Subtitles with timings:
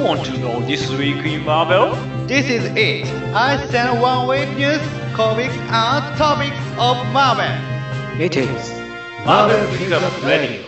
[0.00, 1.94] want to know this week in Marvel?
[2.26, 3.06] This is it.
[3.34, 4.80] I send one week news,
[5.14, 7.52] comics, and topics of Marvel.
[8.18, 8.72] It is
[9.26, 10.64] Marvel Pickup Radio.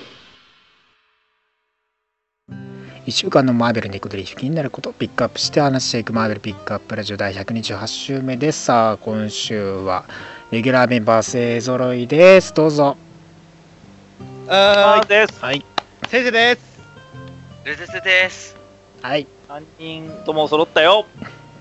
[3.07, 10.05] 1週間のマーベルに行くことで気になることをピックアップして話していくマーベルピックアップラジオ第128週目ですさあ今週は
[10.53, 12.97] レギュラーメンバー勢揃いですどうぞ
[14.47, 15.41] はです。
[15.41, 15.65] はいい、
[16.09, 16.81] 先生です。
[17.65, 18.62] ルズスです。
[19.03, 21.07] はい3人とも揃ったよ。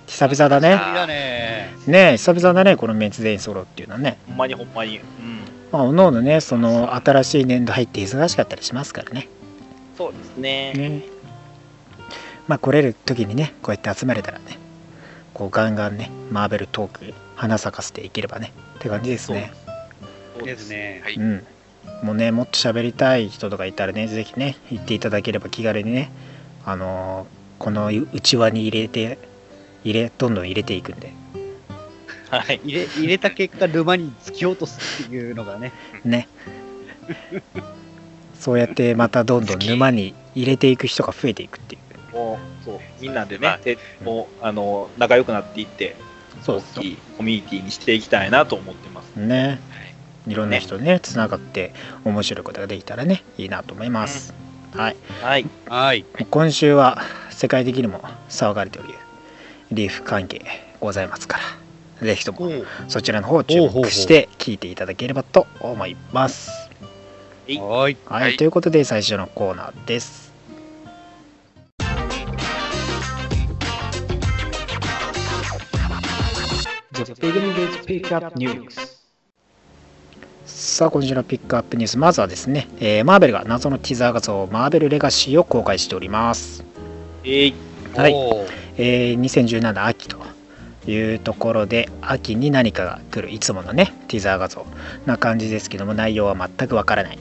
[0.07, 1.73] 久々だねだね。
[2.17, 4.99] 久々だねこのメンツ全員揃うっていうのはねほんまにほんまに。
[4.99, 5.03] うん。
[5.71, 9.27] まあおのおのねその新しい年度入って忙しかったりしますからね
[9.97, 10.73] そうですね。
[10.73, 11.01] ね
[12.47, 14.59] まあ来れる時にねこうやって集まれたらね
[15.33, 19.51] こうガンガンねマーベルトーク花咲かせていければねって感じですね
[20.37, 20.69] そうです。
[20.69, 21.01] ね。
[21.03, 21.15] はい。
[21.15, 21.45] うん
[22.03, 26.11] もうねもっと喋りたい人とかいたらねぜひね言っていただければ気軽にね
[26.65, 29.19] あのーこの内輪に入れて
[29.83, 31.13] 入れどんどん入れていくんで。
[32.31, 32.59] はい。
[32.63, 35.71] 入れ入れた結果沼に突き落とすっていうのがね。
[36.03, 36.27] ね。
[38.33, 41.77] そうやってまたどんどん沼に入れていく人が増えていくってい
[42.11, 42.15] う。
[42.15, 43.59] もう、そう、みんなでまあ
[44.03, 45.95] もう、あの、仲良くなっていって、
[46.41, 49.15] そう大きいコミュニティにしていきたいなと思ってます。
[49.17, 49.59] ね。
[50.27, 50.33] い。
[50.33, 51.73] ろんな人ねつながって
[52.05, 54.33] 面白いことができたらねいいなと思います、
[54.73, 54.95] はい。
[55.21, 55.45] はい。
[55.67, 56.05] はい。
[56.29, 58.93] 今週は世界的にも騒がれており
[59.71, 60.41] リーフ関係
[60.79, 61.39] ございますか
[61.99, 62.49] らぜひとも
[62.87, 66.51] そちらの方を注目して聞いていただければと思います。
[67.47, 67.57] い。
[67.57, 67.97] はい。
[68.05, 68.37] はい、はい。
[68.37, 70.31] ということで最初のコーナーです。
[76.93, 79.00] The beginning is pick up news
[80.61, 86.63] さあ今週のピックアップニュースまずはですね、えーマーベルが謎のティザー画像マーベルレガシーを公開しております。
[87.23, 87.55] えい。
[87.95, 88.13] はい。
[88.77, 90.19] えー2017秋と
[90.85, 94.67] いうところで秋に何かが来るいつものねティザー画像。
[95.07, 97.17] な感じですけども内容は全くわからない。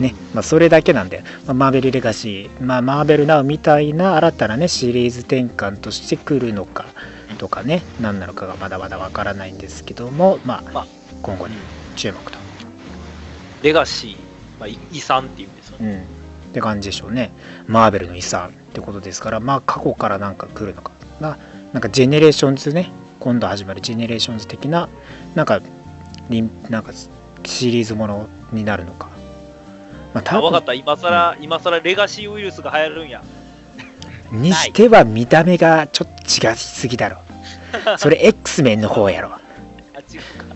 [0.00, 6.86] ねまあ、それだけなんで、まあ、マーベルレガシー、まあ、マーベルナウみたいな新たなねシリーズ転換として来るのか
[7.38, 11.54] とかね何なのかがまだまだわからないんですけどもまあまあ今後に
[11.96, 12.38] 注目と、
[13.62, 14.16] レガシー、
[14.58, 16.06] まあ、い遺産っていうんですよね。
[16.46, 17.30] うん、って感じでしょうね。
[17.66, 21.38] マーベルの遺産ってことですからまあ過去からなんか来るのかな。
[21.72, 22.90] なんかジェネレーションズね。
[23.20, 24.88] 今度始まるジェネレーションズ的な
[25.34, 25.60] なんか
[26.70, 26.92] なんか
[27.44, 29.10] シリーズものになるのか。
[30.14, 30.74] まああ、わかった。
[30.74, 33.22] 今更、今更レガシーウイルスが流行るんや。
[34.32, 37.18] にしては見た目がちょっと違いすぎだろ
[37.98, 39.30] それ X メンの方やろ。
[39.32, 39.40] あ、
[40.12, 40.49] 違うか。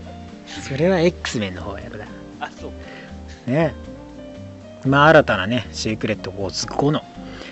[0.67, 2.07] それは X メンの方やろだ
[2.39, 2.71] あ、そ
[3.47, 3.51] う。
[3.51, 3.75] ね。
[4.83, 7.01] まあ新たなねシークレットウォーズ後の、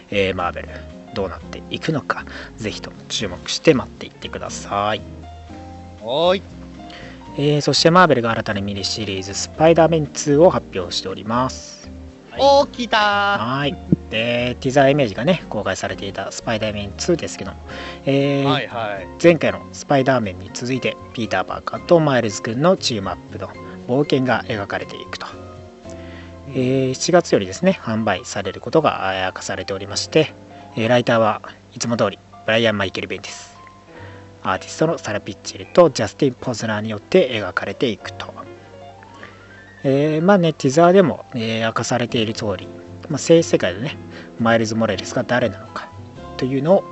[0.09, 0.69] えーマーベル
[1.13, 2.25] どうなっていくのか
[2.57, 5.01] ぜひとも注目して待っていってください、
[6.01, 6.41] はーい。
[7.37, 11.89] えーそしてマーベルが新たなミニシリーズスパイダーメン2を発表しております。
[12.39, 12.97] おー、来た
[13.37, 17.57] はいでティザーイメージがね公開されていたスパイダーメン2ですけども、
[18.05, 18.47] えーー。
[18.47, 19.07] はいはい。
[19.21, 23.47] 前回のスパイダーメンに続いてピーター・パーカーとマイルズ君のチームアップの
[23.87, 25.25] 冒険が描かれていくと、
[26.49, 30.31] えー7月よりですね販売されることが明かされておりまして、
[30.75, 31.41] えーライターは
[31.73, 33.55] いつも通りブライアン・マイケル・ベンです
[34.43, 38.31] アーティストのサラ・ピッチェルとジャスティン・ポズナーによって描かれていくと、
[39.83, 42.67] えーまあねティザーでも、えー明かされている通り、
[43.09, 43.97] まあ、正史世界でね
[44.39, 45.89] マイルズ・モラレスが誰なのか
[46.37, 46.83] というのを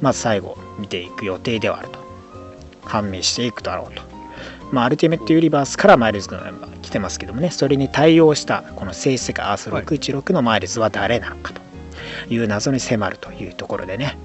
[0.00, 2.04] まず最後見ていく予定ではあると。
[2.84, 4.02] 判明していくだろうと。
[4.72, 11.60] まあアルティメットユニバースからマイルズのメンバー来てますけどもねそれに対応したこの正史世界アース616のマイルズは誰なのかと
[12.32, 14.16] いう謎に迫るというところでね、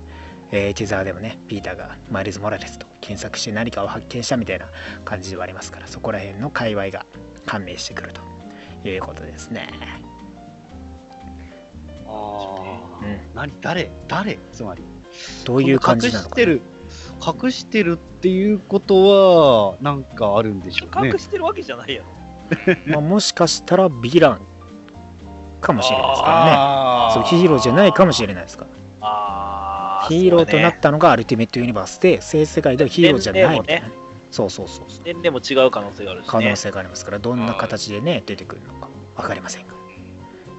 [0.51, 4.69] えーティザーでもねピーターがマイルズ・モラレスと検索して何かを発見したみたいな
[5.05, 7.05] 感じではありますからそこら辺の界隈が
[7.45, 8.21] 判明してくると
[8.87, 10.08] いうことですね。
[12.09, 13.05] あー。
[13.05, 14.81] うん何誰誰つまり。
[15.45, 16.61] どういう感じなのかな隠してる。
[17.43, 21.19] 隠してるっていうことは、なんかあるんでしょうね隠。
[21.19, 22.05] してるわけじゃないやろ。
[22.87, 24.41] まあ、もしかしたらヴィラン
[25.61, 28.69] かもしれないですからねあそうヒーローじゃないかもしれないですから
[29.01, 33.93] あヒーローとなったのがアルティメットユニバースで性世界ではヒーローじゃないみたいな、ね、
[34.31, 36.29] そうそうそうそう年齢も違う可能性があるしね。
[36.29, 39.75] 可能性がありますからどんな形でね出てくるのか分かりませんか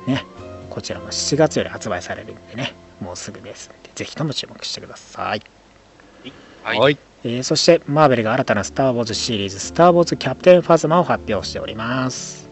[0.07, 0.25] らね
[0.71, 5.43] こちらも7月より発売されるんでねもうすぐですんでぜひとも注目してください、
[6.63, 6.79] はい。
[6.79, 6.99] はい。
[7.23, 12.49] えーそしてマーベルが新たなスター・ウォーズシリーズスター・ウォーズ・キャプテン・ファズマを発表しております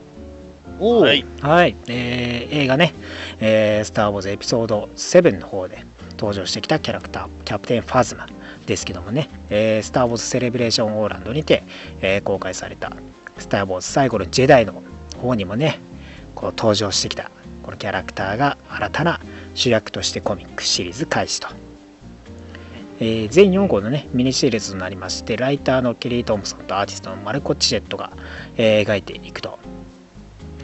[0.78, 1.24] おお、はい。
[1.40, 2.94] はい、えー映画ね、
[3.40, 8.26] えースター・ウォーズエピソード7の方で登場してきたキャラクター、キャプテン・ファズマ
[8.66, 11.62] ですけどもね、えースター・ウォーズ・セレブレーション・オーランドにて、
[12.00, 12.92] えー公開された、
[13.38, 14.82] スター・ウォーズ最後のジェダイの
[15.16, 15.80] 方にもね、
[16.34, 17.30] こう登場してきた、
[17.68, 19.20] このキャラクターが新たな
[19.54, 21.48] 主役としてコミックシリーズ開始と。
[22.98, 28.10] えー全4号のね、ミニシリーズとなりまして、ライターのケリー・トムソンとアーティストのマルコ・チジェットが、
[28.56, 29.58] えー描いていくと。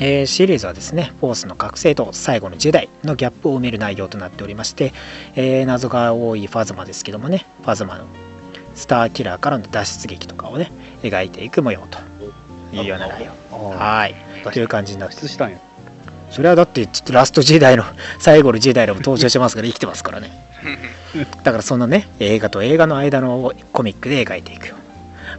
[0.01, 4.95] えーシリーズはですね、フォースの覚醒と最後のジェダイのギャップを埋める内容となっておりまして、
[5.37, 8.07] えー謎が多いファズマですけどもね、ファズマの
[8.75, 10.73] スターキラーからの脱出劇とかをね、
[11.03, 11.99] 描いていく模様と
[12.75, 13.33] いうような内容。
[13.53, 14.15] あはい。
[14.43, 15.59] という感じになって脱出したんや。
[16.35, 17.85] それはだってちょっとラストジェダイの
[18.19, 20.33] 最後のジェダイでも登場してますから生きてますからね。
[21.45, 24.75] だからそのね、映画と映画の間のコミックで描いていく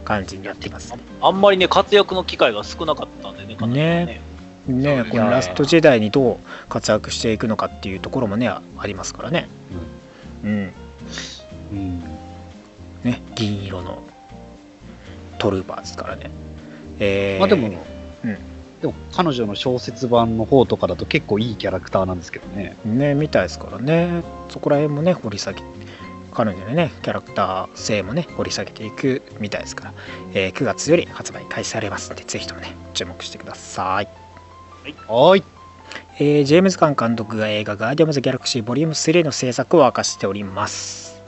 [0.04, 0.94] 感じになっています。
[1.20, 4.20] あんまりね、活躍の機会が少なかったんでね、ね。
[4.68, 9.48] ねこのラスト時代にどう活躍していくのかっていうところもねあありますからね
[10.42, 10.72] うん
[11.72, 12.00] うん。
[13.04, 14.02] ね銀色の
[15.38, 16.30] トルーパーですからね
[16.98, 17.68] えー、まあでも、
[18.24, 22.76] うんでも彼女の小説版の方とかだと結構いいキャラクターなんですけどね。
[22.84, 24.22] ねみたいですからね。
[24.50, 25.62] そこら辺もね掘り下げ
[26.32, 29.94] 彼女のねキャラクター性もね掘り下げていくみたいですから、
[30.34, 34.08] えー9月より発売開始されますんでぜひともね注目してください。
[35.08, 35.44] はーい。
[36.18, 41.22] えージェームズ・ガン監督が映画「ガーディアムズ・ギャラクシー Vol.3」の制作を明かしております。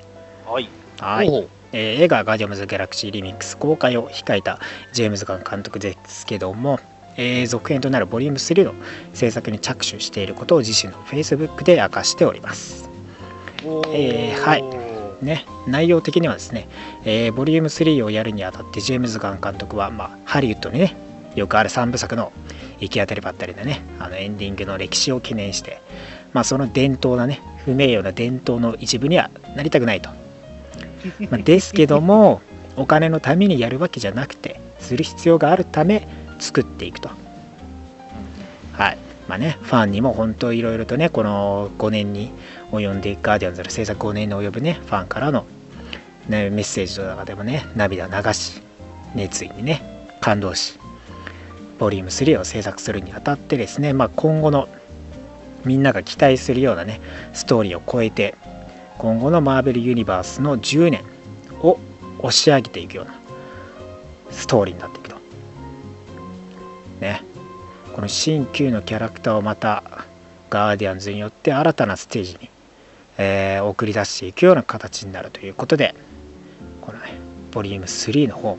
[0.46, 0.68] はい。
[1.00, 1.48] はい。
[1.72, 4.58] えー映画「ガーディアンズ・ギャラクシー・リミックス」公開を控えた
[4.92, 6.80] ジェームズ・ガン監督ですけども、
[7.18, 8.74] えー続編となる Vol.3 の
[9.12, 12.88] 制作に着手していることを自身の Facebook で明かしております。
[13.92, 14.64] えーはい。
[15.22, 16.68] ね、内容的にはですね、
[17.04, 20.96] えー、Vol.3 をやるにあたってジェームズ・ガン監督は、まあ、ハリウッドにね
[21.34, 22.32] よくある3部作の
[22.78, 25.80] 行き当たりばったりでねあのエンディングの歴史を懸念して、
[26.32, 30.10] まあ、その伝統なね不名誉な伝統の一部にはなりたくないと。
[31.30, 32.40] まあですけども
[32.76, 36.06] お金のためにやるわけじゃなくてする必要があるため
[36.38, 37.10] 作っていくと。
[38.72, 38.98] はい。
[39.28, 42.32] まあねファンにも本当いろいろとねこの5年に
[42.72, 45.44] 及んでガーディアンズの制作5年に及ぶねファンからの、
[46.28, 48.62] ね、メッセージとかでもね涙を流し
[49.14, 49.82] 熱意にね
[50.20, 50.78] 感動し
[51.78, 54.68] ボリューム3を制作するにあたってですね、まあ、今後の
[55.64, 57.00] みんなが期待するようなね
[57.34, 58.34] ストーリーを超えて
[58.96, 61.04] 今後のマーベルユニバースの10年
[61.60, 61.78] を
[62.18, 63.14] 押し上げていくような
[64.30, 65.17] ストーリーになっていくと。
[66.98, 67.22] ね
[67.94, 69.82] この新旧のキャラクターをまた
[70.50, 72.50] ガーディアンズによって新たなステージに、
[73.18, 75.94] えー送り出していくような形になるということで
[76.80, 77.14] このね
[77.52, 78.58] ボリューム3の方も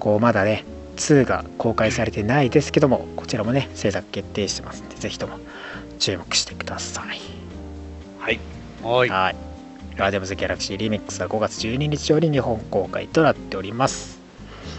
[0.00, 0.64] こうまだね
[0.96, 5.38] 2が公開されてないですけどもこちらもね制作決定してますんでぜひとも
[5.98, 7.38] 注目してください
[8.18, 8.40] はい。
[8.82, 9.08] はい。
[9.08, 9.36] はい。
[9.96, 14.20] ガーディアンズ・ギャラクシー・リミックスは5月12日より日本公開となっております。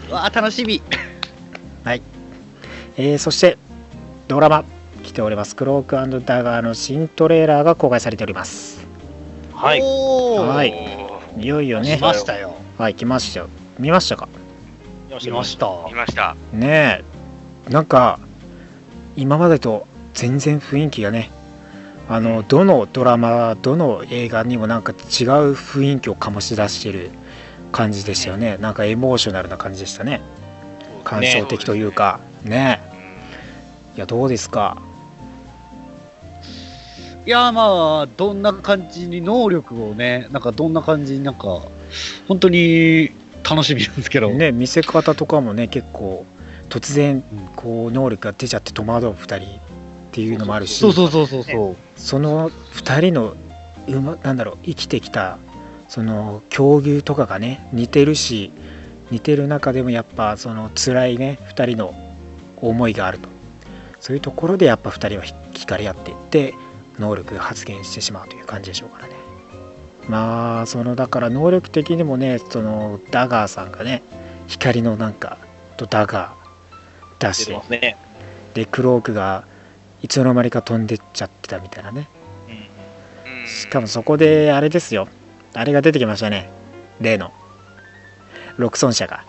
[0.08, 0.80] うわあ、楽しみ。
[2.96, 3.58] えーそして、
[4.28, 4.64] ドラマ、
[5.02, 5.56] 来ております。
[5.56, 8.86] クロークダガーの新トレーラーが公開されております。
[9.54, 9.80] はい。
[9.80, 10.72] はい
[11.36, 12.54] おいよいよね来、ましたよ。
[12.76, 13.48] はい、来ましたよ。
[13.78, 14.28] 見ましたか？
[15.08, 15.66] 来ました。
[15.66, 16.36] ー見ました。
[16.52, 17.02] ね
[17.68, 18.18] え、なんか、
[19.16, 21.30] 今までと全然雰囲気がね、
[22.08, 24.98] あの、どのドラマ、どの映画にもなんか違う
[25.54, 27.10] 雰囲気を醸し出してる
[27.72, 28.56] 感じでしたよね。
[28.58, 30.20] なんかエモーショナルな感じでしたね。
[31.04, 32.50] 感想的というか、ねうん
[33.96, 34.80] いやどうですか？
[37.26, 41.60] いやーまあ、どんな感じに能力をね、なんかどんな感じになんか、
[42.28, 43.10] 本当に
[43.48, 44.30] 楽しみなんですけど。
[44.30, 46.24] ね見せ方とかもね結構
[46.70, 47.22] 突然うん
[47.56, 49.58] こう能力が出ちゃって戸惑う2人っ
[50.12, 51.76] ていうのもあるしそうそうそうそうそう。
[51.96, 53.36] その2人の
[53.88, 55.38] うまなんだろう生きてきた
[55.88, 58.50] その境遇とかがね似てるし
[59.10, 61.94] 似てる中でもやっぱその辛いね2人の
[62.60, 63.28] 思いがあると。
[64.00, 66.54] そういうところでやっぱ2人は惹かれ合っていって
[66.98, 69.14] 能力が発現してしまうという感じでしょうからね。
[70.08, 74.02] まあそのだから能力的にもねそのダガーさんがね
[74.48, 75.38] 光のなんか
[75.76, 76.40] とダガー
[77.20, 77.96] 出出してね。
[78.54, 79.44] でクロークが
[80.02, 82.08] いつの間にか飛んでっちゃってたみたいなね。
[82.48, 85.08] うんうんしかもそこであれですよ。
[85.54, 86.50] あれが出てきましたね。
[87.00, 87.32] 例の。
[88.56, 89.24] 六尊者が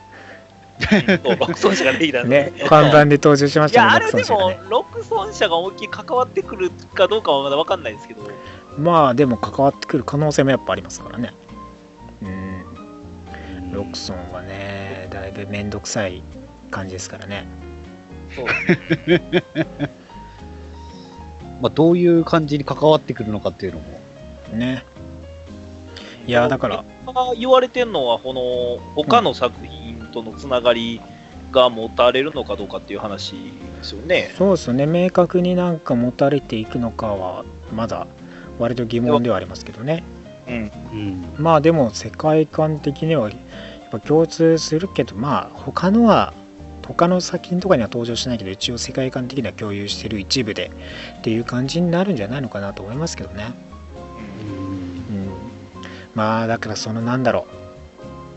[1.24, 8.30] ロクソン社ができたんねで看板で登場しましいや、たねあれでも六尊者がね、ロクソン社が思いっきり関わってくるかどうかはまだ分かんないですけど、
[8.78, 11.34] まあでも関わってくる可能性もやっぱありますからね。
[12.22, 13.72] うん。
[13.74, 16.22] ロクソンはねだいぶめんどくさい
[16.70, 17.46] 感じですからね。
[18.36, 18.46] そう。
[21.62, 24.02] まあ、どういう感じに関わってくるのかっていうのも。
[24.54, 24.84] ね。
[26.26, 26.84] いやだから。
[27.38, 31.02] 言われてるのは、この他の作品とのつながり
[31.52, 34.32] が持たれるのかどうかっていう話ですよね。
[34.38, 38.08] そうですよね明確になんか持たれていくのかはまだ
[38.60, 40.04] 割と疑問ではありますけどね
[40.48, 40.72] うん。
[40.92, 41.36] うん。
[41.38, 46.34] まあでも世界観的にはやっぱ共通するけどまあ他のは
[46.88, 50.72] 他の作品とかには登場しないけど一応世界観的には共有してる一部で
[51.20, 53.54] っていう感じになるんじゃないのかなと思いますけどね。
[55.10, 55.30] うん、
[56.16, 57.61] まあだからそのなんだろう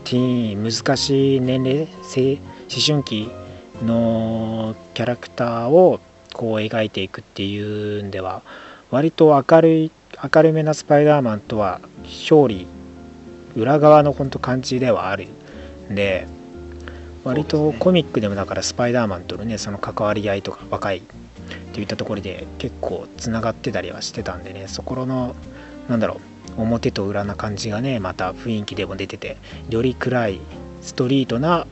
[0.05, 2.41] ティーン難しい年齢性思
[2.85, 3.29] 春期
[3.83, 5.99] のキャラクターを
[6.33, 8.43] こう描いていくっていうんでは
[8.91, 9.91] 割と明るい
[10.33, 11.81] 明るめなスパイダーマンとは
[12.31, 12.65] 表裏
[13.55, 15.27] 裏側の本当感じではある
[15.91, 16.27] んで
[17.23, 21.01] 割とコミックでもだからスパイダーマンとのねその関わり合いとか若いっ
[21.73, 25.35] ていったところで結構つながってたりはしてたんでねそこの
[25.89, 29.37] なんだろう表と裏な感じがねまた雰囲気でも出てて
[29.69, 30.39] より暗い
[30.81, 31.67] ストリートな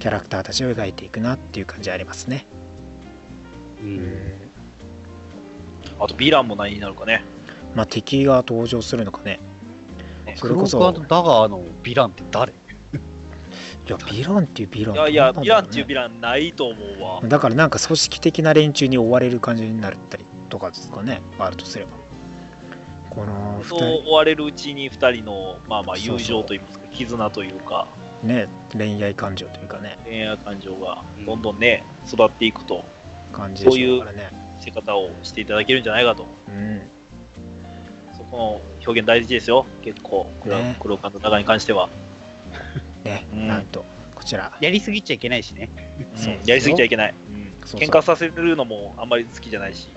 [0.00, 2.44] キャラクターたちを描いていくなっていう感じありますね。
[3.82, 3.86] う。
[3.86, 4.34] うんん
[6.00, 7.22] あと、ヴィランも何になるかね。
[7.76, 9.38] まあ敵が登場するのかね。
[10.26, 12.52] ねそれこそクロークダガーのヴィランって誰？
[12.52, 12.54] い
[13.86, 17.20] やヴィランっていうヴィランいやいや、ヴィランっっていうヴィランないと思うわ。
[17.22, 21.92] だからなんか組織的な連中に追われる感じになったりとかですかねあるとすれば
[23.14, 26.18] この2そう人追われるうちに2人の、まあまあ、そうそう。
[26.18, 27.86] 友情といいますか、絆というか、
[28.22, 29.98] ね恋愛感情というかね。
[30.04, 32.84] 恋愛感情がどんどんね、育っていくと、
[33.32, 34.30] 感じでしょうからね。
[34.58, 36.26] 見せ方をしていただけるんじゃないかと。
[36.48, 36.82] うん。
[38.16, 40.76] そこの表現大事ですよ、結構、黒ね。
[40.80, 41.90] 黒感と長に関しては。
[43.04, 43.48] ね、うん。
[43.48, 44.56] なんとこちら。
[44.60, 45.68] やりすぎちゃいけないしね。
[46.16, 47.14] そううんやりすぎちゃいけない。
[47.60, 47.80] そうそう。
[47.80, 49.88] 喧嘩させるのもあんまり好きじゃないし。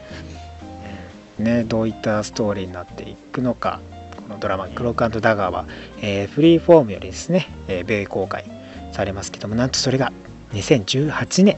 [1.39, 3.79] ねどういったストーリーになっていくのか
[4.27, 5.65] このドラマ「クロークダガーは」
[6.01, 8.45] えーフリーフォームよりですね、えー米公開
[8.91, 10.11] されますけどもなんとそれが
[10.53, 11.57] 2018年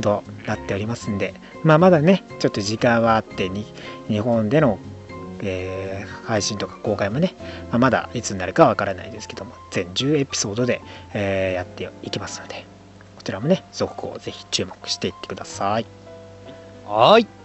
[0.00, 3.64] となっておりますんでまあまだねちょっと時間はあってに
[4.08, 4.78] 日本での、
[5.42, 7.34] えー配信とか公開もね、
[7.70, 10.82] まあまだいつになるかわからないですけども全10エピソードで、
[11.14, 12.66] えーやっていきますので
[13.16, 15.86] こちらもね続行をぜひ注目していってください
[16.86, 17.37] はーい。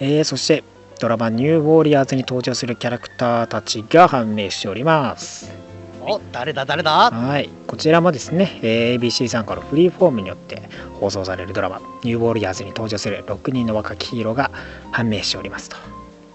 [0.00, 0.62] えーそして
[0.98, 5.52] ドラマ「ニューウォーリアーズ」に登場するキャラクターたちが判明しております。
[6.00, 7.10] お、誰だ誰だ？
[7.10, 10.62] はい、こちらもですね、えー ABC 参加のフリーフォームによって
[11.00, 14.50] 放送されるドラマ「ニューウォーリアーズ」に登場する6人の若きヒーローが
[14.92, 15.76] 判明しておりますと。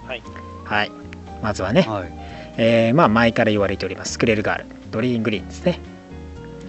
[0.05, 0.21] はい。
[0.65, 0.91] はい、
[1.41, 2.13] まずはね、はい。
[2.57, 5.79] えーまあ前から言われておりますスクイレルガール、ドリーン・グリーンですね。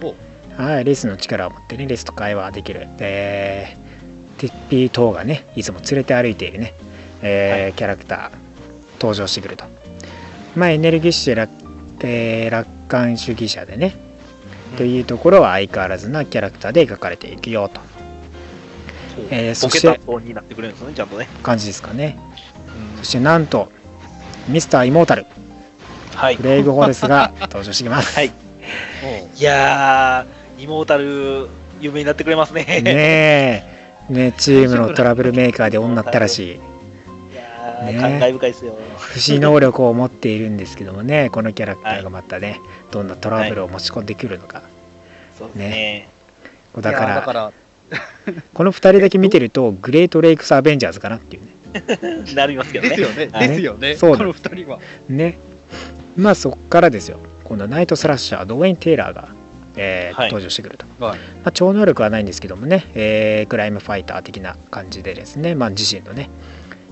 [0.01, 0.15] お
[0.61, 3.82] はい、リスの力を持ってねリスと会話できる、えー、
[4.49, 6.73] ティピー・トーがねいつも連れて歩いているね、
[7.21, 8.31] えーキャラクター
[8.99, 9.65] 登場してくると。
[10.55, 11.51] まあエネルギッシュ楽,、
[12.01, 13.95] えー楽観主義者でね、
[14.77, 17.81] というところは相変わらずなキャラクターで描かれていくよと
[19.29, 21.27] えーそしてタットになってくれるんですね、ちゃんとね。
[21.41, 22.17] 感じですかね。
[22.97, 23.71] そしてなんと
[24.47, 25.25] ミスター・イモータル
[26.15, 26.43] はいブ。
[26.43, 28.15] レイブ・ホーレスが登場してきます。
[28.15, 28.31] はい
[29.35, 30.25] いや、
[30.57, 31.49] イモータル、
[31.81, 32.63] 有名になってくれますね。
[32.81, 33.72] ねえ、
[34.09, 36.59] ね、チームのトラブルメーカーで女ったらしい、い
[37.35, 38.77] やー、ね感慨深いですよ。
[38.97, 42.59] 不死能力を持っているんですけどもね、 このキャラクターがまたね、
[42.91, 44.61] どんなトラブルを持ち込んでくるのか。
[45.37, 46.09] そうですね。
[46.77, 47.53] だか、いやーだからら、
[48.53, 51.49] この2人だけ見てると、 グレート・レイクス・アベンジャーズかなっていうね。
[52.35, 52.89] なりますけどね。
[52.89, 53.29] ですよね。
[53.31, 53.95] はいですよね。
[53.95, 54.79] そうだこの二人は。
[55.09, 55.37] ね。
[56.15, 57.17] まあそっからですよ。
[57.43, 59.29] 今度はナイト・スラッシャー、ドウェイン・テイラーが、
[59.75, 60.27] えーはい。
[60.29, 60.85] 登場してくると。
[61.03, 61.19] はい。
[61.19, 66.29] まあ、超能力はないんですけどもね、えークライムファイター的な感じでですね、まあ、自身のね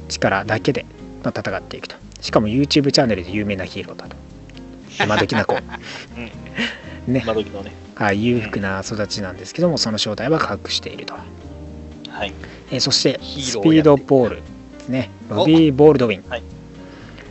[0.10, 0.86] 力だけで、
[1.24, 1.96] まあ、戦っていくと。
[2.22, 4.16] しかも YouTube チャンネルで有名なヒーローだと。
[5.04, 5.62] 今時な子ね。
[7.08, 7.72] 今時のね。
[7.96, 11.14] はい裕福な育ちなんですけどもその正体は隠していると、
[12.10, 12.34] はい。
[12.72, 14.42] えーそしてスピードボールで
[14.80, 15.10] すね。
[15.30, 16.24] ロビー・ボールドウィン。
[16.30, 16.44] はい。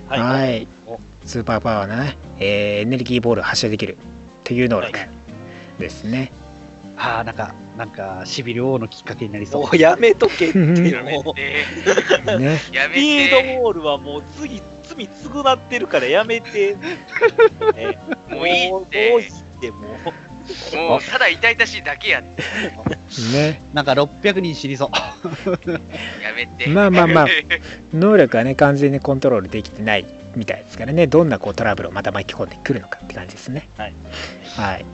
[0.09, 0.69] はい。
[0.87, 0.99] お。
[1.25, 3.97] スーパーパワーなね、えーエネルギーボールを発射できるっ
[4.45, 4.99] ていう能力。
[4.99, 5.11] はい
[5.80, 6.30] ですね、
[6.96, 9.62] ああ、なんか、なんか、しびれ王のきっかけになりそう。
[9.62, 11.32] もうやめとけって、もう。
[11.34, 11.64] て。
[12.38, 13.54] ねやスピーめて。
[13.54, 16.76] ドボールはもう次、罪償ってるからやめて。
[17.75, 20.76] ねもういいっもうてもういいって、もう。
[20.76, 22.42] もうただ痛々しいだけやって。
[23.32, 24.90] ねなんか600人死にそう。
[26.22, 26.68] やめて。
[26.68, 27.26] まあまあまあ
[27.94, 30.04] 能力はね完全にコントロールできてない
[30.37, 31.06] みたいですからね。
[31.06, 33.68] どんなこうトラブルをまた巻き込んでくるのかって感じですね。
[33.76, 33.94] はい、
[34.56, 34.84] はい。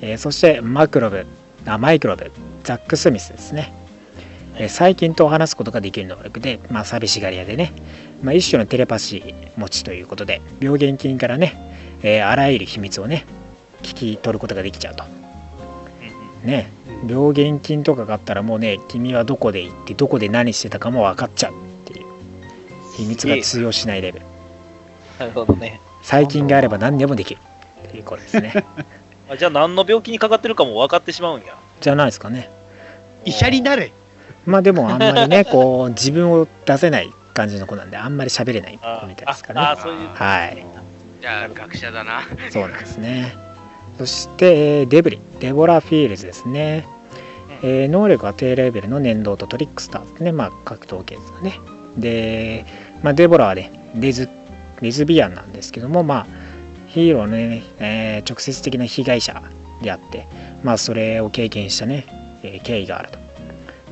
[0.00, 1.26] えーそしてマクロブ。
[1.66, 2.30] あマイクロブ。
[2.64, 3.72] ザック・スミスですね、
[4.56, 7.72] えー細菌と話すことができる能力で、まあ、寂しがり屋でね、
[8.22, 11.54] まあ、一種のテレパシー持ちということで病原菌からね、
[12.02, 13.24] えーあらゆる秘密をね
[13.82, 15.04] 聞き取ることができちゃうと。
[16.44, 16.70] ね。
[17.08, 22.06] 病原菌とかがあったらもうね君はどこで行ってどこで何してたかも分かっちゃうっていう。
[22.96, 24.26] 秘密が通用しないレベル
[25.18, 25.80] なるほどね。
[26.02, 27.40] 細菌があれば何でもできる。
[27.90, 28.64] ということですね。
[29.30, 31.54] あじゃあ何の病気にかかってるかも分かってしまうんや。
[31.80, 32.50] じゃないですかね。
[33.24, 33.92] 医者になれ。
[34.46, 39.60] まあでもあんまりね こう自分を出せない感じの子なんであんまり喋れない子あみたいですかね。
[39.60, 40.08] ああ、そういう。
[40.12, 40.64] はい。
[41.20, 42.22] じゃあ学者だな。
[42.50, 43.34] そうなんですね。
[43.98, 45.20] そしてえーデブリ。
[45.38, 46.86] デボラ・フィールズですね、
[47.62, 50.32] えー能力は低レベルの念動とトリックスターですね。
[50.32, 51.58] まあ格闘系ですかね。
[51.96, 52.64] で、
[53.02, 54.28] まあ、デボラはねレズ
[54.82, 56.26] レズビアンなんですけどもまあ
[56.88, 59.42] ヒーローのね、えー直接的な被害者
[59.80, 60.26] であって
[60.62, 62.04] まあそれを経験したね、
[62.42, 63.24] えー経緯があると、ま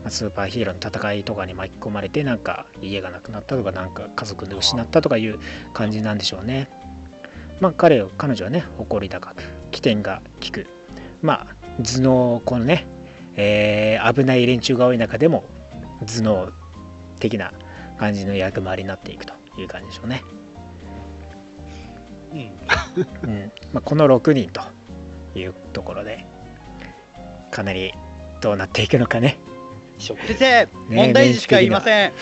[0.06, 5.38] あ、スーパーヒーローの戦いとかに巻き込まれてなんか家がなくなったとかなんか家族で失ったとかいう
[5.73, 6.68] 感じなんでしょうね。
[7.61, 10.66] まあ彼を彼女はね誇り高く起点が利く。
[11.23, 12.87] まあ頭脳このね、
[13.37, 15.44] えー危ない連中が多い中でも
[16.00, 16.52] 頭脳
[17.18, 17.52] 的な
[17.99, 20.23] 感じの役回りになっていくという感じでしょうね、
[22.32, 22.50] うん。
[23.22, 23.52] うん。
[23.72, 24.62] まあ、この6人と
[25.38, 26.25] いうところで
[27.50, 27.92] かなり
[28.40, 29.38] どうなっていくのかね。
[30.00, 32.12] 先生問題児しか言いません。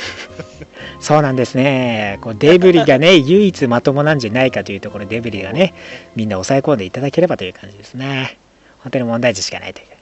[1.00, 2.18] そうなんですね。
[2.20, 5.74] こうデブリがね 唯一まともなんじゃないかというところでデブリがね
[6.16, 8.36] みんな抑え込んでいただければという感じですね。
[8.80, 9.97] 本当に問題児しかないという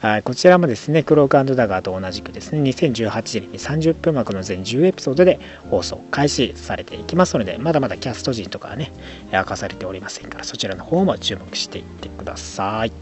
[0.00, 8.92] はい、こちらもですね、クロークダガーと同じくですね、2018年に30分枠の全10エピソードで放送開始されていきますので、まだまだキャスト陣とかはね、
[9.32, 12.92] 明かされておりませんから、そちらの方も注目していってください。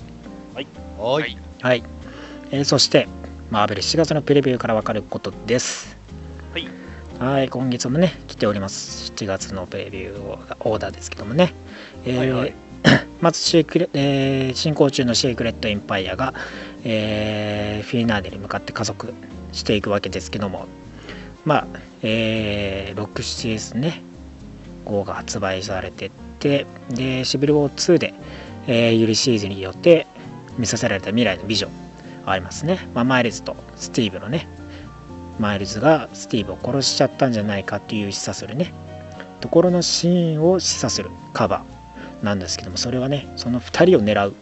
[0.99, 1.83] おはいいはい。
[2.51, 3.09] えーそして、
[3.51, 5.97] マーベル7月のプレビューからわかることです。
[6.53, 6.69] はい。
[7.19, 9.13] はい、今月もね、来ております。
[9.13, 11.53] 7月のプレビューオーダーですけどもね。
[12.05, 12.64] えーはいはい
[13.21, 16.35] まずシークレ、えー進行中のシークレット・エンパイアが、
[16.85, 19.13] えーフィナーレに向かって加速
[19.53, 20.67] していくわけですけども、
[21.45, 21.67] まあ、
[22.03, 24.03] えー、6、7ですね、
[24.85, 28.15] 号が発売されてって、で、シビルウォー2で、
[28.67, 30.07] えーユリシーズによって
[30.59, 31.71] 見させられた未来のビジョン
[32.27, 32.87] ありますね。
[32.95, 34.47] まあ、マイルズとスティーブのね、
[35.39, 38.73] マイルズがスティーブを殺しちゃったんじゃないかっていう示唆するね、
[39.41, 41.74] ところのシーンを示唆するカバー
[42.25, 44.35] なんですけども、それはね、その2人を狙う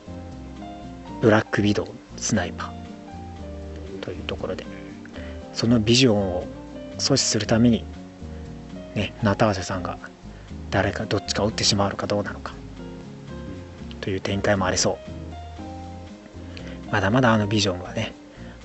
[1.21, 4.64] ブラックビドウスナイパーというところで、
[5.53, 6.47] そのビジョンを
[6.99, 7.85] 阻止するために、
[8.95, 9.99] ね、ナターシャさんが
[10.71, 12.55] 誰かどっちか撃ってしまうのかどうなのか
[14.01, 14.99] という展開もありそ
[16.88, 16.90] う。
[16.90, 18.12] まだまだあのビジョンはね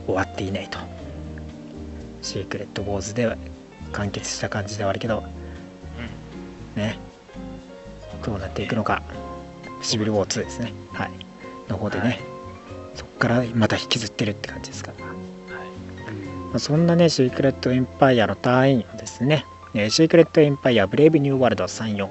[0.06, 0.80] 終わっていないと。
[2.22, 3.38] シークレット・ウォーズでは
[3.94, 5.24] 完結した感じではあるけど、
[6.76, 7.07] ね。
[8.24, 9.02] どうなっていくのか。
[9.82, 10.74] シビル・ウォー2ですね。
[10.94, 11.12] はい。
[11.70, 12.20] の方でね、はい。
[12.96, 14.92] そこからまた引きずってるって感じですか。
[14.98, 15.16] らはい。
[16.50, 22.10] まあそんなね、シークレット・エンパイアのタイインをですね、えーシークレット・エンパイア、ブレイブ・ニュー・ワールド34、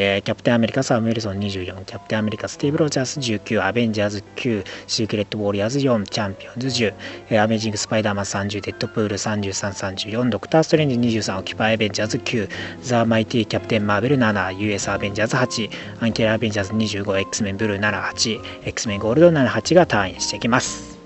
[0.00, 6.94] えーキャプテンアメリカ、サム・ウィルソン24、キャプテンアメリカ、スティーブ・ロジャース19、アベンジャーズ9、シークレット・ウォリアーズ4、チャンピオンズ10、
[7.30, 12.48] えーアメージング・スパイダーマン30、デッドプール33、34、ドクター・ストレンジ23、オキパイ・アベンジャーズ9、
[12.80, 20.96] ザ・マイティ・キャプテン・マーベル7、US アベンジャーズ8、アンキラ・アベンジャーズ25、X メン・ブルー78、X メン・ゴールド78が退院していきます。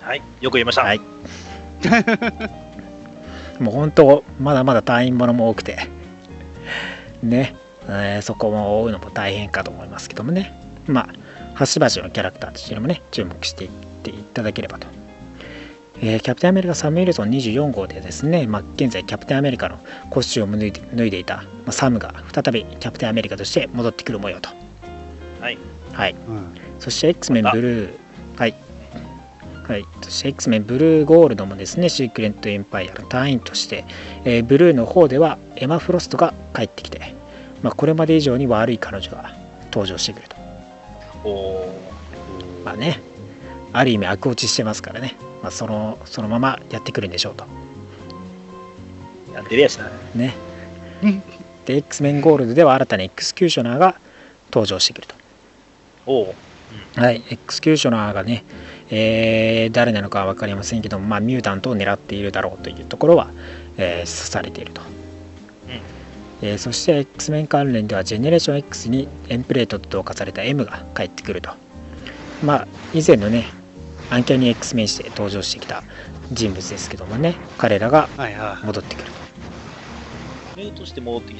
[0.00, 0.22] はい。
[0.40, 0.82] よく言いました。
[0.82, 1.00] はい。
[3.60, 5.88] もう本当、まだまだ隊員ものも多くて、
[7.22, 7.54] ね、
[7.90, 11.08] えーそこも追うのも大変かと思いますけどもね、まあ、
[11.54, 13.70] 端々のキャラクターとしてもね、注目していっ
[14.02, 14.86] ていただければと。
[16.02, 24.50] えーキャプテンアメリカサム・ウィルソン24号でですね、まあ、現在キャプテンアメリカのコスチュームを脱いで脱いでいた、まあ、サムが再びキャプテンアメリカとして戻ってくる模様と。
[25.40, 25.58] はい。
[25.92, 26.14] はい。
[26.28, 27.92] うんそして X メンブルー、
[28.38, 28.54] はい。
[29.68, 29.84] はい。
[30.00, 33.84] そして X メンブルーゴールドもですね、シークレットエンパイアの隊員として、
[34.24, 37.14] えーブルーの方ではエマ・フロストが帰ってきて、
[37.62, 39.34] まあ、これまで以上に悪い彼女が
[39.66, 40.36] 登場してくると。
[41.24, 43.00] おーまあね、
[43.72, 47.44] ある意味悪落ちしてますからね、まあ、そのそのままやってくるんでしょうと。
[49.34, 49.90] やってるやしな。
[50.14, 50.34] ね
[51.02, 51.22] うん。
[51.66, 53.96] で、X メンゴールドでは新たにエクスキューショナーが
[54.50, 55.14] 登場してくると。
[56.06, 56.34] おう
[56.96, 58.44] はい、エクスキューショナーがね、
[58.90, 63.30] えー誰なのかは分かりませんけども、まあ、ミュータントを狙っているだろうというところは、
[63.76, 64.82] えー指されていると。
[66.42, 71.50] えーそして X メン関連ではジェネレーション X にエンプレートと同化された M が帰ってくると。
[72.42, 73.46] まあ以前のね
[74.08, 75.82] アンキャニ X メンして登場してきた
[76.32, 78.66] 人物ですけどもね彼らがはいはい。
[78.66, 79.12] 戻ってくる
[80.56, 81.36] メイとして戻ってき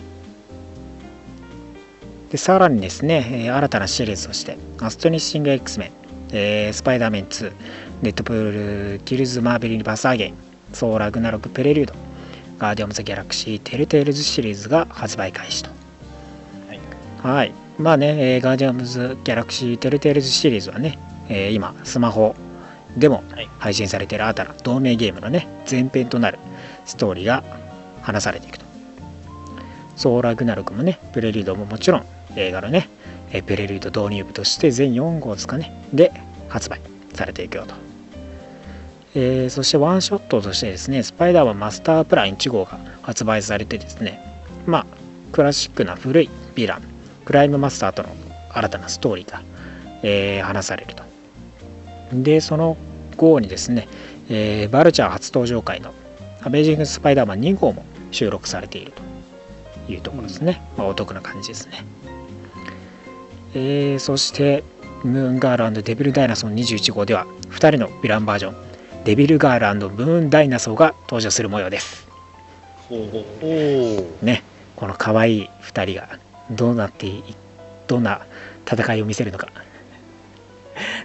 [2.31, 5.91] でさらにですね、えー新たなシリーズとしてアストニッシング X メン、
[6.33, 7.53] えースパイダーメン2
[8.03, 10.35] デッドプールキルズ・マーベルユニバース・アゲイン
[10.73, 11.95] ソーラグナロク・プレリュード
[12.61, 15.71] ガーディアンズ・ギャラクシー・テルテールズシリーズが発売開始と。
[16.69, 16.81] はい。
[17.23, 17.55] はい。
[17.79, 20.99] まあね、えーガーディアンズ・ギャラクシー・テルテールズシリーズはね、
[21.31, 22.37] えー今スマホ
[22.99, 23.49] でもはい。
[23.59, 26.39] 配信されている新たな同名ゲームのね前編となる
[26.85, 27.43] ストーリーが
[28.03, 28.67] 話されていくと。
[29.97, 32.05] ソーラグナロクもねプレリュードももちろん
[32.37, 32.91] 映画のね
[33.33, 36.13] えープレリュード導入部として全4号ですかねで
[36.49, 36.81] 発売
[37.15, 37.75] されていくよと、
[39.15, 44.21] えーそしてワンショットとしてですねスパイダーマンマスタープラン1号が発売されてですね
[44.67, 44.87] まあ
[45.33, 46.83] クラシックな古いヴィラン
[47.25, 48.09] クライムマスターとの
[48.53, 49.43] 新たなストーリーが、
[50.03, 51.05] えー話されると。
[52.13, 52.77] でその
[53.17, 53.87] 後にですね、
[54.29, 55.93] えーバルチャー初登場回の
[56.43, 59.11] アベージング・スパイダーマン2号も収録されていると。
[59.93, 61.85] いうところですね、まあ、お得な感じですね。
[63.55, 64.63] えーそして
[65.03, 68.70] ムーンガールデビルダイナソー21号では2人のヴィランバージョン。
[69.05, 72.07] デビルガールムーンダイナソーが登場する模様です。
[74.23, 74.43] ね。
[74.77, 76.19] この可愛い2人が
[76.51, 77.23] どうなってい
[77.87, 78.27] どんな
[78.71, 79.49] 戦いを見せるのか。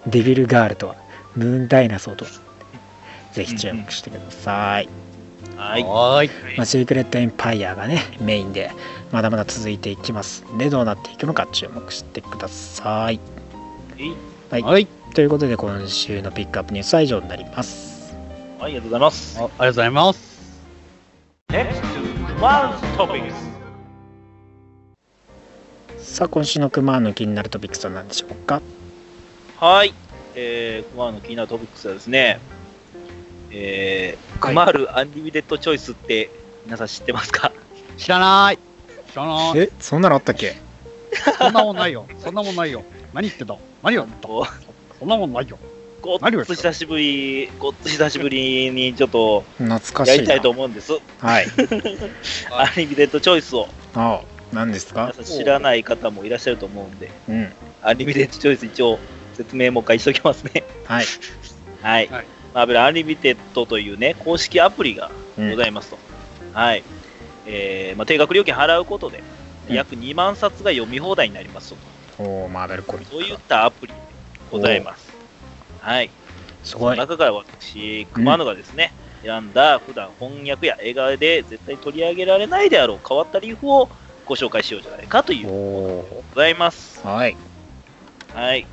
[0.08, 0.96] デビルガールとは
[1.36, 2.32] ムーンダイナソーとは
[3.32, 4.90] ぜひ注目してください、
[5.58, 5.84] はい。
[5.84, 6.58] はーい。
[6.58, 8.72] まあ、シークレットエンパイアがねメインで
[9.12, 13.20] まだまだ続いていきますんでどうなっていくのか注目してください
[14.52, 14.88] はいはい。
[15.16, 18.16] ということで今週のピックアップニュースは以上になります
[18.60, 19.44] はい、ありがとうございますあ。
[19.44, 20.36] ありがとうございます。
[21.50, 21.82] Next
[22.96, 23.34] Topics。
[25.98, 28.62] さあ今週のクマの気になるトピックスは何でしょうか？
[29.58, 29.94] はい。
[30.36, 32.40] えー、クマールの気になるトピックスはですね、
[33.52, 36.30] えー、クマールアンリミテッドチョイスって
[36.66, 37.52] 皆さん知ってますか？
[37.98, 38.60] 知らない。
[39.12, 39.60] 知らない。
[39.60, 40.56] えそんなのあったっけ？
[41.40, 42.06] そんなもんないよ。
[42.20, 42.84] そんなもんないよ。
[43.14, 44.46] 何言ってた何を言ったご
[45.00, 45.58] そんなもんないよ。
[46.02, 50.92] ごっつ久しぶり、ごっつ久しぶりにちょっと懐かしいなやりたいと思うんです。
[51.20, 51.48] はい
[52.52, 54.22] アンリミテッドチョイスをあ
[54.52, 55.14] 何ですか？
[55.24, 59.00] 知らない方もいらっしゃると思うんで、うんアンリミテッドチョイス一応
[59.34, 60.64] 説明もう一回しておきますね。
[60.86, 61.06] はい、
[61.82, 62.08] はい。
[62.08, 65.98] はいマーベルアンリミテッドというね、公式アプリがうんございますと。
[66.54, 66.84] はい。
[67.48, 69.22] えーまあ、定額料金払うことで、
[69.70, 71.78] うん約2万冊が読み放題になりますと。
[72.18, 74.00] おーマーベルコミックそういったアプリで
[74.52, 75.14] ございます。
[75.80, 76.10] はい。
[76.64, 83.90] そすごいの中から私、熊野がですね、選んだ普段翻訳や映画で絶対取り上げられないであろう変わったリーフを
[84.26, 87.02] ご紹介しようじゃないかというございます。
[87.04, 87.36] ーはい
[88.34, 88.62] はい。
[88.62, 88.66] っ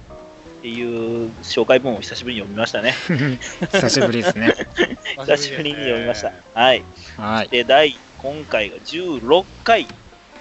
[0.62, 2.94] ていう紹介文を久しぶりに読みましたね。
[3.72, 4.54] 久しぶりですね
[5.18, 6.32] 久しぶりに読みました。
[6.54, 6.84] はい。
[7.16, 9.88] はいで、第、今回が16回に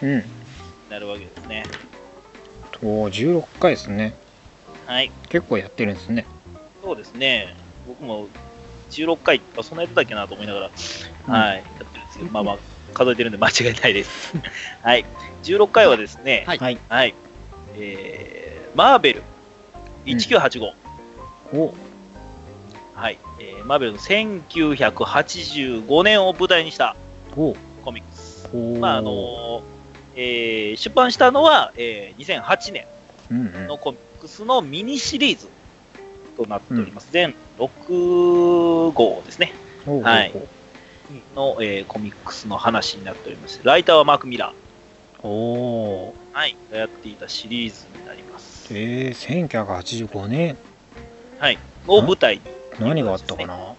[0.03, 0.23] うん
[0.89, 1.63] なるわけですね。
[2.83, 4.13] おー16回ですね
[4.87, 5.11] はい。
[5.29, 6.25] 結構やってるんですね
[6.83, 7.55] そうですね。
[7.87, 8.27] 僕も
[8.89, 10.71] 16回、あそんなやってたっけなと思いながら、
[11.27, 12.57] うんはい、やってるんですけど、まあまあ、
[12.93, 14.33] 数えてるんで間違いないです。
[14.81, 15.05] はい。
[15.43, 17.13] 16回はですね、はいはいはい。
[17.75, 19.21] えー、マーベル
[20.05, 20.73] 1985。
[21.53, 21.73] お
[22.95, 23.19] はい。
[23.39, 26.95] えー、マーベルの1985年を舞台にした
[27.37, 28.49] おコミックス。
[28.53, 29.70] おまあ、あのー
[30.15, 32.85] えー出版したのは、えー、2008年
[33.31, 33.67] うんうん。
[33.67, 35.47] のコミックスのミニシリーズ
[36.37, 37.09] となっております。
[37.11, 39.53] 全6号ですね。
[39.85, 40.33] おーはい。
[41.35, 44.53] の、えーコミックスの話になっておりまして、ライターはマーク・ミラ
[45.23, 48.67] おおー、はい、がやっていたシリーズになります。
[48.73, 50.57] えー、1985年。
[51.39, 52.41] はい、を舞台に。
[52.79, 53.75] 何があったかな？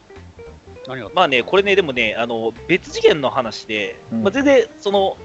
[0.86, 4.22] 何がまあね、これね、でもね、あの別次元の話で、うん。
[4.24, 5.16] まあ、全然、その、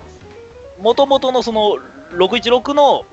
[0.79, 1.77] もともとのその
[2.11, 3.05] 616の、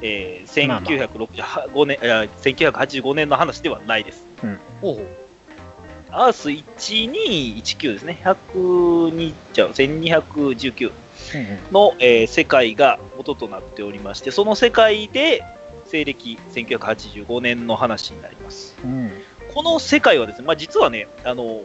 [0.00, 4.26] えー、まあまあ1965年、いや1985年の話ではないです。
[4.80, 5.06] ほうほう。
[6.10, 10.92] アース1219ですね、102じゃあ1219
[11.34, 15.42] うんうんの、えー世界が元となっておりまして、その世界で
[15.86, 18.76] 西暦1985年の話になります。
[18.84, 19.10] うん
[19.54, 21.62] この世界はですね、まあ、実はね、あの、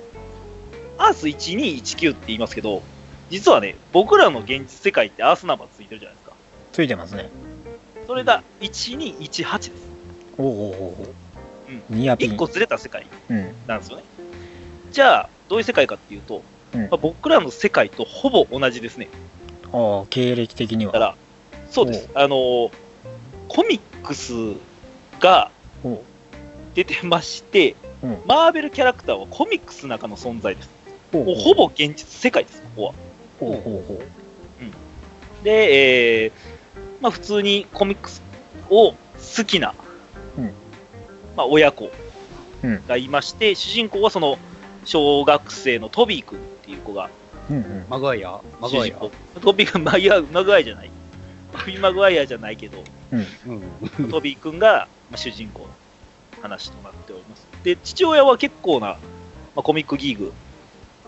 [1.00, 2.84] アース1219って言いますけど、
[3.30, 6.36] 実はね、僕らの現実世界ってアースナンバーついてるじゃないですか。
[6.72, 7.30] ついてますね
[8.08, 9.72] それが1218です。
[10.38, 11.14] おおおおう
[11.90, 14.04] ニアピン1個ずれた世界うんなんですよね。
[14.92, 16.42] じゃあ、どういう世界かっていうと、
[16.74, 19.08] うんまあ、僕らの世界とほぼ同じですね。
[19.72, 21.16] ああ経歴的にはだから、
[21.70, 22.10] そうです。
[22.16, 22.72] あの、
[23.48, 24.34] コミックス
[25.20, 25.52] が、
[25.84, 26.02] おう
[26.74, 30.70] 出てまして、うんマーベルキャラクターはコミックスの中の存在です。
[31.12, 32.94] ほうもうほぼ現実世界です、ここは。
[33.40, 34.02] ほうほうほ
[35.44, 36.32] で、えー
[37.02, 38.22] まあ、普通にコミックス
[38.70, 38.98] を好
[39.46, 39.74] きな、
[40.38, 40.54] うん
[41.38, 41.90] まあ、親子
[42.64, 44.38] うんがいまして、主人公はその
[44.84, 47.10] 小学生のトビー君っていう子が
[47.50, 47.54] う。
[47.54, 47.86] うんうん。
[47.90, 48.40] マグワイア？
[48.60, 48.96] マグワイア？
[48.96, 49.12] 主人公。
[49.42, 50.92] トビー君、マイアマグワイアじゃない。
[51.52, 53.18] トビー・マグワイアじゃないけど、う
[54.06, 54.12] ん。
[54.12, 55.68] トビー君が、まあ、主人公の
[56.42, 57.48] 話となっております。
[57.64, 58.98] で、父親は結構な、ま
[59.58, 60.34] あ、コミックギーグ。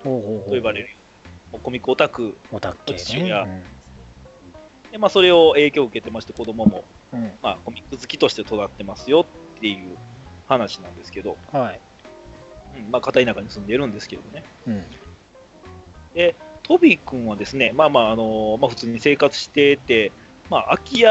[0.04, 0.90] と呼ばれる、
[1.60, 3.64] コミックオタクオタク系父親ね。
[4.92, 6.84] で、まあ、それを影響を受けてまして、子供も、
[7.14, 7.24] うん。
[7.24, 9.26] うんまあ、コミック好きとして育ってますよ
[9.58, 9.98] っていう
[10.48, 11.80] 話なんですけど、はい。
[12.76, 14.44] うんまあ、片田舎に住んでるんですけどね。
[14.68, 14.86] うん。
[16.64, 20.12] トビー君はですね、まあまあ、あのまあ、普通に生活してて、
[20.50, 21.10] まあ、空き家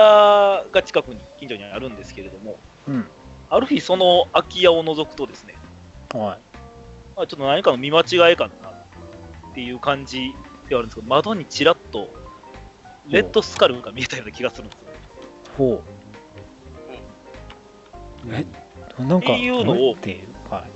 [0.73, 3.07] が近くに、近所にあるんですけれども、うん。
[3.49, 5.55] ある日、その空き家を覗くとですね、
[6.13, 6.39] は
[7.17, 8.70] まあ、ちょっと何かの見間違いかな
[9.51, 10.35] っていう感じ
[10.69, 12.09] ではあるんですけど、窓にちらっと、
[13.09, 14.91] レッドスカルが見えたような気がするんですよ。
[14.93, 14.97] い。
[15.57, 15.85] ほ
[18.29, 18.47] え
[18.99, 19.05] う。
[19.05, 20.33] なんか、っていうのをっていう。
[20.49, 20.67] は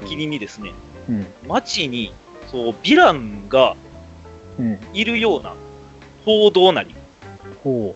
[0.00, 0.72] 皮切りにですね、い。
[1.08, 1.26] うん。
[1.46, 2.14] 街に、
[2.50, 3.76] そう、ヴィランが
[4.58, 4.78] うん。
[4.92, 5.54] いるような
[6.24, 6.96] 報道なり
[7.62, 7.94] ほ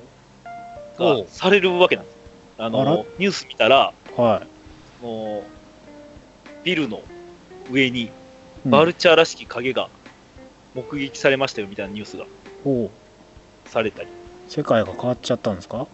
[0.97, 2.19] がされるわけなんです。
[2.59, 4.21] あの、ニュース見たら、う。
[4.21, 4.47] は
[5.01, 5.43] その
[6.63, 7.03] ビルの
[7.71, 8.11] 上にい。
[8.67, 9.89] バルチャーらしき影が
[10.75, 12.27] 目撃されましたよみたいなニュースが
[12.65, 12.91] ほ
[13.67, 13.69] う。
[13.69, 14.09] されたり、
[14.49, 15.87] 世界が変わっちゃったんですか？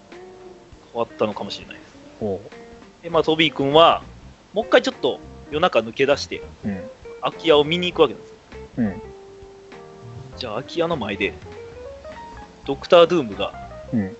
[0.92, 1.88] 変わったのかもしれないです。
[2.20, 2.40] ほ
[3.02, 4.02] で、まあ、トビー君は、
[4.52, 6.42] もう一回ちょっと夜中抜け出して、う。
[6.64, 6.90] うん。
[7.22, 8.34] 空き家を見に行くわけなんです。
[8.78, 9.02] うん。
[10.36, 11.34] じゃあ、空き家の前で、
[12.66, 13.52] ドクター・ドゥームが
[13.92, 14.16] うん。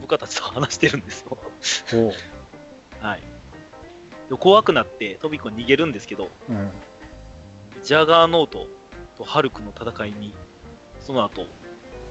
[0.00, 1.38] 部下たちと話してるんですよ。
[1.90, 2.12] ほ
[3.00, 3.20] はい。
[4.28, 6.52] で怖くなって、トビー君は逃げるんですけど、う。
[6.52, 6.72] うん。
[7.82, 8.68] ジャガーノート
[9.16, 10.34] とハルクの戦いに、
[11.00, 11.46] その後、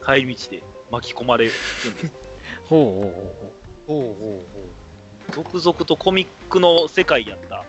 [0.05, 2.13] 帰り道で巻き込まれるんです。
[2.65, 3.53] ほうほ
[3.87, 7.65] うほほうほうほ続々とコミックの世界やった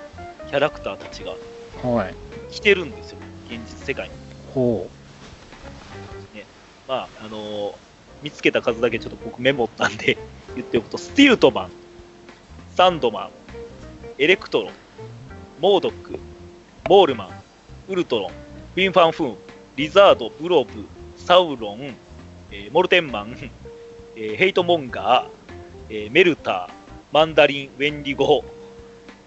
[0.47, 1.39] キャラクターたちがう
[1.83, 1.97] ほう。
[1.97, 2.15] はい。
[2.51, 4.15] 来てるんですよ、現実世界に。
[4.55, 4.89] ほ
[6.89, 7.75] まあ、あのー
[8.21, 10.19] 見つけた数だけちょっと僕メモったんで
[10.57, 11.71] 言っておくと、スティルトマン、
[12.75, 13.31] サンドマン、
[14.19, 14.73] エレクトロン、
[15.61, 16.19] モードック、
[16.89, 17.38] モールマン、
[17.89, 19.37] ウルトロン、フィンファンフーン、
[19.77, 20.85] リザード、ブロブ、
[21.17, 21.95] サウロン、
[22.51, 23.51] えーモルテンマン、
[24.17, 25.29] えーヘイトモンガー、
[25.91, 26.73] えーメルター、
[27.13, 28.45] マンダリン、ウェンディゴ、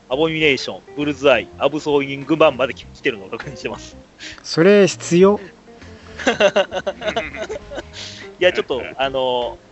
[0.09, 3.95] アボミネーション、ブルズアイ、アブソーイングマンまで来てるのを確認してます。
[3.95, 4.45] う。
[4.45, 5.39] それ必要？
[8.39, 9.71] いや、ちょっと、あのー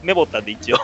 [0.00, 0.76] メモったんで一応。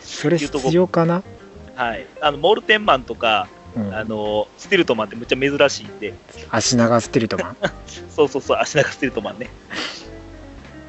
[0.00, 1.22] それ必要かな？
[1.76, 2.06] はい。
[2.22, 3.94] あの、モルテンマンとか、うん。
[3.94, 6.14] あの、スティルトマンってむっちゃ珍しいんで、
[6.50, 7.56] 足長ステルトマン？
[8.10, 9.48] そうそうそう、足長スティルトマンね。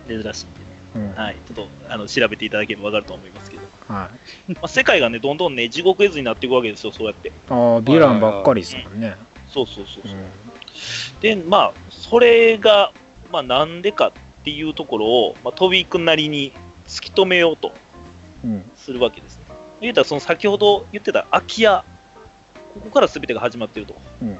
[0.08, 0.46] 珍しいんでね。
[0.96, 1.14] うん。
[1.16, 1.36] はい。
[1.48, 3.64] ちょっと、あの、調べていただければわかると思いますけど。
[3.88, 4.10] は
[4.48, 4.52] い。
[4.54, 7.32] まあ、世界がね、どんどんね、地獄絵図になっていくわけですよ、そうやって。
[7.50, 9.16] ああ、ヴィランばっかりですもんね。
[9.50, 10.12] そうそうそうそう。
[10.12, 10.30] うん。
[11.22, 12.92] で、まあ、それが、
[13.32, 14.12] まあ、なんでかっ
[14.44, 16.52] ていうところを、まあ、トビー君なりに
[16.88, 17.74] 突き止めようと
[18.44, 18.72] うん。
[18.76, 19.46] するわけですね。
[19.82, 21.84] 言うたら、その先ほど言ってた空き家、
[22.76, 23.96] ここから全てが始まっていると。
[24.22, 24.38] うん。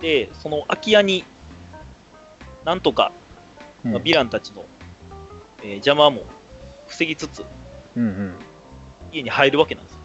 [0.00, 1.24] で、その空き家に、
[2.64, 3.12] なんとか、
[3.84, 4.66] うんまあ、ヴィランたちの、
[5.62, 6.24] えー邪魔も
[6.86, 7.44] 防ぎつつ、
[7.96, 8.34] うん
[9.12, 10.00] 家に入るわけなんですよ。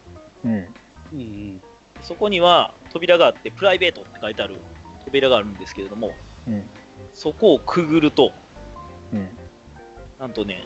[0.45, 0.51] うん。
[0.51, 0.59] うん。
[0.61, 0.67] う。
[1.13, 1.61] うん
[2.01, 4.57] そこには扉があって、プライベートって書いてある
[5.05, 6.13] 扉があるんですけれども、
[6.47, 6.69] うん。
[7.13, 8.33] そこをくぐると、
[9.13, 9.29] うん。
[10.19, 10.65] なんとね、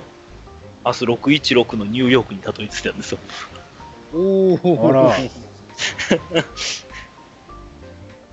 [0.86, 3.19] 明日616のニューヨークにたどり着いたんですよ。
[4.13, 5.13] おおあら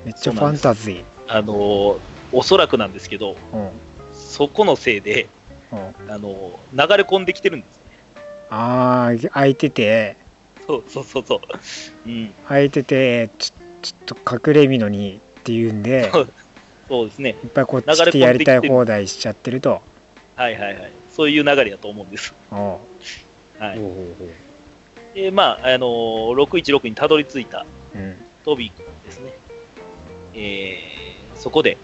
[0.04, 1.04] めっちゃファンタジー。
[1.28, 2.00] あのー
[2.32, 3.70] おそらくなんですけど、うん。
[4.12, 5.28] そこのせいで、
[5.72, 5.78] うん。
[6.10, 7.98] あのー流れ込んできてるんですよね。
[8.50, 10.16] ああ、空いてて、
[10.66, 12.08] そうそうそうそう。
[12.08, 12.34] うん。
[12.48, 16.32] 空いてて、ちょちょっと隠れみのにっていうんで、そう
[16.88, 17.36] そうですね。
[17.42, 19.82] いっぱいこっちでやりたい放題しちゃってると。
[20.34, 20.92] はいはいはい。
[21.08, 22.34] そういう流れだと思うんです。
[22.50, 22.58] うん。
[22.58, 22.76] は
[23.74, 23.78] い。
[23.78, 23.82] お
[25.16, 28.16] で、まあ、あのー616にたどり着いたうん。
[28.44, 29.32] トビー君ですね。
[30.34, 31.78] えー、そこで、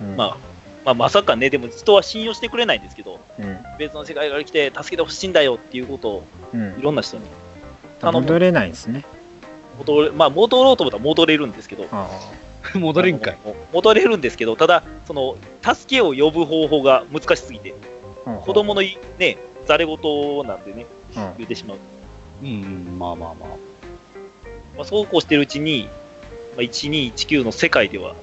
[0.00, 0.16] うん。
[0.16, 0.36] まあ、
[0.84, 3.58] まあ、まさかね、でも人は信用してくれないんですけど、うん。
[3.78, 6.82] 別の世界から来て助けてほしいんだよっていうことをうんい。
[6.82, 7.22] ろんな人に
[8.00, 9.04] 頼む戻れないんですね。
[9.78, 12.10] 戻れ、まあ、戻ろうと思ったら戻れるんですけど、あ
[12.74, 13.38] 戻れんかい。
[13.72, 17.74] 戻れるんですけど、ただ、その、助けを呼ぶ方法が難しすぎて、
[18.26, 18.40] あ。
[18.44, 19.96] 子供のいね、ざれ言
[20.44, 21.32] なんでね、うん。
[21.38, 21.78] 言ってしまう。
[22.42, 23.48] うん、まあまあまあ。
[24.76, 25.88] まあ、そうこうしてるうちに、
[26.56, 28.14] まあ、1219の世界では、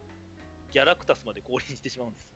[0.72, 2.34] ギャラクタスまで降臨してしまうんです。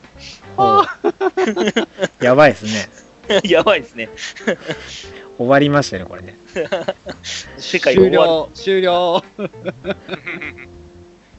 [2.22, 2.89] やばいですね
[3.43, 4.10] やばいですね。
[5.38, 6.38] 終わりましたねこれね
[7.58, 8.30] 世界が終終わる。
[8.32, 9.24] 了、終了。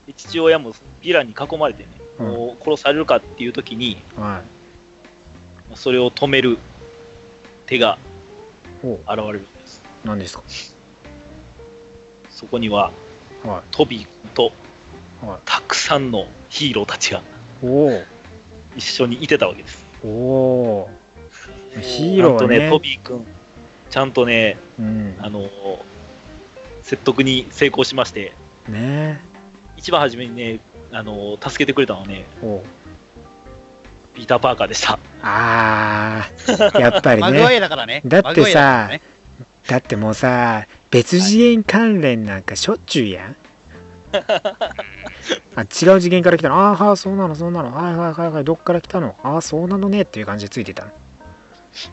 [0.07, 4.43] で父親もヴィランに囲まれてね、うんもう殺されるかっていう時に、は
[5.69, 6.59] まあそれを止める
[7.67, 7.99] 手が
[8.83, 9.64] 現れるんです。
[10.05, 10.43] う何ですか？
[12.31, 12.91] そこには
[13.45, 14.53] はトビー君と
[15.23, 15.39] いはい。
[15.45, 17.23] たくさんのヒーローたちが
[18.77, 19.85] 一緒にいてたわけです。
[20.05, 20.91] おお。
[21.81, 23.27] ヒーローとね、トビー君、
[23.91, 25.17] ちゃんとね、うん。
[25.21, 25.49] あの
[26.83, 28.33] 説得に成功しまして、
[28.69, 29.21] ね。
[29.77, 30.61] 一番初めにね、
[30.93, 32.25] あの助けてくれたのはね、
[34.15, 34.99] ピーター・パーカーでした。
[35.23, 36.81] あー。
[36.81, 38.03] やっぱりマグワイね アだからね。
[38.05, 38.91] だってさ
[39.69, 43.37] だってもうさ別次元関連なんかしょっちゅうやん。
[45.57, 45.65] あ違
[45.97, 46.57] う次元から来たの。
[46.57, 47.75] ああはいそうなのそうなの。
[47.75, 49.17] はいはいはいはいどっから来たの。
[49.23, 50.93] ああそうなのねっていう感じでついてたの。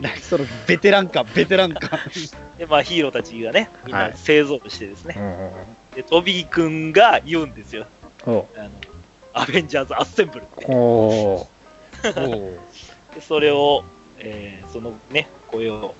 [0.00, 1.98] 何そのベテラン感、ベテラン感。
[2.56, 4.14] で、まあ、ヒーローたちがね、みんはない。
[4.16, 5.52] 勢ぞろいしてですね、お
[5.92, 7.86] うでトビー君が言うんですよ。
[8.24, 8.46] あの
[9.34, 10.66] アベンジャーズ・アッセンブルって。
[10.68, 11.48] お
[12.02, 13.84] でそれを、
[14.18, 15.94] えーそのね、声を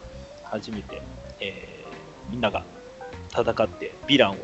[0.44, 1.02] 初めて、
[1.42, 1.72] えー
[2.30, 2.64] みんなが
[3.30, 4.36] 戦って、ヴィランを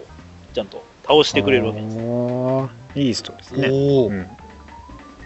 [0.53, 3.01] ちゃんと倒してくれるわけです。
[3.01, 3.69] いい人ですね。
[3.69, 4.27] うん。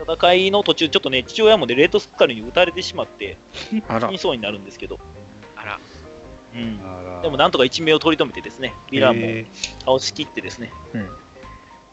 [0.01, 3.37] 戦いの途中、ちょっとね、父親もね、レートスカルに撃たれてしまって、
[3.89, 4.09] あら。
[4.09, 5.01] 死にそうになるんですけど、
[5.57, 5.81] あら、
[6.55, 9.47] うん、でもなんとか一命を取り留めてですね、ヴィランもへ
[9.81, 11.09] 倒しきってですね、うん。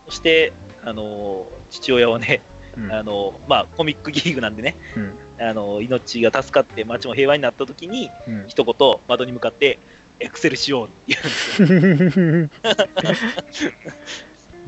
[0.05, 2.91] そして、あのー父親はね、ーうん。
[2.91, 9.80] あのーまあ、コミックギーグなんでね、うんあのー命が助かって街も平和になった時に、うん一言窓に向かって、
[10.19, 11.17] エクセルしようって
[11.62, 13.71] 言うんですよ。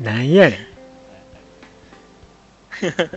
[0.00, 0.72] なんやねん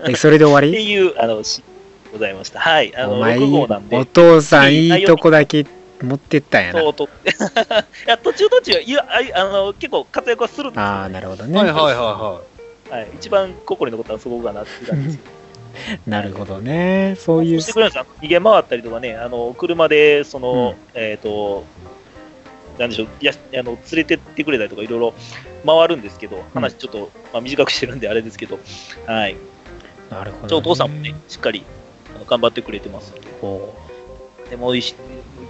[0.09, 1.63] えそれで終わってりいう、あの、し
[2.11, 2.59] ございました。
[2.59, 2.95] はい。
[2.95, 5.65] あの、お前6号なんでお、父さんいいとこだけ
[6.01, 7.29] 持ってったんやなそうとって。
[8.05, 12.41] いや、途中途中、いや、あの、結構活躍はするんですよ、ああなるほどね、はいはいはいは
[12.89, 13.07] はい。
[13.15, 15.44] 一番心に残ったのはそこかなって感じです。
[16.05, 18.05] なるほどねそういうしてくれるんですよ。
[18.21, 21.65] 逃げ回ったりとかね、あの、車で、その、えっ、と、
[22.77, 25.13] なんでしょう、いや、あの、連れてってくれたりとか、いろいろ
[25.65, 28.59] 回るんですけど、話ちょっと、まあ、短くしてるんであれですけど、
[29.05, 29.35] はい。
[30.09, 31.63] なるほど、ね、お父さんもね、しっかり、
[32.15, 33.13] あの頑張ってくれてます。
[33.41, 33.75] こ
[34.49, 34.83] でも、いっ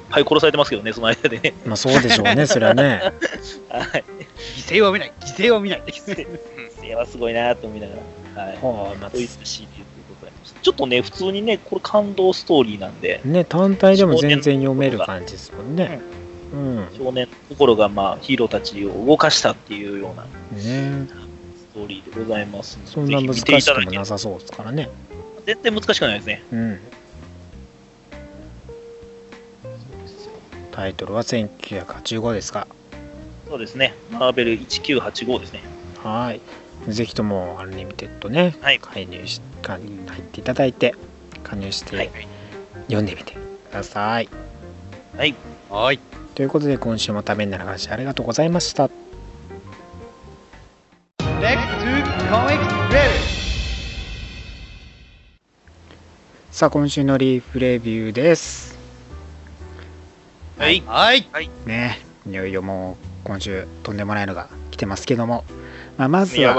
[0.09, 1.53] ぱい殺されてますけどね、その間でね。
[1.65, 3.01] うまあそうでしょうね それはね
[3.69, 4.03] はい。
[4.19, 4.61] い。
[4.61, 5.83] 犠牲は見ない、犠牲は見ない。
[5.87, 6.23] 犠
[6.81, 7.95] 牲はすごいなと思いなが
[8.35, 8.57] ら、はい。
[8.61, 9.63] はあまあそういういます。
[10.65, 16.01] ちょっとね、普通にね、これ感動ストーリーなんで、ね単体でも全然読める感じですもんね。
[16.51, 16.87] うん。
[16.97, 21.07] 少年の心が、まあ、ヒーローたちを動かしたっていうようなね。
[21.55, 24.89] ストーリーでございますそんな難したくもなさそうですからね。
[25.45, 26.43] 全然難しくないですね。
[26.51, 26.79] うん。
[30.71, 32.65] タイトルは1985ですか。
[33.47, 33.93] そうですね。
[34.09, 35.61] マーベル1985ですね。
[36.03, 36.41] はい
[36.87, 38.79] ぜひともアンリミテッドねはい。
[38.79, 40.95] 介入し加入入っていただいて
[41.43, 42.11] 加入してはい。
[42.87, 43.37] 読んでみてく
[43.73, 44.29] ださい、
[45.17, 45.35] はい。
[45.69, 45.99] はい。
[46.35, 48.89] ということで今週もためになる話ありがとうございました.
[56.51, 58.77] さあ今週のリーフレビューです
[60.57, 60.81] はい。
[60.87, 61.25] はい。
[61.65, 65.43] ねいよいよもう今週とんでもないのが来てますけども、
[65.97, 66.55] まあ、まずは。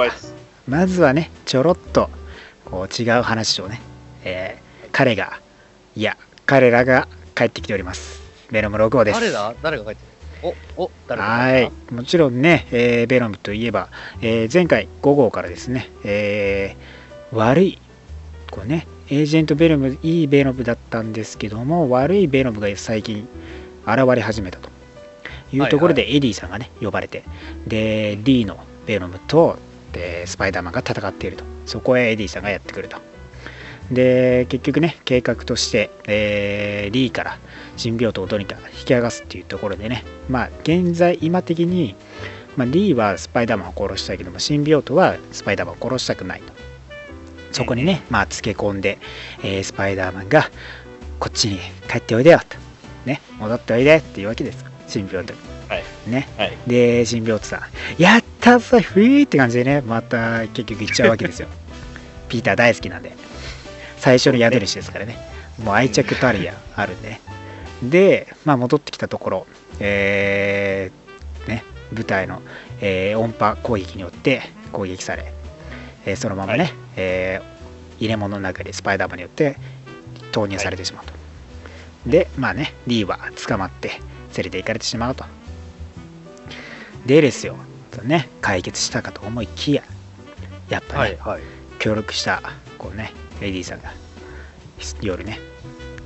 [0.68, 2.10] まずはねちょろっと
[2.64, 3.80] こう違う話をね、
[4.24, 5.40] えー彼が
[5.94, 8.22] いや彼らが帰ってきております。
[8.50, 9.20] ベノム6号です。
[9.20, 10.00] 誰だ誰が書いて
[10.42, 11.94] るお、お、誰がは書い。
[11.94, 13.88] もちろんね、えーベノムといえば、
[14.22, 17.78] えー前回5号からですね、えー悪い
[18.50, 23.28] こうねエージェントベノムいいベノムだったんですけども悪いベノムが最近
[23.86, 24.70] 現れ始めたと
[25.52, 27.24] いうところでエディさんがね呼ばれて
[27.66, 29.58] でリーのベノムと
[29.92, 31.44] でスパイダーマンが戦っていると。
[31.66, 32.98] そこへエディさんがやってくると。
[33.90, 37.38] で結局ね計画として、えーリーから
[37.76, 40.04] シンビオートをどうにか引き剥がすっていうところでね。
[40.28, 41.94] まあ現在今的に、
[42.56, 46.52] まあ、リーはスパイダーマンを殺したいけどもシンビオートはスパイダーマンを殺したくないと。
[47.52, 48.98] そこにね、まあつけ込んで、
[49.42, 50.50] えースパイダーマンが
[51.18, 51.58] こっちに
[51.88, 52.56] 帰っておいでよと。
[53.06, 54.64] ね戻っておいでっていうわけです。
[54.88, 55.38] 新病棟に。
[55.68, 55.84] はい。
[56.06, 56.28] ね。
[56.36, 56.56] はい。
[56.66, 58.02] で新病棟さん。
[58.02, 61.48] やったぞふーって感じでねまた結局行っちゃうわけですよ。
[62.28, 63.12] ピーター大好きなんで。
[63.98, 65.18] 最初の宿主ですからね。
[65.62, 67.20] もう愛着たるやあるんでね。
[67.82, 69.46] で、まあ、戻ってきたところ
[69.80, 72.40] えーね舞台の
[72.80, 74.42] えー音波攻撃によって
[74.72, 75.32] 攻撃され、
[76.04, 76.72] えーそのままね、はい。
[76.96, 77.56] えー
[77.98, 79.56] 入れ物の中でスパイダーマンによって
[80.30, 81.12] 投入されてしまうと、
[82.08, 83.18] でまあねリーは
[83.48, 83.88] 捕まって
[84.36, 85.24] 連れて行かれてしまうと。
[87.06, 87.56] でですよ
[88.02, 89.82] ね解決したかと思いきや
[90.68, 91.42] やっぱね、はいはい。
[91.78, 92.42] 協力した
[92.78, 93.92] こうねエディさんが
[95.00, 95.38] 夜ね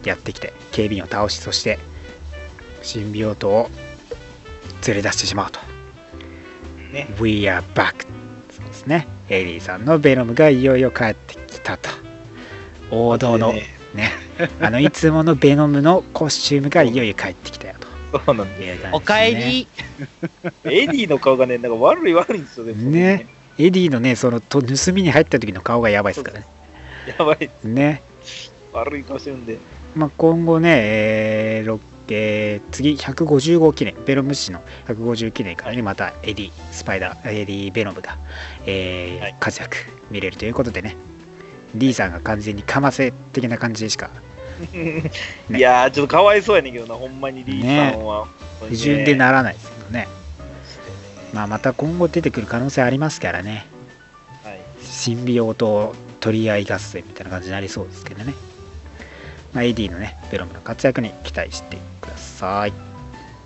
[0.04, 1.78] やってきて警備員を倒しそして
[2.82, 3.70] シンビオートを
[4.86, 5.60] 連れ出してしまうと。
[6.92, 7.06] ね。
[7.20, 8.06] We are back
[8.50, 9.06] そうですね。
[9.28, 11.90] エディさんのベノムがいよいよ帰ってきたと。
[12.90, 13.66] 王道のね。
[13.94, 14.10] ね。
[14.60, 17.74] あのいつものベノムのコスチュームがいよいよ帰ってきたよ。
[17.78, 17.79] と
[18.12, 19.68] そうなんですねおかえり。
[20.64, 22.72] エディの顔がね、なんか悪い悪いんですよね。
[22.74, 23.26] ね
[23.58, 26.46] エディのねそのと盗みに入った時の顔がやばいですからね
[27.18, 27.50] やばい。
[27.64, 28.02] ね
[28.72, 29.58] 悪い顔してるんで。
[29.94, 38.18] まあ、今後ね、えーろえー次150号記念ベノム誌の150記念からねまたエディスパイダーエディベノムが、
[38.66, 39.76] えーはい活躍
[40.10, 40.96] 見れるということでね
[41.74, 44.14] D さんが完全にかませ的な感じでしかね
[45.56, 48.26] いやー、ちょっとかわいそうやねんけどな、ほんまにリーさんは。
[48.68, 50.06] 不純でなならないですけどね、
[51.32, 53.66] まあ、また今後出てくる可能性ありますからね
[54.44, 54.60] はい。
[54.82, 58.34] シンビオート取り合い合戦みたいな感じになりそうですけどね、
[59.54, 62.72] まあ、エディのねベロムの活躍に期待してください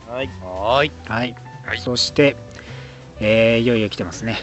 [0.08, 0.26] はい。
[0.42, 0.92] はーい。
[1.06, 1.34] はい、
[1.64, 2.36] はいそして、
[3.20, 4.36] えーいよいよ来てますね。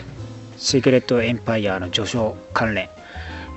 [0.57, 2.89] シークレットエンパイアの序章関連、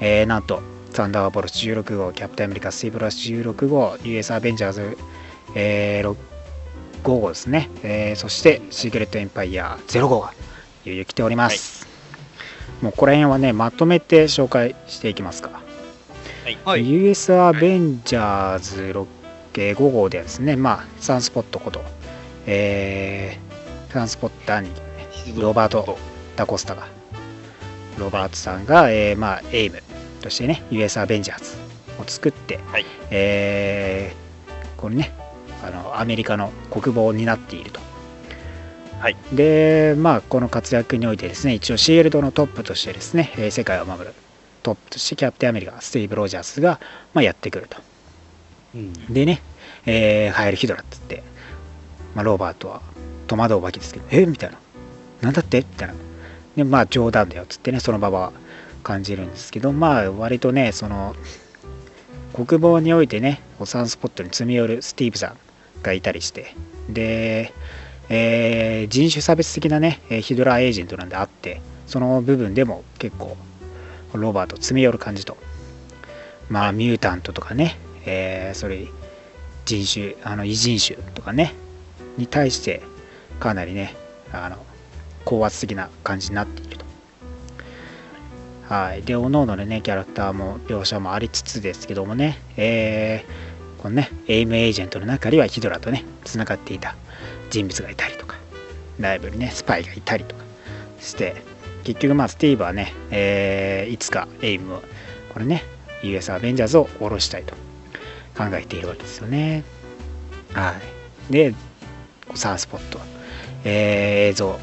[0.01, 0.63] えーなんと、
[0.95, 4.97] サンダーボルト16号、キャプテンアメリカスティーブラス16号、US アベンジャーズ、
[5.57, 6.17] えー6
[7.03, 10.33] 5号ですね、えーそしてシークレットエンパイア0号が
[10.85, 11.89] いよいよ来ております。
[12.81, 15.61] もうここら辺はね、まとめて紹介していきますか。
[16.65, 16.89] はい。
[16.89, 19.07] US アベンジャーズ6
[19.57, 21.83] えー5号ではですね、まあ、サンスポットこと、
[22.47, 25.99] えーサンスポット兄貴のね、ロバート・
[26.37, 26.87] ダコスタが、
[27.99, 29.83] ロバートさんが、えーまあ、エイム
[30.25, 31.53] としてね、US アベンジャーズ
[32.01, 34.25] を作って、はいえー
[34.81, 35.13] これね
[35.63, 37.81] あの、アメリカの国防を担っていると。
[39.01, 44.15] はいで、まあ、この活躍においてですね、一応、シールドのトップとしてですね、えー世界を守る
[44.63, 46.81] トップとしてキャプテンアメリカ、スティーブ・ロジャースが、
[47.13, 47.77] まあ、やってくると。
[48.75, 48.93] うん。
[49.13, 49.43] でね、
[49.87, 51.23] えー、ハエルヒドラっつって、
[52.15, 52.81] まあ、ロバートは
[53.27, 54.59] 戸惑うわけですけど、えみたいな。
[55.21, 55.59] なんだって？
[55.59, 55.95] みたいな。
[56.57, 58.33] で、まあ冗談だよっつってね、その場は
[58.85, 61.17] 感じるんですけど、まあ割とね、その、
[62.33, 65.37] 国防においてね、こうサンスポットに詰め寄るスティーブさん
[65.83, 66.55] がいたりして、
[66.89, 67.53] で、
[68.09, 73.37] えー人種差別的なね、ヒドラーエージェントなんであって、その部分でも結構、
[74.13, 75.37] ロバート詰め寄る感じと。
[76.49, 78.87] まあ、ミュータントとかね、えーそれ
[79.65, 81.55] 人種あの異人種とかね
[82.19, 82.83] に対して
[83.41, 83.95] かなりね
[84.33, 84.57] あの
[85.25, 86.84] 高圧的な感じになっていると
[88.69, 96.97] はいで各々のねキャラクターも描写もありつつですけどもねえーこのねエイムエージェントの中にはヒドラとねつながっていた
[97.51, 98.37] 人物がいたりとか
[98.99, 100.43] ライブにねスパイがいたりとか
[101.01, 101.37] して
[101.85, 104.83] 結局まあスティーブはね、えーいつかエイムを
[105.35, 105.63] これね
[106.03, 107.55] US アベンジャーズを下ろしたいと
[108.37, 109.65] 考えているわけですよね。
[110.53, 110.75] は
[111.29, 111.33] い。
[111.33, 111.55] で、
[112.35, 112.99] サースポット、
[113.65, 114.59] えー映像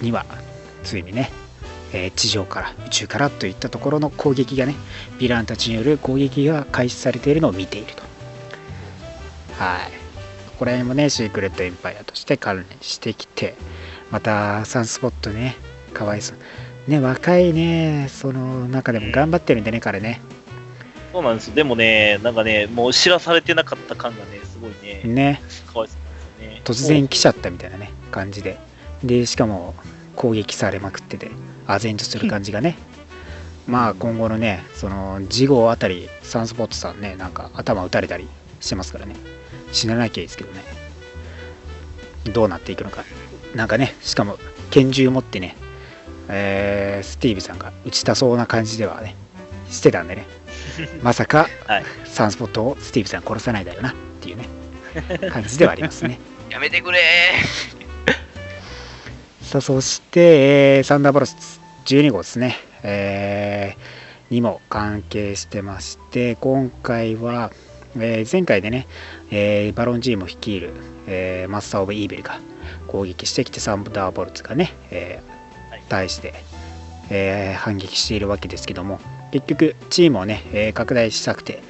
[0.00, 0.24] には、
[0.82, 1.30] ついにね、
[1.94, 4.74] えー地上から宇宙からといったところの攻撃がね、
[5.18, 8.02] ヴィランたちによる攻撃が開始されているのを見ていると。
[9.58, 9.92] はい。
[10.50, 13.54] ここら辺もね、シークレットエンパイアとして関連してきて、
[14.10, 15.56] またサンスポットね、
[15.92, 16.90] かわいそう。
[16.90, 20.20] ね、若いね、その中でも頑張ってるんでね、彼ね。
[21.12, 21.54] そうなんですよ。
[21.54, 25.42] でもね、なんかね、もう知らされてなかった感がね、すごいね、ね。
[25.72, 26.62] かわいそうなんですよね。
[26.64, 28.58] 突然来ちゃったみたいなね感じで
[29.02, 29.74] でしかも
[30.16, 31.30] 攻撃されまくってて
[31.66, 32.76] 唖然とする感じがね。
[33.66, 38.28] まあ今後のねその次号あたりサンスポットさんねなんか頭打たれたり
[38.60, 39.16] してますからね。
[39.72, 40.62] 死ななきゃいいですけどね。
[42.32, 43.04] どうなっていくのか。
[43.54, 44.38] なんかねしかも
[44.70, 45.56] 拳銃持ってね
[46.28, 49.14] えースティーブさんが撃ちたそうな感じではね
[49.70, 50.26] してたんでね。
[51.02, 51.84] まさか、はい。
[52.04, 54.48] サンスポットをスティーブさん殺さないだよなっていうね。
[55.30, 56.18] 感じではありますね。
[56.50, 57.00] やめてくれ
[59.42, 61.32] さあそして、えーサンダーボルト
[61.84, 67.52] 12号ですね、えーにも関係してまして今回は、
[67.96, 68.86] えー前回でね、
[69.30, 70.72] えーバロン G も率いる、
[71.06, 72.40] えーマスター・オブ・イービルが
[72.88, 76.32] 攻撃してきてサンダーボルトがね、えー対して、
[77.10, 78.98] えー反撃しているわけですけども
[79.30, 81.62] 結局チームをね、えー拡大したくて、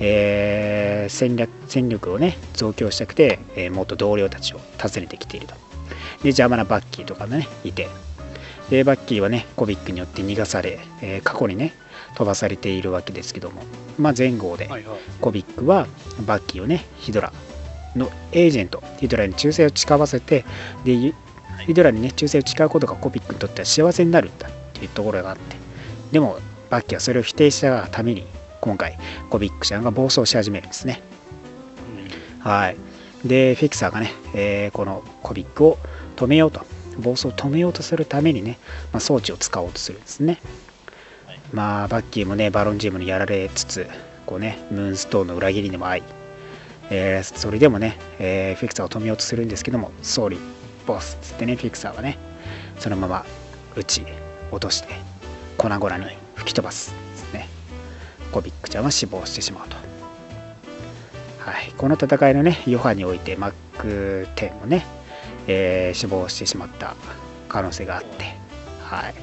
[0.00, 5.54] えー戦略戦力をね増強したくて、えー元同僚たちを訪ねてきていると。
[6.22, 7.88] で邪魔なバッキーとかもねいて。
[8.70, 11.74] でバッキーはねコビックによって逃がされ、えー過去にね
[12.14, 13.62] 飛ばされているわけですけども、
[13.98, 14.68] まあ、前後で。
[15.20, 15.86] コビックは
[16.26, 17.32] バッキーをねヒドラ
[17.94, 20.44] のエージェントヒドラに忠誠を誓わせて
[20.84, 21.14] でゆ
[21.66, 25.56] ヒドラにね忠誠を誓うことがコビックにとっては幸せになるんだっていうところがあって。
[26.12, 26.38] でも
[26.70, 28.24] バッキーはそれを否定したために
[28.60, 28.98] 今回
[29.28, 31.02] コビックちゃんが暴走し始めるんですね。
[32.40, 32.76] はい。
[33.24, 35.78] でフィクサーがね、えーこのコビックを
[36.16, 36.64] 止めようと
[36.98, 38.58] 暴走を止めようとするためにね、
[38.92, 40.40] まあ、装置を使おうとするんですね。
[41.26, 41.40] はい。
[41.52, 43.88] まあバッキーもねバロンジームにやられつつ
[44.26, 46.02] こうねムーンストーンの裏切りにも遭い、
[46.90, 50.40] えーそれでもね、えーフィクサーを止めようとするんですけどもソーリー
[50.86, 52.18] ボスっつってねフィクサーはね
[52.78, 53.24] そのまま
[53.76, 54.06] 撃ち
[54.50, 54.88] 落として
[55.56, 57.48] 粉々に吹き飛ばすですね
[58.32, 59.76] コビックちゃんは死亡してしまうと。
[61.40, 64.86] はい、この戦いのね余波においてマック10もね、
[65.50, 66.94] えー死亡してしまった
[67.48, 68.36] 可能性があって、
[68.84, 69.14] はい、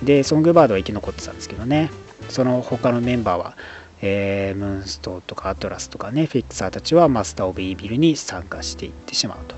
[0.00, 0.06] うん。
[0.06, 1.90] でソングバードは生き残ってたんですけどね。
[2.30, 3.56] その他のメンバーは、
[4.00, 9.56] えームーンストーンとかアトラスとかねフィクサーたちはマスター・オブ・イービルに参加していってしまうと。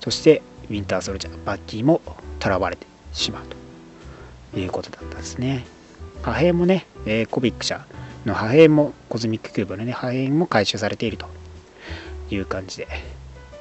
[0.00, 2.00] そしてウィンター・ソルジャーバッキーも
[2.42, 3.56] 囚われてしまうと。
[4.58, 5.66] いうことだったんですね。
[6.22, 7.84] 破片もね、えーコビック社
[8.24, 11.26] の破片もコズミックキューブのね破片も回収されていると
[12.30, 12.88] いう感じで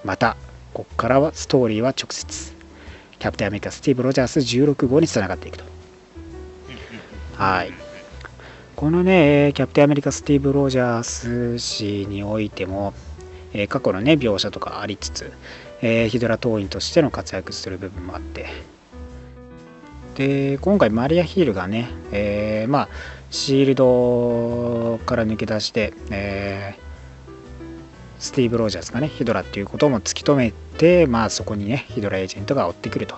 [0.06, 0.38] また
[0.76, 2.54] ここからはストーリーは直接。
[3.18, 5.64] キャプテンアメリカスティーブ・ロジャース16号につながっていくと。
[7.38, 7.72] はい。
[8.76, 12.94] このね、キャプテンアメリカ・スティーブ・ロジャース誌においても、
[13.54, 15.32] え過去のね、描写とかありつつ、
[15.82, 18.48] えヒドラ党員としての活躍する部分もあって、
[20.16, 22.90] で、今回マリア・ヒールがね、えーまあ、
[23.32, 26.86] シールドから抜け出して、えー
[28.26, 30.65] スティーブ・ロジャースがね、ヒドラっていうことも突き止めて、
[31.08, 33.18] まあ、そこにね、ヒドラエージェントが追ってくると。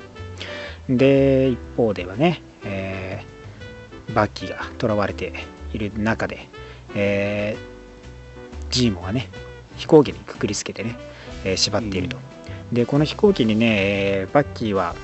[0.89, 3.37] で、一方ではね、えー
[4.13, 5.33] バッキーが囚われて
[5.73, 6.47] いる中で、
[6.95, 9.29] えージーモがね
[9.77, 10.97] 飛行機にくくりつけてね、
[11.43, 12.17] えー縛っていると、
[12.71, 14.95] でこの飛行機にね、えーバッキーは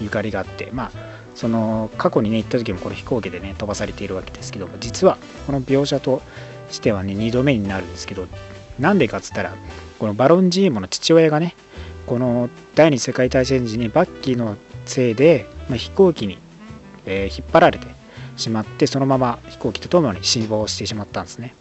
[0.00, 0.90] ゆかりがあってまあ
[1.34, 6.22] その過去にね行った時もこの飛行機でね飛ばされているわけですけども実はこの描写と
[6.70, 8.26] してはね2度目になるんですけど
[8.78, 9.54] なんでかっつったら
[9.98, 11.54] このバロン・ジーモの父親がね
[12.10, 16.38] この第二次世界大戦時にバッキーのせいで、まあ、飛行機に、
[17.06, 17.86] えー引っ張られて
[18.36, 21.54] しまってそのまま飛行機とともに死亡してしまったんですね、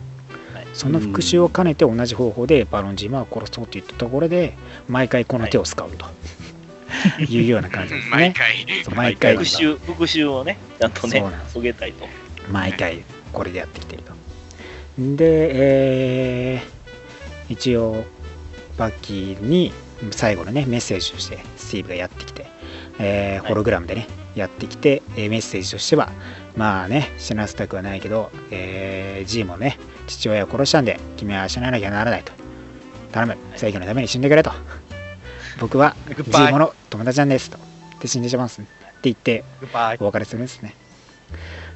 [0.55, 0.67] はい。
[0.73, 4.55] その復讐を兼ねて同じ方法でバロン・ジーマを殺そうといったところで
[4.87, 6.07] 毎回この手を使うと
[7.31, 7.41] い。
[7.41, 8.33] うような感じですね、
[8.95, 9.37] 毎回。
[9.37, 11.23] 復讐復讐をねちゃんとね
[11.53, 12.07] そげたいと。
[12.51, 14.13] 毎回これでやってきてると。
[14.97, 18.03] で、えー一応
[18.77, 19.71] バッキーに
[20.11, 22.45] 最後のねメッセージとしてスティーブがやってきて、
[22.99, 26.09] えーホログラムでねやってきて、えーメッセージとしては
[26.55, 29.77] まあね死なせたくはないけど、えー、G もね
[30.07, 32.31] 父親を殺したんで君は死ななきゃならないと。
[33.11, 33.37] 頼む。
[33.55, 34.51] 正義のために死んでくれと。
[35.59, 35.95] 僕は
[36.27, 37.57] G もの友達なんですと。
[37.99, 38.69] で死んでしまうんですって
[39.03, 39.43] 言って
[39.99, 40.75] お別れするんですね。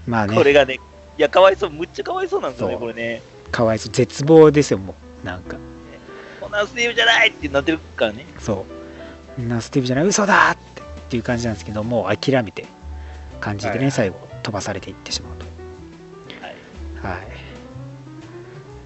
[0.08, 0.36] まあね。
[0.36, 0.76] これがね
[1.18, 3.22] いやかわいそうむっちゃかわいそうなんですよねこれね。
[3.52, 3.92] かわいそう。
[3.92, 5.26] 絶望ですよもう。
[5.26, 5.58] なんか
[6.54, 8.26] なんスティーブじゃないってなってるからね。
[8.40, 8.66] そ
[9.38, 9.42] う。
[9.42, 10.06] みんなスティーブじゃない。
[10.06, 12.66] 嘘だってっていう感じなんですけどもう諦めて
[13.40, 15.46] 感じでね、はい最後飛ばされていってしまうと。
[17.06, 17.18] はい。
[17.18, 17.28] はい。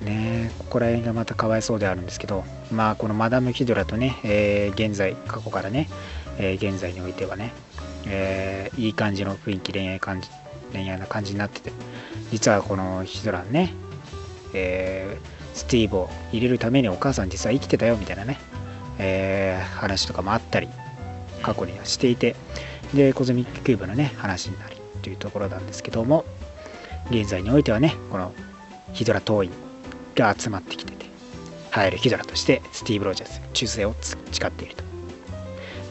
[0.05, 5.89] ねえここら辺がまたかわいそうであるんですけどまあこのマダム・ヒドラとね、えー現在過去からね、
[6.38, 7.51] えー現在においてはね、
[8.05, 10.30] えーいい感じの雰囲気恋愛感じ
[10.72, 11.72] 恋愛な感じになってて
[12.32, 13.74] 実はこのヒドラね、
[14.53, 18.39] えースティーブを入れるためにお母さん実は生きてたよみたいなね、
[18.99, 20.68] えー話とかもあったり
[21.41, 22.36] 過去にはしていて
[22.93, 26.26] でコズミックキューブのね話になるというところなんですけども
[27.12, 28.34] 現在においてはねこの
[28.93, 29.51] ヒドラ党員
[30.16, 31.05] が集まってきてて
[31.72, 33.95] ハイルヒドラとしてスティーブ・ロジャース忠誠を
[34.32, 34.84] 誓っていると。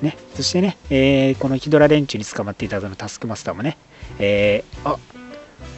[0.02, 3.78] ね、そしてね、えーこのヒドラ連中に捕まっていたそのタスクマスターもね、
[4.18, 4.98] えー、あ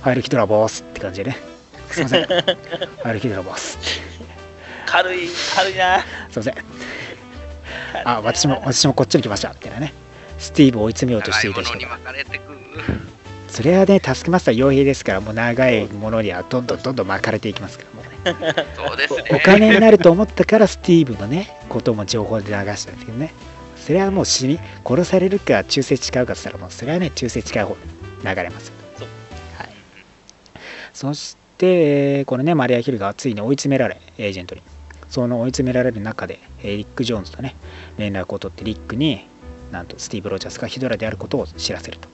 [0.03, 1.37] ハイルヒドラボスって感じでね、
[1.91, 3.79] すいません、入るヒドラボス。
[4.87, 6.55] 軽い軽いなすいません。
[8.05, 9.51] あ、私も、私もこっちに来ました。
[9.51, 9.93] みたいなね。
[10.39, 11.99] スティーブを追い詰めようとしていた人が。
[13.49, 17.85] それはね、タスクマスター傭兵ですから、もう長いものにはどんどんどんどん巻かれていきますか
[18.25, 18.67] ら、もうね。
[18.77, 19.25] そうですね。
[19.33, 23.33] お金になると思ったから、スティーブのね、ことも情報で流したんですけどね。
[23.77, 27.81] それはもう死に、殺されるか、忠誠誓うかって言ったら、もうそれはね、忠誠誓う方に
[28.25, 28.75] 流れますよ。
[28.99, 29.09] そう
[29.57, 29.71] はい。
[30.93, 34.63] そして、えーこのね、マリア・ヒルがついに追い詰められ、エージェントに。
[35.09, 37.57] その追い詰められる中で、えーリック・ジョーンズとね、
[37.97, 39.27] 連絡を取って、リックに、
[39.73, 42.09] なんとスティーブ・ロジャースがヒドラであることを知らせると。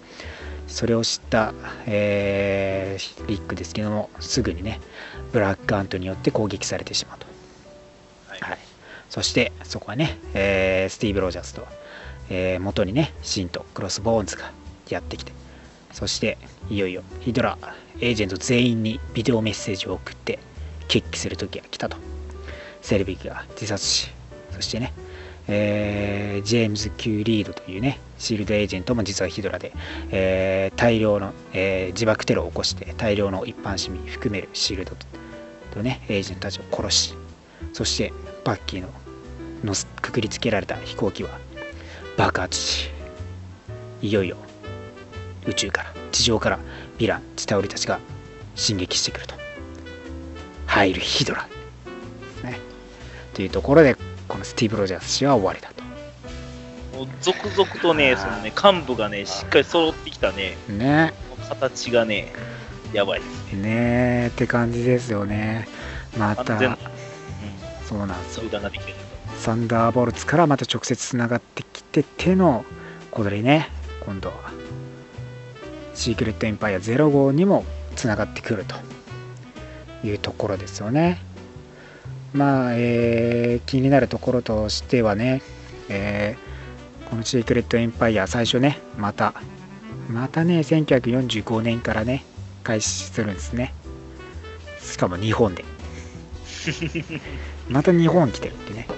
[0.67, 1.53] それを知った、
[1.87, 4.81] えーリックですけどもすぐにね
[5.33, 7.27] ブラックアントによって攻撃されてしまうと、
[8.29, 8.41] はい。
[8.41, 8.59] はい、
[9.11, 11.67] そしてそこはね、えースティーブ・ロジャースと、
[12.31, 14.51] えー元にねシンとクロスボーンズが
[14.89, 15.33] やってきて。
[15.93, 16.39] そして
[16.71, 17.57] いよいよヒドラ
[18.01, 20.39] エージェント全員にビデオメッセージを送って
[20.89, 21.97] 決起する時が来たと。
[22.85, 24.11] セルビックが自殺し
[24.51, 24.93] そしてね、
[25.49, 29.73] えージェームズ・キュー・リードというねシールドエージェントも実はヒドラで、
[30.11, 34.93] えー大量の、えー自爆テロを起こして大量の一般市民含めるシールド
[35.73, 37.15] とねエージェントたちを殺し
[37.73, 38.13] そして
[38.45, 38.89] バッキーの
[39.65, 41.31] のくくりつけられた飛行機は
[42.19, 42.91] 爆発し
[44.03, 44.37] いよいよ
[45.47, 46.59] 宇宙から地上から
[46.99, 48.01] ヴィランチタウリたちが
[48.55, 49.35] 進撃してくると。
[50.67, 51.49] 入るヒドラ。
[52.43, 52.59] ね。
[53.33, 53.97] というところで
[54.29, 55.85] このスティーブ・ロジャース氏は終わりだと。
[56.97, 61.13] もう続々とね、そのね、幹部がね、しっかり揃ってきたね、ね。
[61.49, 62.33] 形がね、
[62.93, 63.63] やばいですね。
[63.63, 65.69] ねって感じですよね。
[66.17, 66.79] また完全な、
[67.89, 68.45] そうなんですよ。
[69.45, 72.65] サンダーボルツからまた直接つながってきてての
[73.11, 73.69] これね
[74.07, 74.54] 今度は
[75.95, 77.65] シークレットエンパイア0号にも
[77.97, 78.77] つながってくると
[80.07, 81.19] いうところですよね。
[82.33, 85.43] まあ、えー気になるところとしてはね、
[85.89, 86.55] えー
[87.11, 89.35] このシークレットエンパイア最初ねまた
[90.09, 92.25] またね1945年からね
[92.65, 93.75] 開始するんですね。
[94.81, 95.65] しかも日本で。
[97.69, 98.89] また日本来てるってね。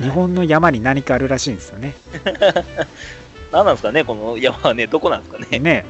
[0.00, 1.94] 日本の山に何かあるらしいんですよね。
[3.52, 5.58] 何なんですかね、この山はね、どこなんですかね。
[5.58, 5.84] ね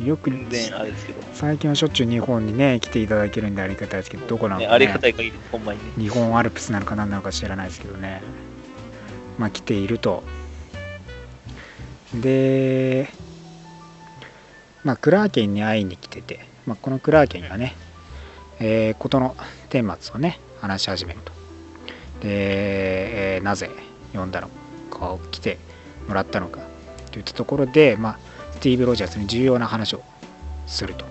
[0.00, 5.78] よく全然あれですけど、最近はしょっちゅう日本にね来ていただけるんでありがたいですけどどこなのね、か、ありがね、たい限り、ほんまに。
[5.78, 5.84] ね。
[5.98, 8.22] 日本アルプスなのか何なのか知らないですけどね。
[9.38, 10.22] まあ来ていると。
[12.14, 13.08] で
[14.84, 17.74] まあクラーケンに会いに来てて、まあ、このクラーケンがね、
[18.60, 19.36] えー事の
[19.70, 21.32] 顛末をね話し始めると。
[22.20, 23.70] で、えーなぜ
[24.12, 24.48] 呼んだの
[24.90, 25.58] かを来て
[26.08, 26.60] もらったのか
[27.10, 28.31] といったところで、まあ、ス
[28.62, 30.02] ティーブ・ロジャースに重要な話を
[30.66, 31.04] すると。
[31.04, 31.10] ま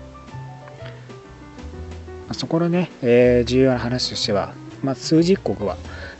[2.30, 5.76] あそこのね、えー重要な話としては、まあ、枢軸国は、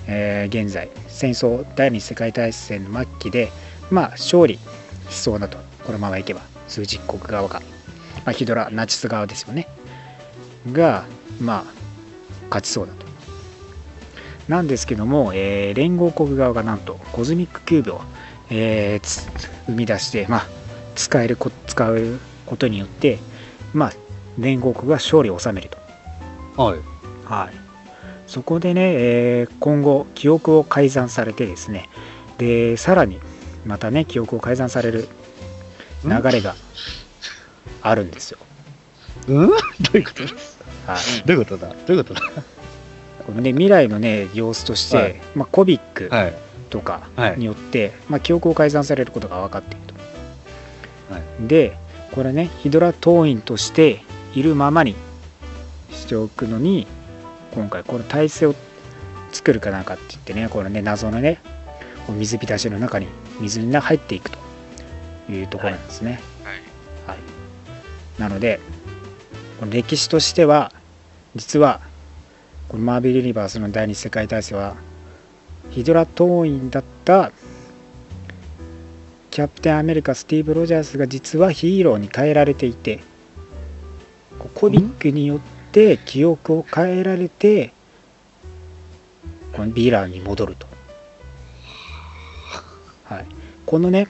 [0.06, 3.50] えー現在戦争第二次世界大戦の末期で、
[3.90, 4.58] まあ、勝利
[5.08, 7.60] しそうだとこのままいけば枢軸国側が、
[8.24, 9.68] まあ、ヒドラナチス側ですよね。
[10.70, 11.06] が
[11.40, 11.72] まあ
[12.50, 13.06] 勝ちそうだと。
[14.48, 18.02] なんですけども、えー連合国側がなんとコズミックキューブを、
[18.50, 19.30] えー
[19.66, 20.46] 生み出して、まあ、
[20.94, 23.18] 使えるこ使うことによって、
[23.72, 23.92] まあ、
[24.38, 25.68] 連合国が勝利を収める
[26.56, 26.62] と。
[26.62, 26.78] はい。
[27.24, 27.54] はい、
[28.26, 31.88] そこでね、えー今後記憶を改ざんされてですね
[32.36, 33.20] でさらに
[33.64, 35.08] またね記憶を改ざんされる
[36.04, 36.54] 流れが
[37.80, 38.38] あるんですよ、
[39.28, 39.48] うん？
[39.48, 39.54] ど
[39.94, 40.22] ういうこと？
[40.92, 41.68] はい、どういうことだ？
[41.68, 42.20] どういうことだ？
[43.24, 45.20] このね未来のね様子として、はい。
[45.36, 46.34] まあ、コビックはい。
[46.70, 47.38] とかはい。
[47.38, 49.91] によって、まあ、記憶を改ざんされることが分かっている
[51.40, 51.76] で
[52.12, 54.02] これねヒドラ党員として
[54.34, 54.94] いるままに
[55.90, 56.86] しておくのに
[57.54, 58.54] 今回この体制を
[59.32, 61.40] 作るかなんかって言ってねこのね謎のね
[62.08, 63.06] 水浸しの中に
[63.40, 64.38] 水に入っていくと
[65.30, 66.54] いうところなんですね、はい。
[67.06, 67.18] はい、
[68.20, 68.60] なので
[69.60, 70.72] この歴史としては
[71.34, 71.80] 実は
[72.68, 74.76] このマーベル・ユニバースの第二次世界大戦は
[75.70, 77.32] ヒドラ党員だった
[79.32, 83.00] キャプテンアメリカスティーブ・ロジャースが実はヒーローに変えられていて
[84.54, 85.40] コビックによっ
[85.72, 87.72] て記憶を変えられて
[89.52, 90.66] このヴィランに戻ると、
[93.04, 93.26] はい、
[93.66, 94.06] このね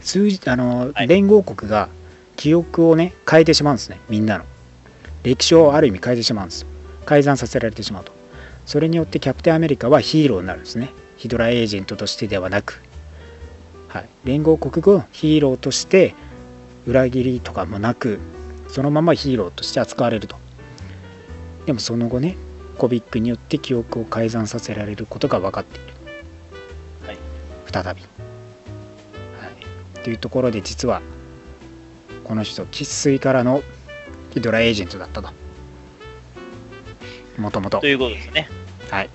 [0.00, 1.08] 数字あの、はい。
[1.08, 1.88] 連合国が
[2.36, 4.00] 記憶をね変えてしまうんですね。
[4.08, 4.44] みんなの。
[5.22, 6.68] 歴史をある意味変えてしまうんですよ。
[7.06, 8.12] 改ざんさせられてしまうと。
[8.66, 10.90] それによってキャプテンアメリカはヒーローになるんですね。
[11.16, 12.82] ヒドラエージェントとしてではなく、
[13.94, 16.16] はい、連合国がヒーローとして
[16.84, 18.18] 裏切りとかもなく
[18.66, 20.36] そのままヒーローとして扱われると。
[21.64, 22.36] でもその後ね
[22.76, 25.94] コビックによって記憶を改ざんさせられることが分かっている、
[27.06, 27.18] はい。
[27.72, 28.02] 再び、はい、
[30.02, 31.00] というところで実は
[32.24, 33.62] この人生粋からの
[34.32, 35.30] ヒドラエージェントだったと。
[37.38, 37.78] もともと。
[37.78, 38.48] ということですね。
[38.90, 39.10] はい。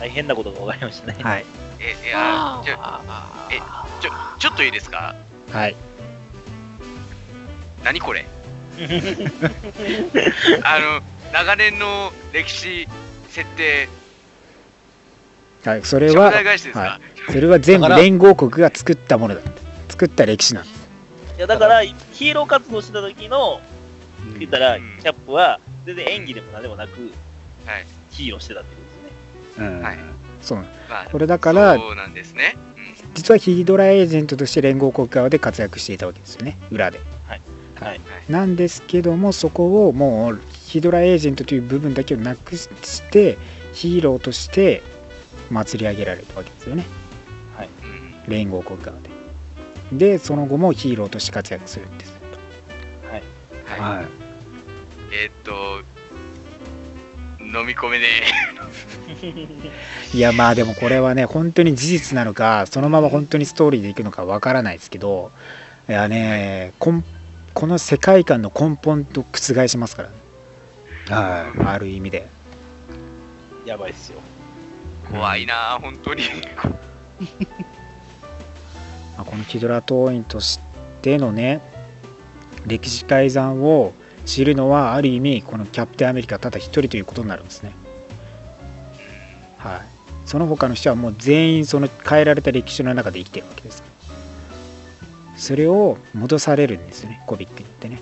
[0.00, 1.22] 大変なことが分かりましたね。
[1.22, 2.72] はいえ、いや、ちょ、
[3.52, 3.60] え、
[4.00, 4.10] ちょ、
[4.40, 5.14] ちょっといいですか？
[5.52, 5.76] はい。
[7.84, 8.26] 何これ？
[10.64, 11.00] あの、
[11.32, 12.88] 長年の歴史、
[13.28, 13.88] 設定、
[15.64, 16.58] はい、それちはょうだい。
[16.58, 19.40] それは全部連合国が作ったものだ。
[19.88, 20.88] 作った歴史なんです
[21.38, 23.60] いやだから、ヒーロー活動してた時の、
[24.32, 24.38] うん。
[24.38, 24.98] 言ったら、うん。
[25.00, 26.90] キャップは、全然演技でも何でもなく、
[27.64, 27.86] はい。
[28.10, 29.66] ヒーローしてたってことですね。
[29.68, 29.82] うん。
[29.82, 29.98] はい
[30.46, 30.66] そうなん。
[30.88, 33.14] まあこれだからそうなんですね、うん。
[33.14, 36.56] 実はヒードラエージェントとして連合国側で活躍していたわけですよね。
[36.70, 37.00] 裏で。
[37.26, 38.00] はい。
[38.30, 42.70] なんですけどもそこをもうヒドラエージェントという部分だけをなくし
[43.10, 43.36] て
[43.74, 44.82] ヒーローとして
[45.50, 46.86] 祭り上げられたわけですよね。
[47.82, 48.14] うん。
[48.32, 49.10] 連合国側で。
[49.92, 52.16] でその後もヒーローとして活躍するんです。
[53.10, 53.22] はい。
[53.80, 54.06] はい。
[55.12, 55.95] えーっと
[57.46, 58.06] 飲み込めね
[60.12, 65.30] いやまあでもこれはね本当に事実なのかそのまま本当にストーリーでいくのかわからないですけど
[65.88, 67.04] いやねこん
[67.56, 70.10] この世界観の根本と覆しますか
[71.08, 72.28] ら、はある意味で。
[73.64, 74.20] やばいっすよ。
[75.08, 76.22] え怖いな本当に。
[79.16, 80.60] まあこのキドラ党員とし
[81.00, 81.62] てのね
[82.66, 83.94] 歴史改ざんを
[84.26, 87.72] 知るのはある意味このキャプテンアメリカただ一人ということになるんですね。
[89.56, 89.80] はい。
[90.26, 93.82] その他の人はもう全員その変えられた歴史の中で生きてるわけです。
[95.36, 98.00] それを戻されるんですよねコビックにってね。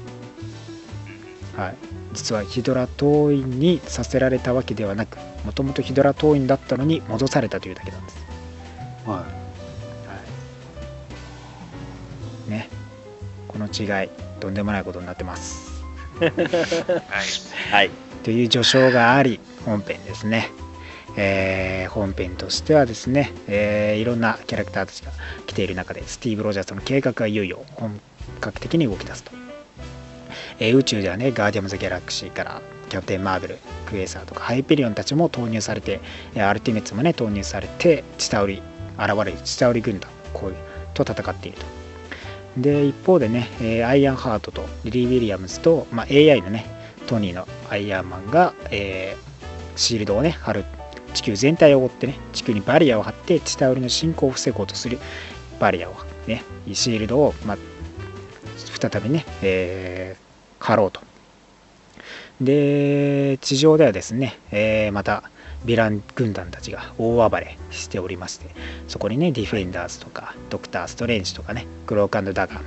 [1.56, 1.74] はい。
[2.14, 8.16] 実はヒドラ党員にさせられたわけではなくもともとヒドラ党員だったのに戻されたというだけなんです。
[9.06, 9.10] い。
[9.10, 9.24] は
[12.48, 12.68] ね。
[13.48, 14.08] この違い
[14.40, 15.73] とんでもないことになってます
[17.70, 17.90] はい。
[18.22, 20.50] という序章があり本編ですね、
[21.16, 25.12] えー本編としてはですね、えーいろんなキャラクターたちが
[25.46, 28.00] 来ている中でスティーブ・ロジャースの計画がいよいよ本
[28.40, 29.32] 格的に動き出すと、
[30.58, 36.00] えー宇宙ではねガーディアンズ・ギャラクシーからキャプテン・マーベルクエーサーとかハイペリオンたちも投入されて
[36.36, 38.62] アルティメッツもね投入されてチタウリ
[38.98, 40.56] 現れるチタウリ軍団こういう
[40.94, 41.83] と戦っていると。
[42.56, 46.66] で一方でね、えーアイアンハートとリリ・ウィリアムズと、まあ、AI のね
[47.06, 49.24] トニーのアイアンマンが、えー
[49.76, 50.64] シールドをね張る。
[51.14, 54.98] 地球全体を覆ってね地球にバリアを張ってチタウリの侵攻を防ごうとする。
[55.58, 55.94] バリアを
[56.26, 57.58] ねシールドを、まあ、
[58.56, 61.00] 再びね、えー張ろうと。
[62.40, 65.30] で地上ではですね、えーまた
[65.64, 68.46] ヴィラン軍団たちが大暴れしておりまして
[68.88, 72.64] そこにねディフェンダーズとかドクター・ストレンジとかねクロークダガーも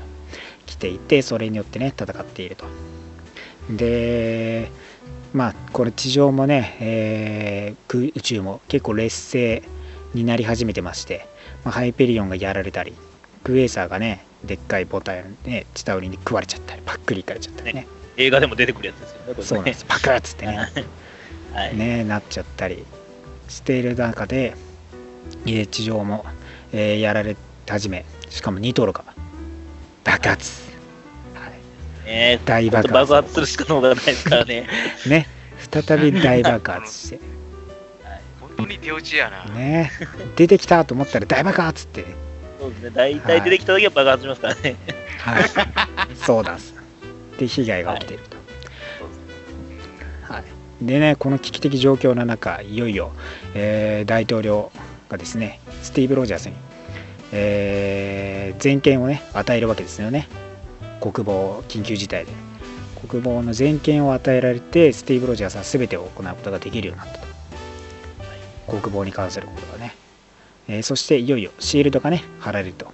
[0.66, 2.66] 来ていてそれによってね戦っていると。
[3.70, 4.70] で
[5.34, 9.64] まあこれ地上もね、えー空宇宙も結構劣勢
[10.14, 11.28] になり始めてまして、
[11.64, 12.94] まあ、ハイペリオンがやられたり
[13.44, 17.88] クエーサーがねでっかいボタンね下売りに食われちゃったりパックリいかれちゃったりね。
[18.18, 19.44] 映画でも出てくるやつですよね、ね。
[19.44, 19.86] そうなんです。
[19.86, 20.58] パクッつってね
[21.58, 21.76] はい。
[21.76, 22.86] ねなっちゃったり
[23.50, 24.54] している中で
[25.46, 26.24] えー地上も、
[26.72, 27.36] えーやられ
[27.68, 29.04] 始めしかもニトロが
[30.04, 30.62] 爆発、
[31.34, 32.06] はい。
[32.06, 32.94] ね大爆発。
[32.94, 34.68] 爆発するしか能がないですからね。
[35.10, 35.28] ね
[35.72, 37.20] 再び大爆発して。
[38.40, 39.92] 本当に手落ちやな、ね
[40.36, 42.04] 出てきたと思ったら大爆発って。
[42.04, 42.08] ね
[42.60, 42.90] そうですね。
[42.92, 44.76] 大体出てきた時は爆発しますからね。
[45.20, 45.44] はい。
[46.16, 46.76] そうなんです。
[47.40, 48.37] で被害が起きていると、はい
[50.82, 53.12] でねこの危機的状況の中いよいよ、
[53.56, 54.72] えー大統領
[55.10, 56.56] がですねスティーブ・ロジャースに、
[57.32, 60.28] えー全権をね与えるわけですよね。
[61.02, 62.32] 国防緊急事態で。
[63.08, 67.28] 国防の全権を与えられてスティーブ・ロジャースは全てを行うことができるようになったと。
[68.80, 69.96] 国防に関することがね、
[70.68, 72.92] えーそしていよいよシールドがね貼られると、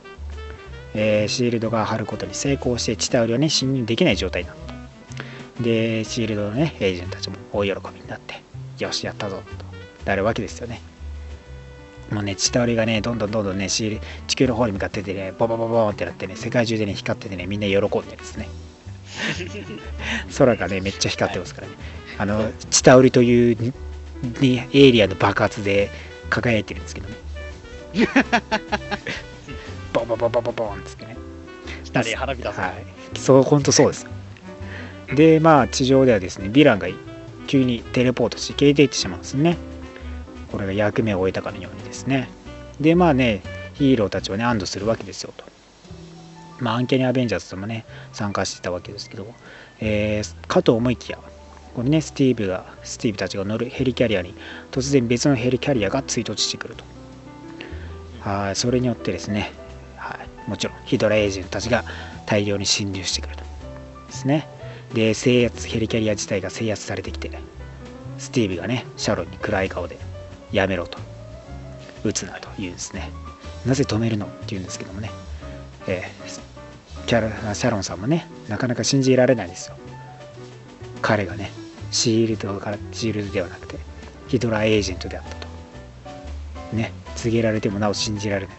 [0.94, 4.73] えーシールドが貼ることに成功して地帯はね侵入できない状態になった
[5.60, 8.42] でシールドのねエージェントたちも大喜びになって
[8.80, 9.66] よしやったぞと
[10.06, 10.82] なるわけですよね。
[12.12, 18.48] もうね地倒りがねどんどんどんどんねシール地球の方に向かっててねボボボボーンってなってね世界中でね光っててねみんな喜んでですね。
[20.38, 21.74] 空がねめっちゃ光ってますからね。
[22.18, 23.74] あの地倒りというに
[24.40, 25.90] にエイリアの爆発で
[26.30, 27.16] 輝いてるんですけどね。
[29.94, 31.18] ボボボボボボーンで すけどね
[31.84, 32.60] 下に花火出す。
[32.60, 34.08] はい、そう本当そうです。
[35.08, 36.88] で、まあ、地上ではですね、ヴィランが
[37.48, 39.58] 急にテレポートして消えていってしまうんですね。
[40.52, 42.30] これが役目を終えたかのようにですね。
[42.80, 43.42] で、まあね、
[43.74, 45.46] ヒーローたちはね、安堵するわけですよと。
[46.60, 49.28] まあ、アンケニアベンジャーズともね、参加してたわけですけど、
[49.80, 51.20] えーかと思いきや、
[51.76, 54.36] これね、スティーブが、スティーブたちが乗るヘリキャリアに、
[54.72, 56.94] 突然別のヘリキャリアが追突してくると。
[58.24, 59.52] はい、それによってですね、
[59.98, 61.84] はい、もちろんヒドラエージェントたちが
[62.26, 63.44] 大量に侵入してくると
[64.08, 64.48] ですね
[64.94, 67.32] で制圧ヘリキャリア自体が制圧されてきて
[68.18, 69.98] スティーブがねシャロンに暗い顔で
[70.52, 71.00] やめろと
[72.04, 73.10] 撃つなというんですね。
[73.66, 75.10] なぜ止めるのっていうんですけどもね、
[75.88, 76.54] えー
[77.06, 79.76] キャラシャロンさんもねなかなか信じられないですよ。
[81.02, 81.52] 彼がね
[81.92, 83.78] シールドからシールドではなくて
[84.30, 85.48] ヒドラエージェントであったと。
[86.76, 88.56] ね告げられてもなお信じられない。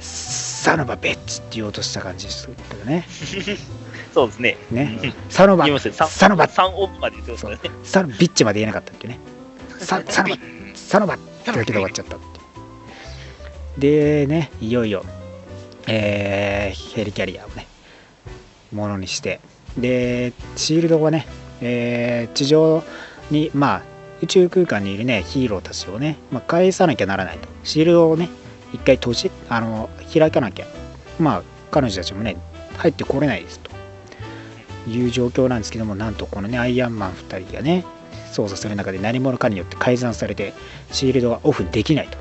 [0.00, 3.06] サノバベッチって言おうとした感じですけどね。
[4.12, 4.56] そうですね。
[4.70, 4.98] ね。
[5.02, 5.14] うん。
[5.30, 5.66] サノバ。
[5.66, 6.46] サノバ。
[6.46, 7.62] 3オフまで言ってますからね。
[7.82, 9.18] サノビッチまで言えなかったっていうね。
[9.78, 10.34] ササノバ。
[10.34, 11.14] うんサノバ。
[11.14, 12.26] ってだけで終わっちゃったって
[13.78, 15.04] でねいよいよ
[15.88, 17.66] えーヘリキャリアをね
[18.72, 19.40] ものにして。
[19.76, 21.26] でシールドはね、
[21.62, 22.84] えー地上
[23.30, 23.82] にまあ
[24.20, 27.48] 宇宙空間にいるねヒーローたちをね、まあ、返さなきゃならないと。
[27.64, 28.28] シールドをね
[28.72, 30.66] 一回閉じあの開かなきゃ。
[31.18, 32.36] まあ彼女たちもね
[32.76, 33.71] 入ってこれないですと
[34.88, 37.84] いう状況なんですけどもなんとこのねアイアンマン2人がね
[38.32, 40.54] 操作する中で何者かによって改ざんされて
[40.90, 42.18] シールドがオフできないと。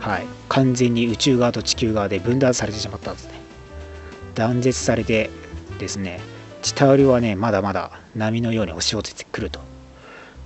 [0.00, 0.26] はい。
[0.48, 3.32] 完全に宇宙側と地球側で分断されてしまったんですね。
[4.34, 5.30] 断絶されて
[5.78, 6.20] ですね
[6.62, 9.60] チタウリはねまだまだ波のように押し寄せてくると。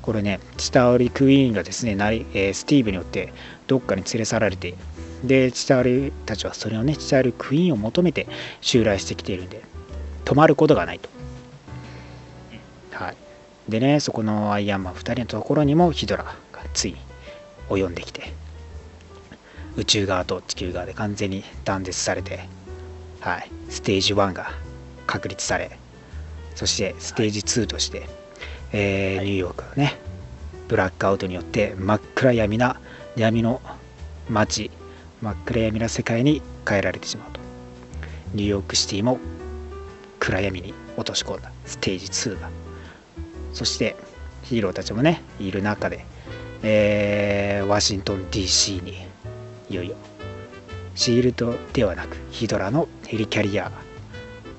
[0.02, 3.32] これねチタウリクイーンがですねなり、えスティーブによって
[3.66, 4.74] どっかに連れ去られて
[5.24, 8.26] でチタウリたちはそれをねチタウリクイーンを求めて
[8.60, 9.62] 襲来してきているんで
[10.24, 11.08] 止まることがないと。
[12.92, 13.16] はい。
[13.68, 16.34] でねそこのアイアンマン2人のところにもヒドラが
[16.74, 16.98] ついに
[17.68, 18.32] 及んできて
[19.76, 22.40] 宇宙側と地球側で完全に断絶されて
[23.20, 23.50] はい。
[23.68, 24.50] ステージ1が
[25.06, 25.70] 確立され
[26.54, 28.08] そしてステージ2として、
[28.72, 29.98] えーはいニューヨークはね
[30.68, 32.80] ブラックアウトによって真っ暗闇な
[33.16, 33.60] 闇の
[34.28, 34.70] 街
[35.20, 37.40] 真っ暗闇な世界に変えられてしまうと。
[38.34, 39.18] ニューヨークシティも
[40.20, 42.50] 暗闇に落とし込んだステージ2が
[43.52, 43.96] そして
[44.44, 46.04] ヒーローたちもねいる中で、
[46.62, 49.06] えーワシントン DC に
[49.68, 49.96] いよいよ
[50.94, 53.70] シールドではなくヒドラのヘリキャリア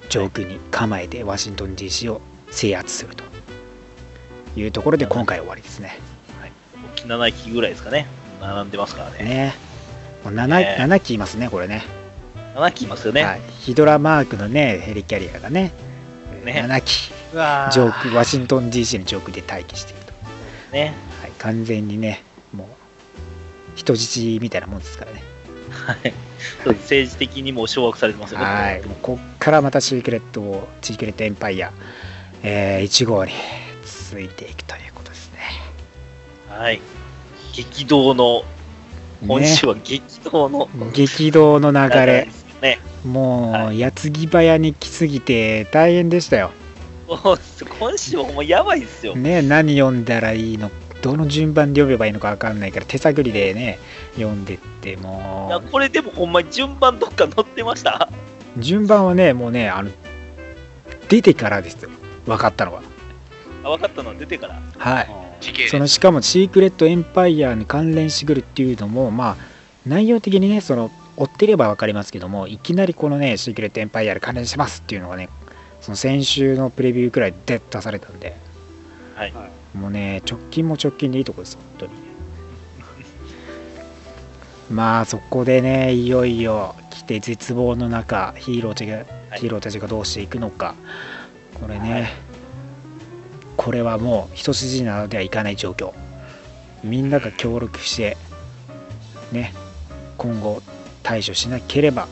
[0.10, 3.24] 上空に構えてワシントン DC を制圧すると
[4.56, 6.00] いうところで今回終わりですね。
[6.94, 8.08] 沖7機ぐらいですかね。
[8.42, 9.24] 並んでますからね。
[9.24, 9.54] ね
[10.24, 11.84] もう 7, ね7機いますねこれね
[12.56, 13.24] 7機いますよね。
[13.24, 15.72] はい、ヒドラマークのねヘリキャリアがね
[16.44, 16.66] ね。
[16.68, 17.12] 7機。
[17.74, 20.14] 上空ワシントン DC の上空で待機していると、
[20.74, 20.94] ね。
[21.22, 22.24] はい、完全にね
[22.54, 22.68] もう
[23.76, 25.24] 人質みたいなもんですからね。
[25.70, 26.14] はい。
[26.66, 28.46] 政治的にも掌握されてますよね。
[28.46, 28.82] はい。
[28.86, 31.72] もうこっからまたシークレットをシークレットエンパイア、
[32.44, 33.32] えー1号に
[34.10, 35.40] 続いていくということですね。
[36.50, 36.82] はい。
[37.54, 38.44] 激動の、
[39.26, 40.70] 今週は激動の。
[40.74, 42.28] ね激動の流れ
[42.62, 42.80] ね。
[43.04, 46.52] もはう矢継ぎ早に来すぎて大変でしたよ。
[47.08, 47.40] そう
[47.80, 49.16] 今週はほんまやばいですよ。
[49.16, 53.80] ね何読んだらいいのどの順番で読めばいいのか分かんないから手探りでね
[54.16, 58.10] 読んでっていや、もこれでもほんまに順番どっか載ってました。
[58.58, 59.92] う順番はねもうねあの
[61.10, 61.90] 出てからですよ。
[62.26, 62.82] 分かったのは。
[63.64, 64.62] あ、分かったのは出てから。
[64.78, 65.10] はい。
[65.42, 65.72] 時系列。
[65.72, 69.38] そのしかもシークレットエンパイアに関連してくるっていうのもまあ
[69.86, 70.92] 内容的にねその
[71.22, 75.30] 追ってれば分かりますけどもいきなりこのねシークレットエンパイアで関連しますっていうのがね
[75.80, 78.36] その先週のプレビューくらいで出されたんで
[79.16, 79.34] はい。
[79.78, 81.94] もうね直近も直近でいいとこです本当に
[84.76, 89.40] まあそこでねいよいよ来て絶望の中ヒーローたちが、はい。
[89.40, 90.76] ヒーローたちがどうしていくのか。
[91.60, 92.12] これね、はい。
[93.58, 95.94] これはもう一筋縄ではいかない状況。
[96.84, 98.18] みんなが協力して
[99.32, 99.54] ね
[100.18, 100.62] 今後
[101.04, 102.08] 対処しなければ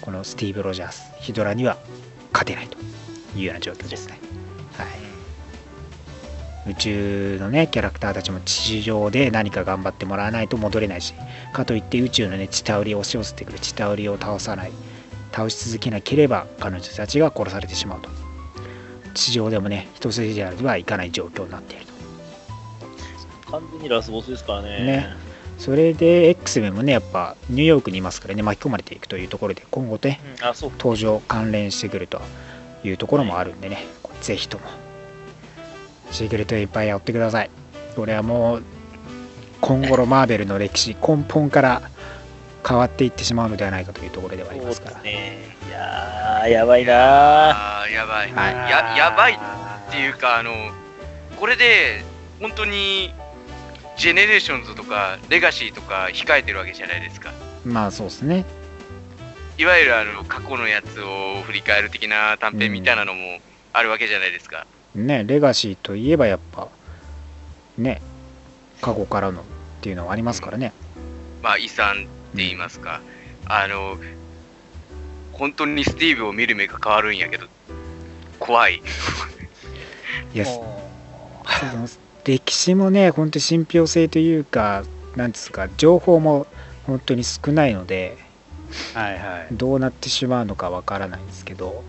[0.00, 1.78] このスティーブ・ロジャースヒドラには
[2.32, 2.76] 勝てないと
[3.36, 4.18] いうような状況ですね。
[4.76, 4.84] は
[6.66, 6.72] い。
[6.72, 11.14] 宇宙のねキャラクターたちも地上で何か頑張ってもらわないと戻れないし
[11.52, 14.72] かといって宇宙のねチタウリを押し寄せてくるチタウリを倒さない
[15.32, 18.08] 倒し続けなければ彼女たちが殺されてしまうと。
[19.14, 23.50] 地上でもね一筋縄ではいかない状況になっていると。
[23.50, 24.68] 完全にラスボスですからね。
[24.84, 30.70] ねそれで X メンもねやっぱニューヨークにいますからね巻き込まれていくというところで今後ねうん、あ、そう。
[30.78, 32.20] 登場関連してくると
[32.82, 33.86] いうところもあるんでね、
[34.20, 34.64] ぜひとも
[36.10, 37.50] シークレットエンパイア追ってください。
[37.96, 38.62] これはもう
[39.60, 41.82] 今後のマーベルの歴史 根本から
[42.66, 45.00] 変わっていってしまうのではないかというところではありますから。
[45.00, 45.38] ね。
[45.66, 46.92] いやー、やばいいな
[47.90, 50.52] やばい、はいややばいっていうかあの
[51.36, 52.04] これで
[52.40, 53.12] 本当に
[53.96, 57.32] ジェネレーションズとかレガシーとか控えてるわけじゃないですか。
[57.64, 58.44] まあそうですね。
[59.56, 63.38] いわゆるあの過去のやつを振り返る的な短編みたいなのも
[63.72, 66.68] あるわけじゃないですか、ねレガシーといえばやっぱ
[67.76, 68.00] ね
[68.80, 69.44] 過去からのっ
[69.80, 70.72] ていうのはありますからね。
[71.42, 73.00] まあ遺産って言いますか、
[73.46, 73.96] あの
[75.32, 77.46] 本当にスティーブを見る目が変わるんやけど
[78.38, 78.82] 怖い。
[80.34, 80.44] いや、
[82.24, 84.84] 歴史もね、本当に信憑性というか、
[85.16, 86.46] なんですか、情報も
[86.86, 88.16] 本当に少ないので、
[88.94, 89.46] はいはい。
[89.52, 91.84] どうなってしまうのかわからないんですけど、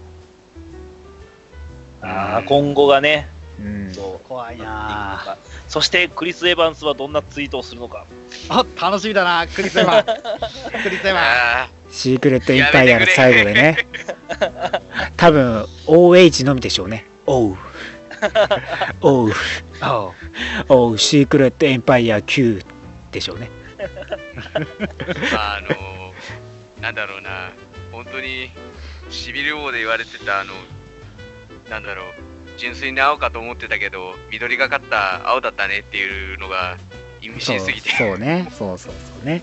[2.01, 3.27] ああ、今後がね、
[3.59, 4.27] うん、そう。
[4.27, 5.37] 怖いな
[5.69, 8.05] そしてクリス・エヴァンスはどんなツイートをするのか。
[8.49, 10.03] あ、楽しみだな、クリスエヴァン。
[10.83, 11.17] クリスエヴァン。
[11.17, 13.87] あシークレットインパイアの最後でね、
[15.15, 17.05] 多分 OH のみでしょうね。
[19.01, 19.29] おう。
[19.29, 19.31] おう。
[19.81, 20.11] あ
[20.69, 22.63] おう、シークレットエンパイア Q
[23.11, 23.49] でしょうね。
[23.77, 25.67] ーまああの
[26.81, 27.51] なんだろうな
[27.91, 28.49] 本当に
[29.09, 30.53] シビル王で言われてたあの
[31.69, 32.05] なんだろう
[32.57, 36.77] 純粋に青かと思ってたけど緑がかった青だったねっていうのが
[37.21, 38.47] 意味そう深すぎてそうね。
[38.51, 39.41] そうそうそうね。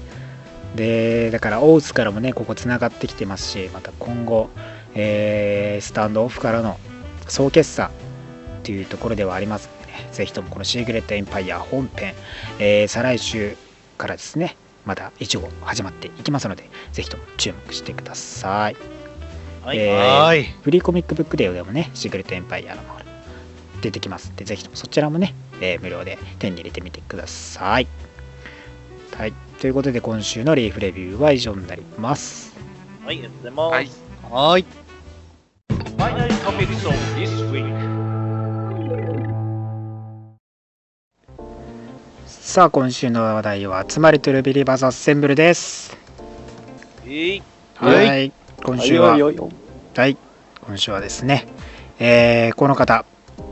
[0.75, 4.49] で、だからオウスからもね、ここつながってきてますし、また今後、
[4.95, 6.79] えースタンドオフからの
[7.29, 7.91] 総決算
[8.63, 12.15] っていうところではありますので、ね、ぜひともこのシークレットエンパイア本編、
[12.61, 13.57] えー再来週
[13.99, 18.77] からですね、また一号始まっていきますので、ぜひとも注目してください。
[19.65, 19.79] はい。
[19.79, 20.63] えー。
[20.63, 23.01] フリーコミックブックデーでもね、シークレットエンパイアのもの
[23.81, 27.87] 出てきますんで、ぜひともそちらもね、えー無料で手に入れてみてください。
[29.17, 29.33] はい。
[29.61, 32.53] ということで、今週のリーフレビューは以上になります。
[33.05, 33.73] はい、ありがとうございます。
[33.73, 33.91] はい
[34.33, 34.65] はーい。
[35.97, 37.92] Finally topics of this week.
[42.53, 45.97] さあ、今週の話題は、集まりとるビリバーズアッセンブルです。
[47.07, 47.43] えー、
[47.77, 48.31] はい。
[48.63, 50.19] 今週は、はい。
[50.61, 51.47] 今週はですね、
[51.99, 53.07] えーこの方、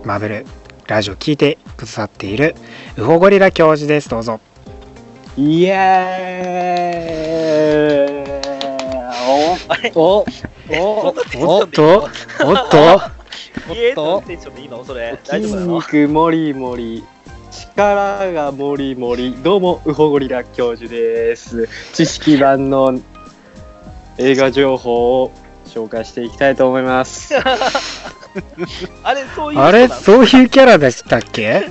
[0.05, 0.45] マーベル
[0.87, 2.55] ラジオ聞いてくださっている、
[2.99, 4.11] ウホゴリラ教授です。
[4.11, 4.39] どうぞ。
[5.39, 10.27] イエーイおお
[10.79, 12.11] おおっと、
[12.45, 13.01] おっと、
[13.71, 15.19] えーと、テンションでいいのそれ。
[15.27, 17.03] 大丈筋夫なの肉もりもり
[17.51, 19.35] 力がもりもり。
[19.43, 21.69] どうもウホゴリラ教授です。
[21.93, 23.01] 知識版の
[24.19, 25.33] 映画情報を
[25.67, 27.35] 紹介していきたいと思います。
[29.03, 31.65] あれ、そういうあれ、そういうキャラでしたっけ？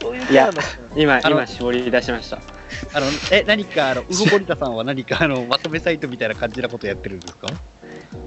[0.00, 0.52] そういう人なの？
[0.96, 2.38] 今あの今絞り出しました。
[2.94, 7.48] あの、え、何か、あの、ウホゴリタさんは何か、あの、まとめサイトみたいな感じなことやってるんですか？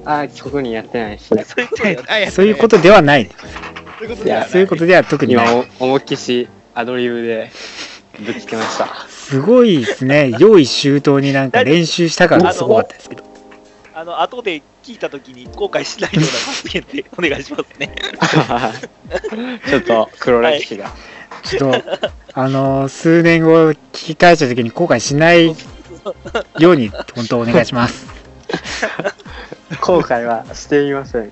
[0.06, 1.44] あ特にやってないですね。
[1.46, 3.30] そういう人やあ、やそういうことではない。
[4.00, 4.30] そういうことい。
[4.30, 5.68] やそういうことでは特に今ない。
[5.80, 7.52] お思いっきしアドリブで
[8.20, 10.32] ぶつけましたすごいですね。
[10.40, 13.24] 用意周到になんか練習したからすごかったですけど。
[13.94, 17.94] あの、後で聞いたときに後悔しないような発言でお願いしますね。
[19.70, 20.92] ちょっと黒歴史が
[21.44, 25.56] ちょっと、あのー数年後聞き返した時に後悔しない
[26.60, 28.08] ように、本当お願いします。
[29.82, 31.32] 後悔はしていません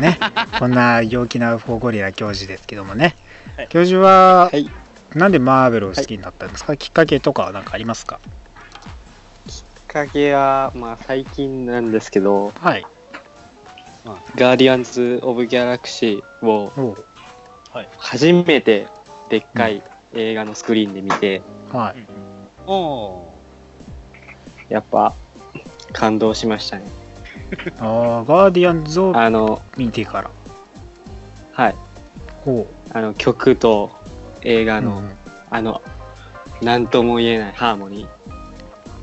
[0.00, 0.18] ね。
[0.58, 3.14] こんな陽気なフォーゴリラ教授ですけどもね
[3.60, 3.68] はい。
[3.68, 4.70] 教授はは、い
[5.14, 8.18] なんでマーベルを好きになったんですか、きっかけとかは何かありますか？
[9.46, 9.52] き
[9.82, 12.86] っかけは、まあ、最近なんですけど、はい。
[14.36, 16.96] ガーディアンズ・オブ・ギャラクシーを
[17.98, 18.88] 初めて
[19.28, 19.82] でっかい
[20.14, 22.06] 映画のスクリーンで見て、はい。
[22.66, 23.30] お
[24.70, 25.12] やっぱ
[25.92, 26.84] 感動しましたね。
[27.80, 30.30] ああ、ガーディアンズをあの、見てから。
[31.52, 31.74] はい。
[32.44, 33.90] ほあの曲と
[34.42, 34.82] 映画う。
[34.82, 35.16] の、うん
[35.52, 35.82] あの、
[36.62, 38.08] なんとも言えないハーモニー。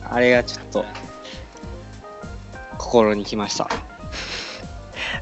[0.10, 0.86] あれがちょっと
[2.78, 3.70] 心にきました。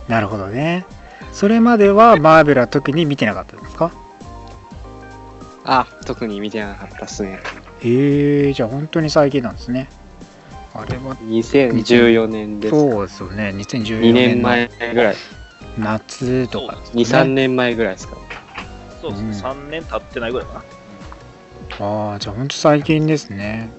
[0.07, 0.85] なるほどね。
[1.33, 3.91] それまではマーベルは特に見てなかったんですか？
[5.65, 7.39] あ、特に見てなかったっすね。
[7.81, 9.89] へえじゃあ本当に最近なんですね。
[10.75, 12.75] あれは、2014年です。
[12.79, 13.49] そうですよね。
[13.55, 15.15] 2014 2年年の前ぐらい。
[15.77, 18.17] 夏とか、2、3年前ぐらいですか。
[19.01, 20.63] そうそう、うん3年経ってないぐらいかな。
[21.79, 23.69] ああ、じゃあ本当最近ですね。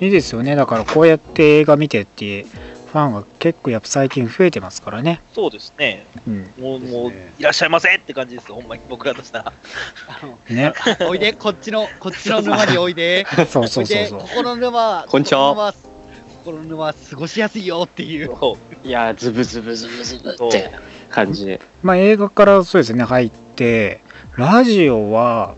[0.00, 0.54] いいですよね。
[0.54, 5.20] だからこうやって映画見てって、ファンが結構やっぱ最近増えてますからね。
[5.34, 6.06] そうですね。
[6.26, 6.52] うん。
[6.58, 9.52] もう、もうですね、いらっしゃいませって感じですよ、ほんまに僕らとしたら。
[10.48, 10.72] ね。
[11.08, 13.26] おいで、こっちの、こっちの沼においで。
[13.50, 14.28] そうおいうで、そそうそうこ。
[14.36, 15.74] この沼は、こんにちは
[16.48, 18.30] ここの沼は過ごしやすいよっていう。
[18.82, 20.70] いやー、ズブズブズブズブって
[21.10, 21.60] 感じで。
[21.82, 24.00] まあ映画からそうですね、入って、
[24.36, 25.56] ラジオは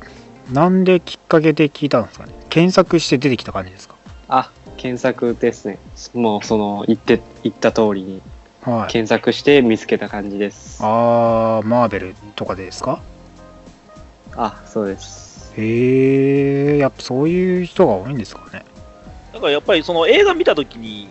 [0.52, 2.32] なんできっかけで聞いたんですかね？
[2.48, 3.94] 検索して出てきた感じですか？
[4.26, 5.78] あ、検索ですね。
[6.12, 8.20] もうその言って言った通りに
[8.62, 8.92] はい。
[8.92, 10.80] 検索して見つけた感じです。
[10.82, 13.00] あー、マーベルとかでですか？
[14.34, 15.52] あ、そうです。
[15.56, 18.64] へえやっぱそういう人が多いんですかね
[19.40, 21.08] だからやっぱりその映画見たときに、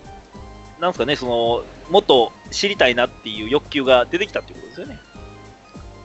[0.80, 5.00] なんですかね、その、もっと知りたいなっていう欲求が出てきたっていうことですよね。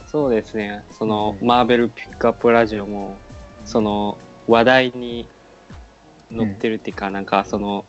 [0.06, 0.84] そうですね。
[0.90, 3.18] その、うんマーベルピックアップラジオも、
[3.66, 4.16] その、
[4.48, 5.28] 話題に
[6.34, 7.84] 載ってるっていうか、なんか、その、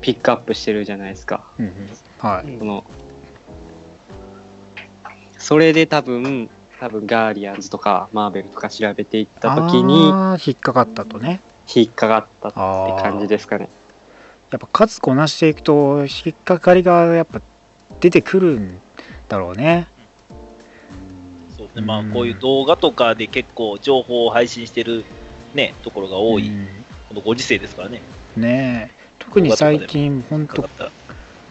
[0.00, 1.44] ピックアップしてるじゃないですか。
[1.58, 1.74] うんうん
[2.18, 2.84] はいうんその、
[5.36, 6.48] それで多分、
[6.80, 10.08] 多分ガーディアンズとかマーベルとか調べていった時に
[10.44, 11.40] 引っかかったとね
[11.72, 12.52] 引っかかったっ
[12.96, 13.68] て感じですかね。
[14.50, 17.40] やっぱ数こなしていくと引っかかりがやっぱ
[18.00, 18.80] 出てくるん
[19.28, 19.88] だろうね。
[21.56, 21.82] そうですね。
[21.82, 22.10] まあうん。
[22.12, 25.04] こういう動画とかで結構情報を配信してる
[25.54, 26.66] ね、ところが多い、うん。
[27.08, 28.00] このご時世ですからね。
[28.36, 29.04] ねえ。
[29.18, 30.68] 特に最近本当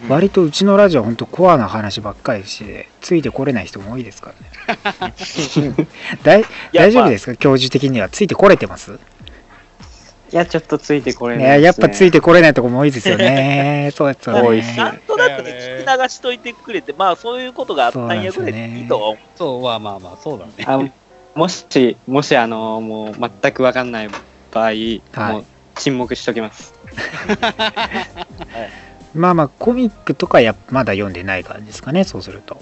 [0.08, 4.34] 割とうちのラジオ本当コアな話ばっかりしてついてこれない人も多いですか
[5.00, 5.14] らね。
[6.22, 7.36] 大丈夫ですか？
[7.36, 8.08] 教授的には。
[8.08, 8.98] ついてこれてます？
[10.32, 11.62] いや、ちょっとついてこれいないです、ね。
[11.62, 19.18] ややっぱついてこれないとこも多いですよね そうですよねなんとなくね、聞き流しといてくれて、まあそういうことがあったんやぐらいでいいとは思う。
[19.36, 20.52] そう、まあまあまあ、そうだね。
[20.66, 20.80] あ
[21.34, 24.08] もし、もし、あの、もう全くわかんない
[24.52, 24.70] 場合、
[25.32, 25.44] もう
[25.74, 26.74] 沈黙しときます。
[29.14, 32.60] まあまあコミックとかやっぱまだ読んでない感じですかねそうすると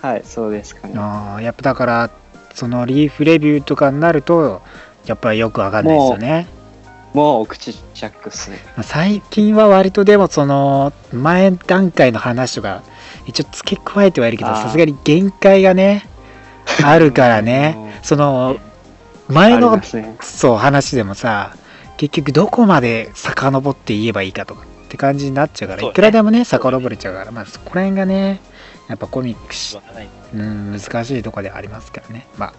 [0.00, 0.94] はい、そうですかね。
[0.96, 2.10] ああやっぱだから
[2.54, 4.62] そのリーフレビューとかになると
[5.08, 6.46] やっぱりよくわかんないですよね。
[7.14, 8.58] もうお口チャックっすね。
[8.76, 12.82] まあ最近は割とでもその前段階の話とか
[13.26, 16.06] 一応付け加えてはいるけどさすがに限界がね
[16.84, 17.76] あるからね。
[18.02, 18.58] その
[19.28, 20.16] 前のね。
[20.20, 21.56] そう話でもさ
[21.96, 25.88] 結局どこまで遡って言えばいいかとかって感じになっちゃうからね。
[25.88, 26.44] いくらでもね。
[26.44, 28.40] 遡れちゃうからまあそこら辺がね
[28.88, 29.78] やっぱコミックし
[30.34, 32.54] うん難しいとこではありますからねまあ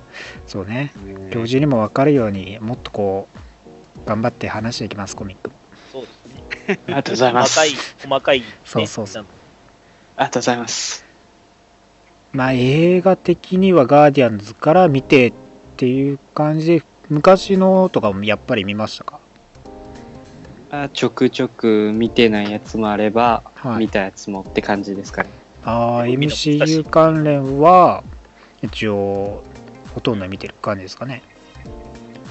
[0.47, 0.93] そうね
[1.31, 5.55] 教授にも分かるようにもっとこう頑張って話していきますコミックも
[5.91, 6.43] そうですね。
[6.67, 7.59] ありがとうございます。
[7.59, 8.45] 細かい、細かい、ね。
[8.63, 9.25] そうそうそう
[10.17, 11.03] ありがとうございます。
[12.31, 15.33] まあ映画的にはガーディアンズから見てっ
[15.77, 19.19] ていう感じで昔のとかもやっぱり見ましたか？
[20.69, 25.29] あちょくちょく見てないやつもあれば、はい見たやつもって感じですかね。
[25.63, 28.03] ああ MCU 関連は
[28.61, 29.43] 一応
[29.93, 31.23] ほとんど見てる感じですかね。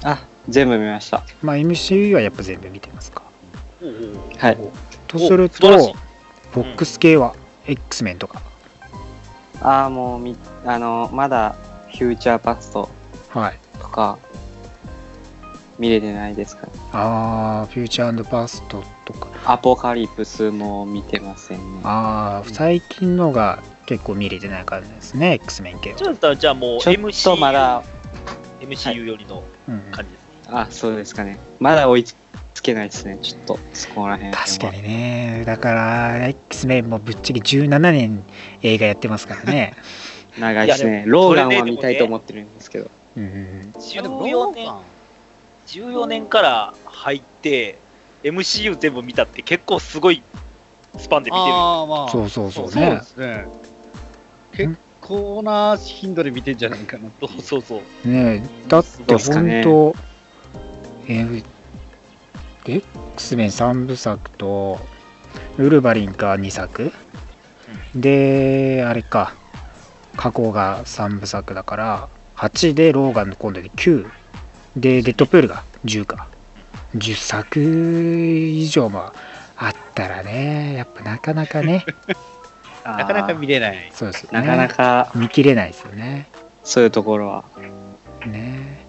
[0.02, 1.24] あ、全部見ました。
[1.42, 3.22] まあ MCU はやっぱ全部見てますか。
[3.82, 3.94] おうおう
[4.38, 4.58] はい。
[5.06, 5.94] とすると
[6.52, 7.34] フォックス系は
[7.66, 8.42] X メンとか。
[9.60, 11.56] ああ、もうみ、あの、まだ、
[11.90, 12.88] フューチャーパスト
[13.28, 13.58] はい。
[13.80, 14.18] とか、
[15.78, 16.72] 見れてないですかね。
[16.92, 21.80] ああフューチャーパストとかアポカリプスも見てませんね。
[21.84, 27.82] ああ最近のが結構見れてない感じですね X メン系はじゃあ、じゃあもうちょっ MCU、とまだ、
[28.60, 30.58] MCU 寄りのうん感じですね。
[30.58, 31.38] あ、そうですかね。
[31.58, 33.18] まだ追いつけないですね。
[33.22, 34.38] ちょっと、そこら辺は。
[34.44, 38.24] 確かにねだから X メンもぶっちゃけ17年
[38.62, 39.74] 映画やってますからね
[40.38, 41.04] 長いですね。
[41.06, 42.90] ローガンは見たいと思ってるんですけど。
[43.16, 44.70] うんうん14年、
[45.68, 47.78] 14年から入って、
[48.22, 50.22] MCU 全部見たって結構すごい
[50.96, 51.54] スパンで見てるよ。
[51.54, 52.08] ああ、まあ。
[52.08, 53.46] そうそうそうそうねですね。
[54.52, 57.28] 結構な頻度で見てんじゃないかなと。
[57.28, 58.08] そうそうそう。
[58.08, 59.96] ねえだって本当
[61.06, 61.44] えー
[62.66, 64.78] X メン3部作と
[65.56, 66.92] ウルヴァリンが2作、
[67.94, 69.34] であれか
[70.16, 74.06] 過去が3部作だから8でローガンの今度で9
[74.76, 76.28] でレッドプールが10か。
[76.96, 79.12] 10作以上も
[79.56, 81.84] あったらねやっぱなかなかね。
[82.84, 83.90] なかなか見れない。
[83.92, 84.40] そうですよね。
[84.40, 86.26] なかなか、見切れないですよね。
[86.64, 87.44] そういうところは。
[88.26, 88.86] ね。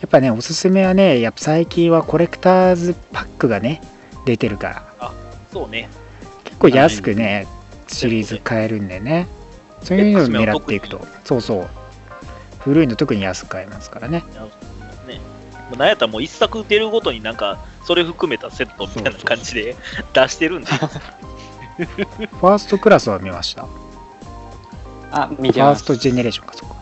[0.00, 3.80] やっぱねおすすめはねやっぱ最近はコレクターズパックがね
[4.26, 5.12] 出てるから。
[5.52, 5.88] そうね。
[6.44, 7.46] 結構安くね
[7.88, 9.26] シリーズ買えるんでね。
[9.82, 11.06] そういうのを狙っていくと。
[11.24, 11.68] そうそう。
[12.60, 14.24] 古いの特に安く買えますからね
[15.76, 19.76] なんやったらもう一作出るごとになんか、それ含めたセットみたいな感じで
[20.12, 20.68] 出してるんで。
[20.76, 23.68] ファーストクラスは見ましたフ
[25.10, 25.82] あ、見てァーます。
[25.82, 26.74] ストジェネレーションかそこ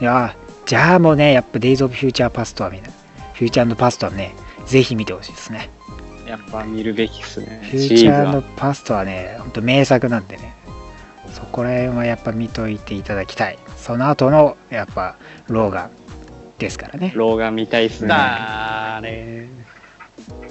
[0.00, 2.88] いやーじゃあもうねやっぱデイズ・オブ・フューチャー・パストはみんな
[3.34, 4.34] フューチャーパストはね
[4.66, 5.70] ぜひ見てほしいですね
[6.26, 7.60] やっぱ見るべきですね。
[7.70, 8.42] フューチャー。
[8.56, 10.54] パストはね、ほんと名作なんでね、
[11.32, 13.58] そこら辺はやっぱ見といていただきたい。
[13.76, 15.16] その後の、やっぱ、
[15.48, 15.90] ローガン
[16.62, 17.12] ですからね。
[17.14, 18.08] ローガン見たいですね。
[18.08, 19.48] だーね。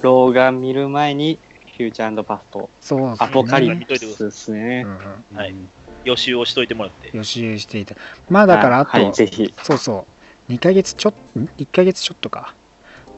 [0.01, 1.39] ローガン見る前に、
[1.77, 2.69] フューチャーパスト。
[2.81, 4.85] そうアポカリ見といてくださいプスですね
[5.33, 5.55] はい
[6.03, 7.15] 予習をしといてもらって。
[7.15, 7.95] 予習していた。
[8.29, 9.53] まあだから、あと、はい、ぜひ。
[9.63, 10.05] そうそ
[10.49, 12.53] う、2ヶ月ちょっと1ヶ月ちょっとか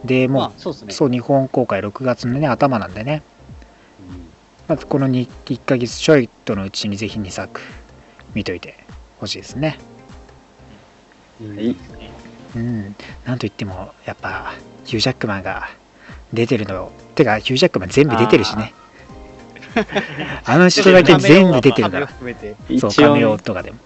[0.03, 0.93] でもう、まあ、そうね。
[0.93, 3.23] そう日本公開6月のね頭なんでね
[4.67, 7.61] まずこの 1, 1ヶ月ちょいとのうちにぜひ2作
[8.33, 8.75] 見といて
[9.19, 9.79] ほしいですね
[11.41, 11.75] うんはい
[12.55, 12.95] うん。
[13.25, 14.53] なんといってもやっぱ
[14.85, 15.69] ヒュージャックマンが
[16.33, 18.73] 出てるのてかヒュージャックマン全部出てるしね。
[20.45, 22.07] あの人だけ全部出てるから
[22.79, 23.77] そうカメオとかでも。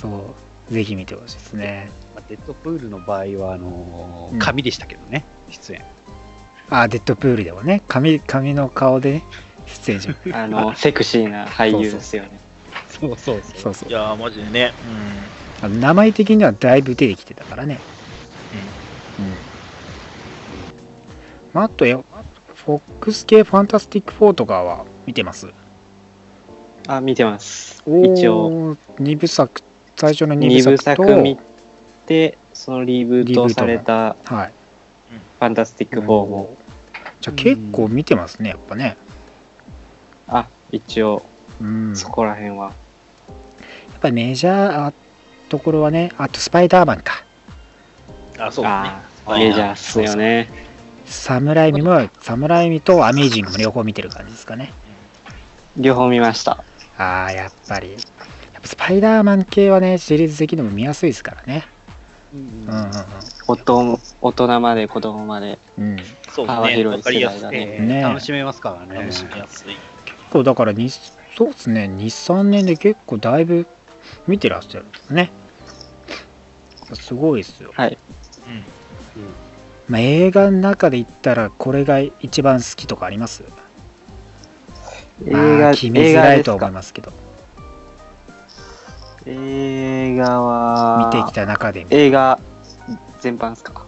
[0.00, 0.34] そ
[0.70, 1.90] うぜひ見てほしいですね。
[2.14, 4.38] まあ、デッドプールの場合は、あのーうん。
[4.38, 5.84] 紙でしたけどね、出演。
[6.70, 7.82] あデッドプールでもね。
[7.86, 9.24] 髪髪の顔でね
[9.66, 12.40] 出演しまあのセクシーな俳優ですよね。
[12.88, 13.42] そうそう。
[13.42, 13.60] そう。
[13.62, 13.74] そう。
[13.74, 14.72] そういやー、マジでね。
[14.78, 15.32] あの
[15.68, 17.80] 名前的にはだいぶ出てきてたからね。
[19.18, 19.26] うん、
[21.52, 22.04] まあ、あとよ
[22.54, 25.48] フォックス系ファンタスティック4とかは見てます？
[26.88, 27.82] あ見てます。
[27.86, 28.46] 一応。
[28.46, 29.62] 応2部作
[29.96, 31.08] 最初の2 2部部作と。
[31.08, 31.38] 作見
[32.06, 34.52] てそのリブートされたはい。
[35.38, 36.56] ファンタスティック4も。
[37.20, 38.96] じゃあ結構見てますねやっぱね。
[40.28, 41.24] あ一応。
[41.60, 41.94] うん。
[41.94, 42.72] やそこら辺は。
[42.72, 44.92] っぱりメジャーな
[45.52, 47.22] ところはねあとスパイダーマンか。
[48.38, 48.90] あ、そうだね。
[49.26, 50.48] あメジャーっすよね。
[51.04, 54.72] サムライミもサムライミとアメイジングも両方見てる感じですかね。
[55.76, 56.64] 両方見ました。
[56.96, 57.92] ああやっぱり。
[57.92, 61.68] やっぱスパイダーマン系はねシリーズ的にも見やすいですからね。
[62.32, 62.92] うんうんうん。
[63.46, 65.58] 大人大人まで子供まで。
[65.78, 65.98] うん。
[66.46, 67.02] 幅広い。
[67.02, 67.76] 世代だね。
[67.78, 68.00] えーね。
[68.00, 69.00] 楽しめますからね。
[69.00, 69.76] 楽しみやすい。
[70.06, 71.90] 結構だからにそうですね。
[71.94, 73.66] 23年で結構だいぶ
[74.26, 75.30] 見てらっしゃるんですね
[76.96, 77.98] すごいですよ、はい。
[78.46, 78.64] うん。
[79.88, 83.44] まあ、映画の中で言ったらこれが一番好きとかあります？
[85.26, 87.12] 映ま画あ決め映づらいと思いますけど。
[89.26, 92.40] 映画は見てきた中で、映画
[93.20, 93.86] 全般ですか？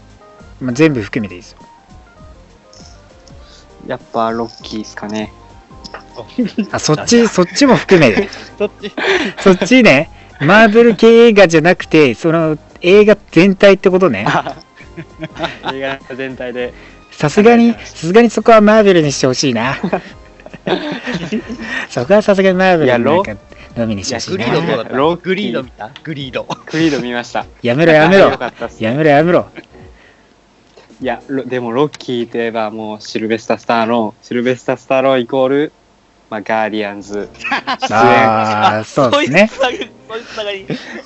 [0.60, 1.58] まあ、全部含めていいですよ。
[3.86, 5.32] やっぱロッキーですかね。
[6.70, 8.28] あそっちそっちも含めて。
[8.56, 8.92] そっち。
[9.40, 10.10] そっちね。
[10.40, 14.26] マーベル系映画じゃなくてその映画全体ってことね。
[15.72, 16.72] 映画全体で。
[17.10, 19.76] さすがにさすがにそこはマーベルにしてほしいな。
[21.90, 23.36] そこはさすがにマーベルになんか
[23.76, 25.16] のみにしてほしいグリードどうだった？
[25.22, 25.90] グリード見た？
[26.02, 26.44] グリード。
[26.66, 27.46] クリード見ました。
[27.62, 28.30] やめろやめろ。
[28.78, 29.46] やめろやめろ。
[31.00, 34.10] いやロでもロッキーといえばもうシルベスタ・スターロー。
[34.12, 35.72] ンシルベスタ・スターローンイコール、
[36.30, 37.98] まあ、ガーディアンズ出演。
[37.98, 39.50] ああ そうですね。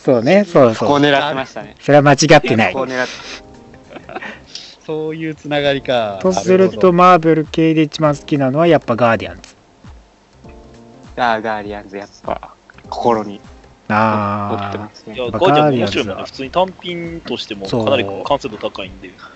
[0.02, 0.88] そうねそうそう。
[0.88, 1.76] ここを狙ってましたね。
[1.80, 2.72] それは間違ってない。
[2.72, 3.12] ここを狙って。
[4.86, 6.18] そういうつながりか。
[6.22, 9.42] とするとマーベル系で一番好きなのはやっぱガーディアンズ
[11.16, 12.54] あーガーディアンズやっぱ
[12.88, 13.40] 心に。
[13.88, 15.14] 残ってあますね。
[15.14, 16.02] いや、やっぱガーディアンズは。
[16.02, 16.24] 面白いもんね。
[16.24, 17.84] 普通に単品としてもそう。
[17.84, 19.10] かなり完成度高いんで。
[19.18, 19.30] あ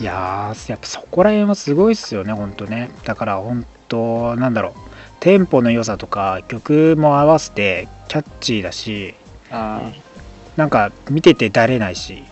[0.00, 2.90] いやーやっぱそこら辺はすごいっすよねほんとね。
[3.04, 4.89] だからほんとなんだろう
[5.20, 9.14] テンポの良さとか曲も合わせてキャッチーだし
[9.50, 10.10] あー。
[10.56, 12.24] なんか見ててだれないし。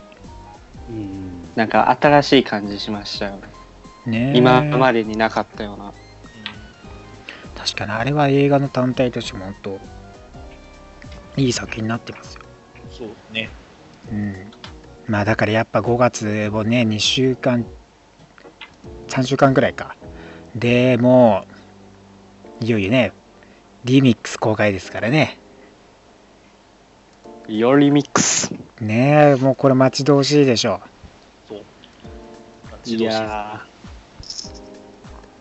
[0.91, 1.43] うん。
[1.55, 3.41] なんか新しい感じしましたよ
[4.07, 4.33] ね。
[4.37, 5.93] 今までになかったような。
[7.57, 9.81] 確かにあれは映画の単体としても本当
[11.37, 12.43] いい作品になってますよ。
[12.91, 13.49] そうね。
[14.11, 14.35] うん。
[15.07, 17.65] まあだからやっぱ5月をね2週間
[19.09, 19.97] 3週間ぐらいか。
[20.55, 21.58] でもう
[22.61, 23.13] いよいよね
[23.85, 25.39] リミックス公開ですからね
[27.49, 30.81] ヨリミックスねえもうこれ待ち遠しいでしょ
[31.49, 31.63] そう。
[32.85, 33.79] いやー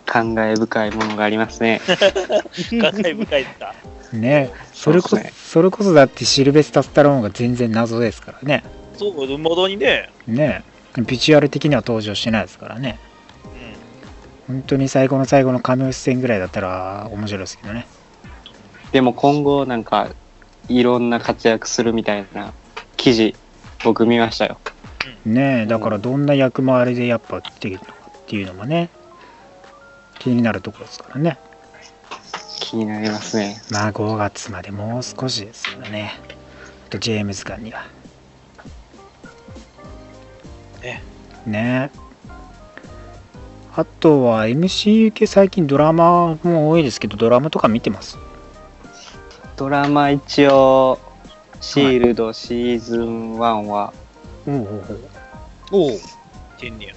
[0.06, 3.74] 感慨深いものがありますね 感慨深いですか。
[4.12, 8.64] うねえそれこそねそれこそだってシルベスタ・スタローンが全然謎ですからね
[8.96, 10.10] そう、未だにね。
[10.26, 10.64] ね
[10.96, 13.07] えビジュアル的には登場してないですからねうん。
[14.48, 17.86] 本当に最後の最後の亀尾出演ぐらいだったら面白いですけどね。
[18.92, 20.08] でも今後なんか
[20.68, 22.54] いろんな活躍するみたいな
[22.96, 23.36] 記事
[23.84, 24.58] 僕見ましたよ。
[25.26, 28.88] ねえだからどんな役もあれでやっぱ来てるのかっていうのもね。
[30.18, 31.38] 気になるところですからね。
[32.58, 33.60] 気になりますね。
[33.70, 36.14] まあ5月までもう少しですからね。
[36.86, 37.86] あとジェームズ・ガンには。
[40.82, 41.02] ね。
[41.46, 42.07] ねえ
[43.78, 48.18] あとは MCU 系最近ドラマも多いですけどドラマとか見てます？
[49.56, 50.98] ドラマ一応
[51.60, 53.92] シールドシーズン1は
[54.48, 54.64] おうおう
[55.70, 55.98] おうおう。
[56.58, 56.88] 天然。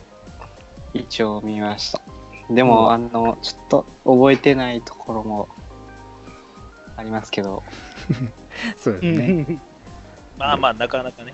[0.95, 2.01] 一応見ました
[2.49, 5.47] でも、うんあのちょっと覚えてないところも
[6.97, 7.61] ありますけど
[8.77, 9.59] そうですね、
[10.39, 11.33] まあまあ、なかなかね。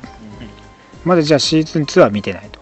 [1.06, 2.57] まだじゃあシーズン2は見てないと。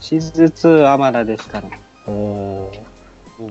[0.00, 1.78] シーズン2はまだですかね。
[2.06, 2.72] おお。
[3.38, 3.50] おっ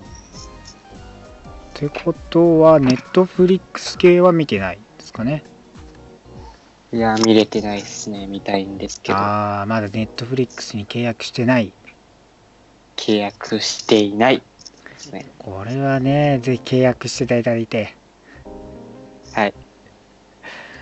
[1.74, 5.44] てことは、ネットフリックス系は見てないですかね？
[6.92, 8.28] いや、見れてないですね。
[8.28, 11.72] 見たいんですけど、ああ、まだネットフリックスに契約してない。
[12.98, 14.44] 契約していないで
[14.98, 15.26] すね。
[15.38, 17.96] これはね、ぜひ契約していただいて。
[19.34, 19.54] はい。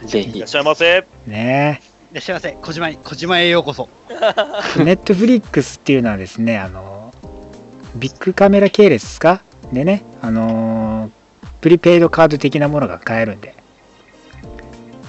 [0.05, 0.47] ぜひいらっ。
[0.47, 1.05] しゃいませ。
[1.27, 1.81] ね
[2.11, 2.57] いらっしゃいませ。
[2.61, 3.89] 小島に、小島へようこそ。
[4.77, 7.13] ネットフリックスっていうのはですね、あの、
[7.95, 9.41] ビッグカメラ系列ですか？
[9.73, 11.11] でね、あのー
[11.59, 13.55] プリペイドカード的なものが買えるんで、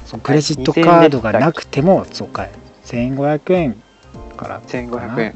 [0.07, 2.57] そうクレジットカードがなくても、そう買え
[2.97, 3.15] る。
[3.15, 3.83] 1500円
[4.37, 4.61] から。
[4.63, 5.35] 1500円。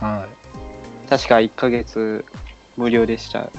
[0.00, 1.08] はい。
[1.08, 2.24] 確か1ヶ月
[2.76, 3.50] 無料でした。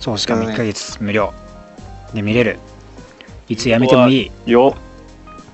[0.00, 1.32] そう、しかも1ヶ月無料。
[2.14, 2.58] で、見れる。
[3.48, 4.50] いつやめてもいい。
[4.50, 4.74] よ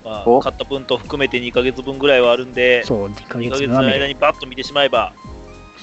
[0.09, 4.07] まあ、お買った分と含めて2ヶ月分ぐらいはあるんで、そう、2ヶ2ヶ月月の間。
[4.07, 5.13] にバッと見てしまえば、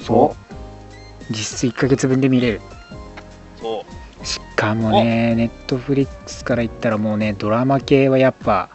[0.03, 0.45] そう。
[1.29, 2.61] 実質1ヶ月分で見れる。
[3.61, 3.85] そ
[4.21, 4.25] う。
[4.25, 8.69] しかもね、ネットフリックスから言ったらもうね、ドラマ系はやっぱ、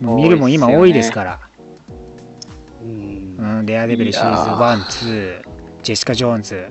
[0.00, 1.40] もう見るもん今多いですから。
[2.82, 3.36] うん。
[3.38, 6.68] うん、デアデビルシリーズいや1、2、ジェシカ・ジョーンズ、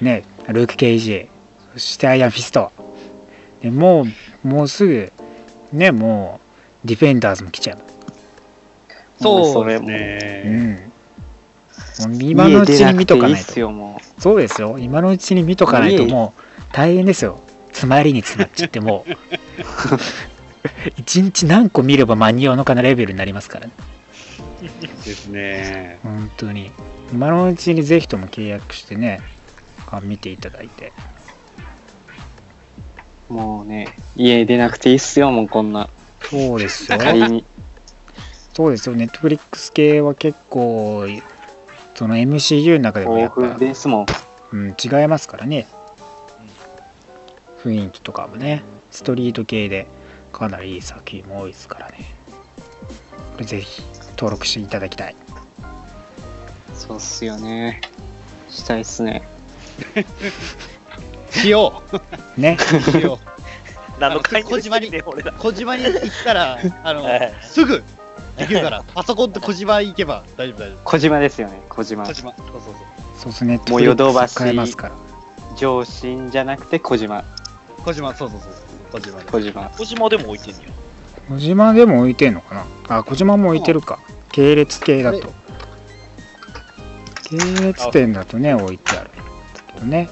[0.00, 1.28] ね、ルーク・ケイジ、
[1.74, 2.72] そしてアイアン・フィスト。
[3.60, 4.06] でも
[4.44, 5.12] う、もうすぐ、
[5.72, 6.41] ね、もう、
[6.84, 7.78] ディフェンダーズも来ちゃう。
[9.20, 10.90] そうですうね。
[12.08, 13.60] う今のうちに見とかないと。
[13.60, 13.66] いい
[14.18, 14.78] そうですよ。
[14.78, 17.40] 今のうちに見とかないともう大変ですよ。
[17.68, 19.12] 詰まりに詰まっちゃってもう。
[20.96, 23.72] 一日何個見れば間に合うのかなレベルになりますからね。
[25.04, 25.98] ですね。
[26.02, 26.70] 本当に。
[27.12, 29.20] 今のうちにぜひとも契約してね、
[29.90, 30.92] あ見ていただいて。
[33.28, 33.34] う。
[33.34, 35.88] もうね、家出なくていいっすよ、もうこんな。
[36.32, 36.98] そうですよ。
[38.54, 38.94] そうですよ。
[38.94, 41.06] ネットフリックス系は結構、
[41.94, 44.06] その MCU の中でもやっぱ、ですもん。
[44.52, 45.66] うん、違いますからね。
[47.62, 49.86] 雰囲気とかもね、ストリート系で
[50.32, 51.98] かなりいい作品も多いですからね。
[53.34, 53.82] これぜひ
[54.12, 55.16] 登録していただきたい。
[56.74, 57.82] そうっすよね。
[58.48, 59.22] したいっすね。
[61.30, 61.82] しよ
[62.36, 62.40] う。
[62.40, 62.56] ね。
[62.90, 63.41] しよう。
[63.98, 64.90] 7の小島に、
[65.38, 67.82] 小島に行ったら、 あの、はい、すぐ
[68.36, 70.78] できるから、パソコンと小島行けば大丈夫、大丈夫。
[70.84, 72.06] 小島ですよね、小島。
[72.06, 72.34] 小島。
[72.36, 72.74] そうそうそう。
[73.18, 74.94] そうですね、もうますから
[75.56, 77.22] 上新じゃなくて小島。
[77.84, 78.52] 小島、そうそうそう。
[78.92, 79.20] 小島。
[79.22, 79.70] 小島。
[79.78, 80.68] 小島でも置いてんのよ。
[81.28, 82.54] 小島でも置いてんのか
[82.88, 82.98] な？
[82.98, 83.98] あ、小島も置いてるか。
[84.32, 85.32] 系列系だと。
[87.22, 89.10] 系列店だとね、置いてある。
[89.78, 90.08] とね。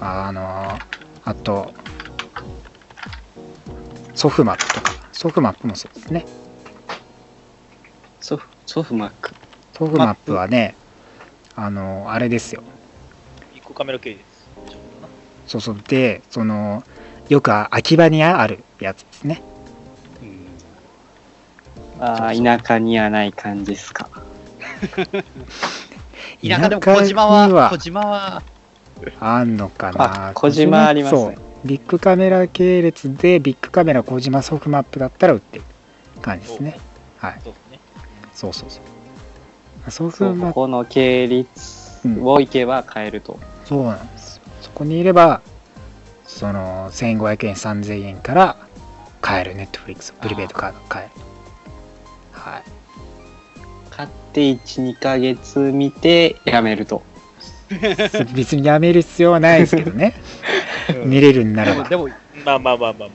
[0.00, 0.99] あのー、
[1.30, 1.72] あと、
[4.14, 4.90] ソフマップとか。
[5.12, 6.26] ソフマップもそうですね。
[8.18, 9.30] ソフソフマック。
[9.78, 10.74] ソフマップはね、
[11.54, 12.64] あのーあれですよ。
[13.54, 14.48] ビッグカメラ系です。
[15.46, 15.80] そうそう。
[15.86, 16.82] で、その、
[17.28, 19.40] よく秋葉にあるやつですね。
[22.00, 24.08] ああ、田舎にはない感じっすか。
[26.42, 28.42] 田舎でも小島には、小島は、
[29.20, 30.28] あんのかな。
[30.28, 31.36] あ小島ありますね。
[31.36, 31.50] そう。
[31.64, 35.64] ビッグカメラ系列でビッグカメラ小島ソフマップだったら売ってる
[36.22, 36.78] 感じですね。
[37.18, 37.40] はい。
[37.42, 37.80] そうですね。
[38.32, 38.80] そうそうそ
[39.86, 39.90] う。
[39.90, 43.38] ソそう、フマップここの系列を行けば買えると。
[43.64, 44.40] そうなんです。
[44.62, 45.42] そこにいれば
[46.24, 48.56] その1500円3000円から
[49.20, 51.24] 買えるネットフリックスプリペイドカード買える。
[52.32, 52.62] はい。
[53.90, 57.02] 買って1、2ヶ月見てやめると。
[58.34, 60.14] 別にやめる必要はないですけどね
[61.04, 63.14] 見れるんならばでも、でも、まあまあまあまあま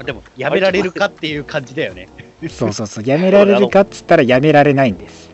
[0.00, 0.04] あ。
[0.04, 2.08] でも、やめられるかっていう感じだよね。
[2.48, 5.30] そうそうそうやめられるかっつったらやめられないんです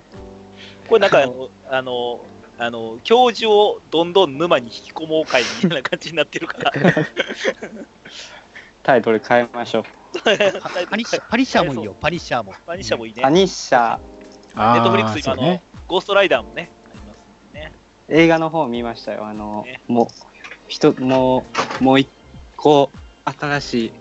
[0.89, 2.21] これなんかあの、あの、
[2.59, 6.73] あの、教授をどんどん沼に引き込もう会みたいな感じになってるから。
[8.83, 9.85] タイトル変えましょう。
[10.23, 12.55] パニッシャー、パニッシャーもいいよ、パニッシャーも。
[12.67, 13.23] パニッシャーもいいね。
[13.23, 13.99] パニッシャ
[14.57, 16.71] ネットフリックス今の、ねゴーストライダーもね。
[18.09, 19.27] 映画の方見ましたよ。
[19.27, 20.07] あの、ねもう、
[20.69, 21.45] ひと、も
[21.81, 22.09] う、もう一
[22.57, 22.91] 個、
[23.25, 23.93] 新しい、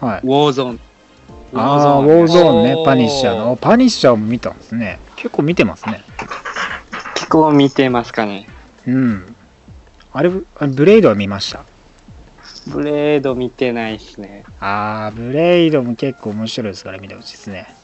[0.00, 0.80] はいウォーゾーン。
[1.54, 3.56] ああ、ウォーゾーンねパニッシャーの。
[3.56, 4.98] パニッシャーも見たんですね。
[5.16, 6.02] 結構見てますね。
[7.14, 8.48] 結構見てますかね。
[8.86, 9.36] うん。
[10.12, 11.64] あれ、あれブレイドは見ました？
[12.68, 14.44] ブレード見てないっすね。
[14.60, 17.74] ああ、ブレイドも結構面白いですから見てほしいですね。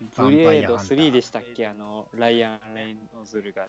[0.00, 1.66] ブレードヴァンパイアハンター3でしたっけ？
[1.66, 3.68] あの、ライアン・レイノズルが。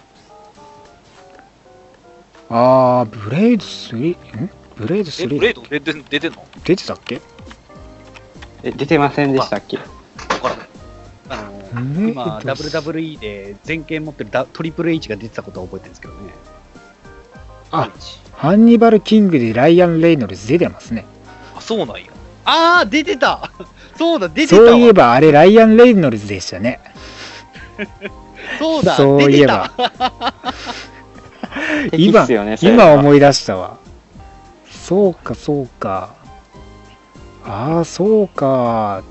[2.50, 4.12] ああ、ブレイド 3?
[4.44, 4.50] ん？
[4.76, 5.56] ブレイドえ、ブレー 3?
[5.56, 6.46] ド出て出てんの？
[6.64, 7.22] 出てたっけ？
[8.64, 9.78] え、出てませんでしたっけ？
[9.78, 9.84] わ
[10.42, 10.50] か
[11.30, 12.10] らん？
[12.10, 16.34] 今、WWE で全権持ってるダトリプル H が出てたことは覚えてるんですけどね。
[17.72, 17.90] あ
[18.34, 21.06] ハンニバル・キングでライアン・レイノルズ出てますね。
[21.56, 22.08] あ、そうなんや。
[22.46, 23.52] あー、出てた
[23.96, 26.80] そうだ、出てたわそういえばあれライアン・レイノルズでしたね。
[28.58, 30.44] そうだ、そういえば出てた。
[31.92, 33.78] 今 敵っすよね今は思い出したわ。
[34.72, 36.16] そうか、そうか。
[37.46, 39.04] ああ、そうか。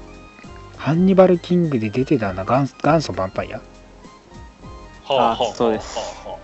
[0.77, 3.60] ハンニバル・キングで出てたな、元元祖ヴァンパイア？
[5.05, 5.97] はあそうです
[6.27, 6.36] は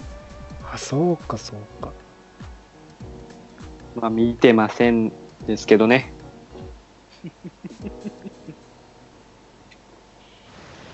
[0.72, 1.92] あ、そうか、そうか。
[3.96, 5.12] まあ見てません
[5.46, 6.12] ですけどね。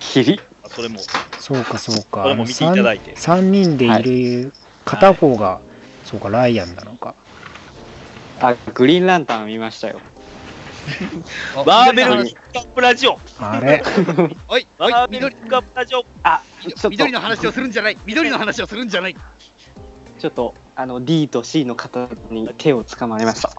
[0.00, 0.98] キリあそれも、
[1.38, 2.22] そうか、そうか。
[2.24, 3.14] これも見ていただいて。
[3.14, 4.52] 3人でいる
[4.90, 5.60] 片方が、
[6.04, 7.14] そうか、ライアンなのか。
[8.40, 10.00] あ、グリーンランタン見ましたよ。
[11.54, 13.82] あバーベル緑ピックアップラジオあれ
[14.48, 19.16] おい、おいバー、ベル緑ピックアップラジオあ、ちょっと緑の話をするんじゃない緑の話をするんじゃない
[20.18, 23.52] ちょっとあの D と C の方に手を掴まれました。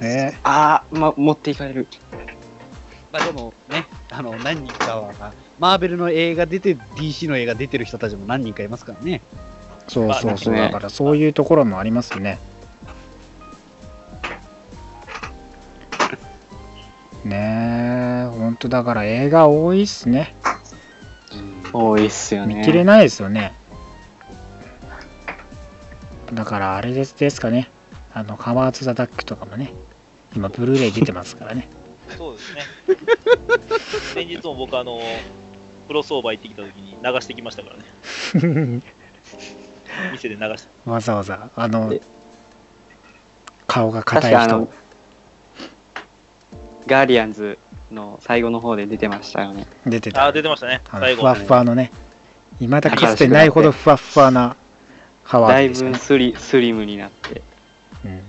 [0.00, 1.86] えあー、ま、持っていかれる。
[3.12, 9.22] まあでもね、あの、何人かは、マーベルの映画出て、DC の映画出てる人たちも何人かいますからね。
[9.88, 12.38] そうそうそう、まあだからそういうところもありますね。
[17.24, 20.34] ねえ、ほんとだから映画多いっすね。
[21.72, 22.54] 多いっすよね。
[22.54, 23.52] 見切れないですよね。
[26.32, 27.68] だからあれですですかね。
[28.12, 29.72] あの、ハワーツ・ザ・ダックとかもね、
[30.34, 31.68] 今、ブルーレイ出てますからね。
[32.16, 32.62] そうですね。
[34.14, 35.00] 先日も僕、あの、
[35.88, 38.82] クロスオーバー行ってきた時に流してきましたからね。
[40.12, 40.90] 店で流して。
[40.90, 42.00] わざわざ、あので、
[43.66, 44.68] 顔が確硬い人かあの、
[46.86, 47.58] ガーディアンズ
[47.90, 49.66] の最後の方で出てましたよね。
[49.86, 50.26] 出てた。
[50.26, 50.80] あ、出てましたね。
[50.90, 51.28] 最後。
[51.28, 51.90] あのふわふわのね、
[52.60, 54.56] 今だかつてないほどふわふわな
[55.24, 55.90] ハワだいードでしたね。
[55.92, 57.42] ぶスリスリムになって、
[58.04, 58.22] うんうん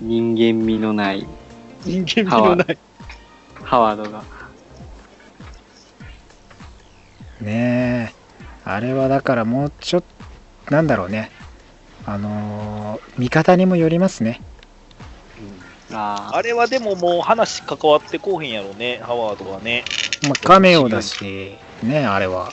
[0.00, 1.26] 人間味のない
[1.84, 2.78] 人間味のない。
[3.62, 4.22] ハワードが。
[7.40, 8.14] ねえ
[8.64, 10.13] あれはだからもうちょっと
[10.70, 11.30] なんだろうね。
[12.06, 14.40] あのー見方にもよりますね。
[15.92, 19.84] ああれはでももう話関わってこうへんやろね、ハワードはね。
[20.24, 22.50] まあカメオだしねあれは、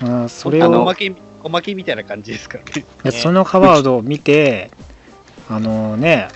[0.00, 0.08] うん。
[0.08, 1.12] まあ、それあのをおまけ、
[1.44, 2.84] おまけみたいな感じですからね。
[3.04, 4.70] でそのハワードを見て
[5.48, 6.28] あのね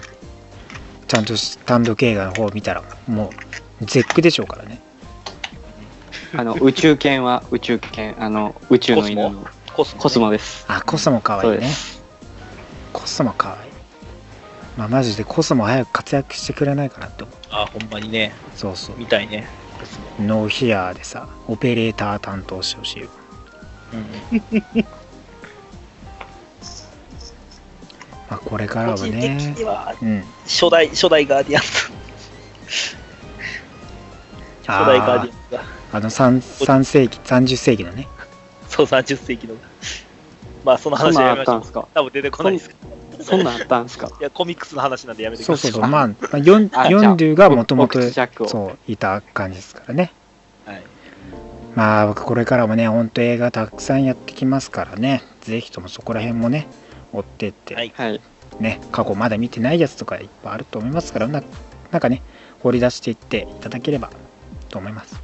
[1.09, 1.35] ちゃんと
[1.65, 3.33] 単独映画の方を見たらも
[3.81, 4.81] う絶句でしょうからね。
[6.35, 9.47] あの宇宙犬は宇宙犬、あの宇宙の犬の
[9.77, 10.65] コスモ、コスモです。
[10.69, 11.71] あコスモかわいいね。
[12.95, 13.71] コスモかわいい
[14.79, 18.33] まあマジでコスモ早く活躍してくれないかなって思うあ、ほんまにね。
[18.55, 19.47] そうそうみたいね。
[20.19, 23.09] ノーウェアでさオペレーター担当してほしいよ
[23.93, 24.81] うん。
[28.31, 31.69] まあこれからはねには、うん初代、初代ガーディアンズ。
[34.67, 35.63] 初代ガーディアンズが。
[35.93, 38.09] あの 3, 3世紀30世紀のね
[38.77, 39.55] そう、30世紀の。
[40.65, 41.85] まあ、その話やめましょう。
[41.95, 43.25] 多分出てこないですけど。
[43.25, 44.11] そんなんあったんすか？
[44.21, 45.71] いや、コミックスの話なんでやめてくそうださい。
[45.73, 47.99] そうそうまあまあヨンあヨンドゥがもともと
[48.47, 50.13] そういた感じですからね
[50.67, 50.83] はい。
[51.75, 56.67] まあ僕これからもねほんと映画たくさんやってきますからねぜひともそこら辺もね
[57.13, 58.21] 追ってって、はいはい。
[58.61, 61.43] ね過去まだ見てないやつとかいっぱいあると思いますからな
[61.91, 62.21] なんかね
[62.63, 64.11] 掘り出していっていただければ
[64.69, 65.15] と思います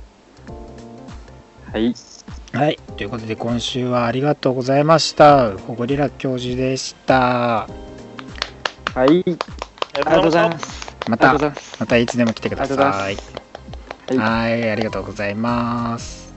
[1.72, 1.94] はい。
[2.52, 7.66] はいということで今週はありがとうございましたホゴリラ教授でした
[8.94, 9.24] はい。
[9.94, 10.96] ありがとうございます。
[11.08, 11.32] また
[11.80, 13.16] またいつでも来てください
[14.18, 16.32] はい、ありがとうございます。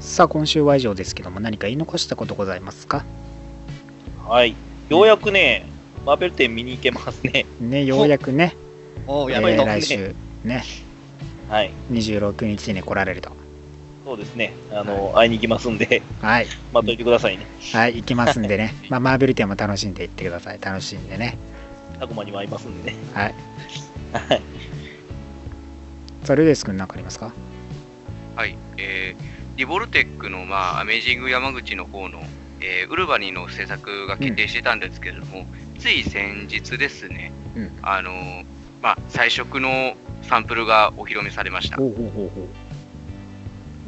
[0.00, 3.04] さあ、今週は以上ですけども、何か言い残したことございますか？
[4.26, 4.54] はい。
[4.88, 5.66] ようやくね、
[6.06, 7.44] マーベル展見に行けますね。
[7.60, 8.56] ね、ようやくね、
[9.06, 10.14] おえやばい来週、
[10.44, 10.64] ね、
[11.50, 11.70] はい。
[11.90, 13.41] 26日に来られると。
[14.04, 14.52] そうですね。
[14.72, 17.46] あの、会いに行きますんで、はい、待っといてくださいね。
[17.72, 20.58] はい、行きますんでね、 まあ、マーベル展も楽しんでいってください。
[20.60, 21.38] 楽しんでね。
[22.00, 22.96] タコマにも会いますんでね。
[23.14, 23.34] はい。
[24.12, 24.42] はい。
[26.24, 27.32] それですくん、何かありますか？
[28.36, 32.22] はい、えー、リボルテックの、まあ、アメージング山口の方の、
[32.60, 35.46] えーウルバニの制作が決定してたんですけれども、
[35.78, 38.44] つい先日ですね、うんあのー
[38.82, 41.76] まあ、彩色のサンプルがお披露目されました。
[41.76, 42.48] ほうほうほうほ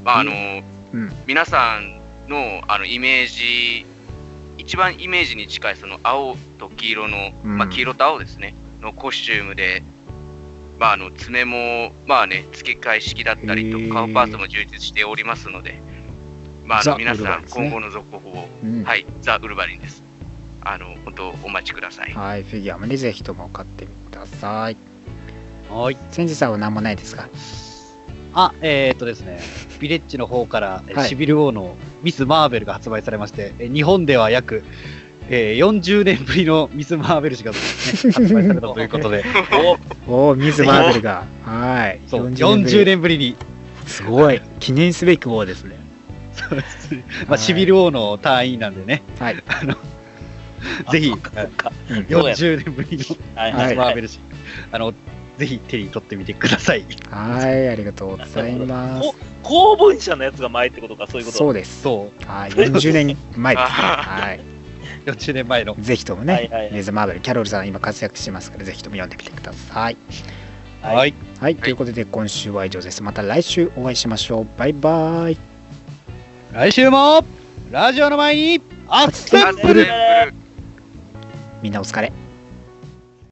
[0.04, 0.62] まああのー
[0.92, 1.98] うん皆さん
[2.28, 3.84] のあのイメージ、
[4.58, 9.82] 一番イメージに近いその青と黄色の、うんまあ、黄色と青ですね、のコスチュームで、
[10.78, 15.80] まあ、あの爪も、まあね、付け替え式だったりと顔パーツも充実しておりますので、
[16.64, 20.02] まあ、あザの皆さん、ね今後の続報を、うんはい、ザ・ウルヴァリンです。
[20.62, 22.12] あの、本当、お待ちください。
[22.14, 24.76] はい、フィギュアもね、ぜひとも買ってみてください。
[25.68, 25.96] はい。
[26.10, 27.28] 千治さんは何もないですか？
[28.34, 29.40] あ、えーっとですね、
[29.80, 34.64] ビレッジの方から、えはいシビル王のミス・マーベルが発売されまして、え日本では約、
[35.28, 39.24] えー40年ぶりの ミス・マーベル誌が、ね、発売されたということで、
[40.08, 41.24] おおお、ミズ・マーベルが。
[41.44, 42.00] はい。
[42.08, 43.36] そうぶり40年ぶりに、
[43.86, 44.40] すごい。
[44.60, 45.76] 記念すべき号ですね。
[47.28, 49.36] まあ、シビル王の隊員なんでね、はい。
[50.90, 54.18] ぜひ、そっかそっかうんそうや40年ぶりのミス・マはいーベル誌、
[54.72, 54.92] あの、
[55.38, 56.84] ぜひ手に取ってみてください。
[57.10, 59.14] はい、ありがとうございますこ。
[59.42, 61.38] 公文社のやつが前ってことか、そういうこと？
[61.38, 61.82] そうです。
[61.82, 63.72] そう、はい、40年前ですね。
[63.74, 64.40] あはい。
[65.06, 65.74] 40年前の。
[65.78, 69.96] ぜひともねはいはいはい、ミズ・マーベル、キャロルさん今活躍してますから、ぜひとも読んでみてください。
[70.82, 71.14] はいはい。
[71.40, 73.02] はい、ということで今週は以上です。
[73.02, 74.46] また来週お会いしましょう。
[74.58, 75.38] バイバイ。
[76.52, 77.24] 来週も、
[77.70, 79.86] ラジオの前に、アッセンブルアッセンブル
[81.62, 82.12] みんなお疲れ。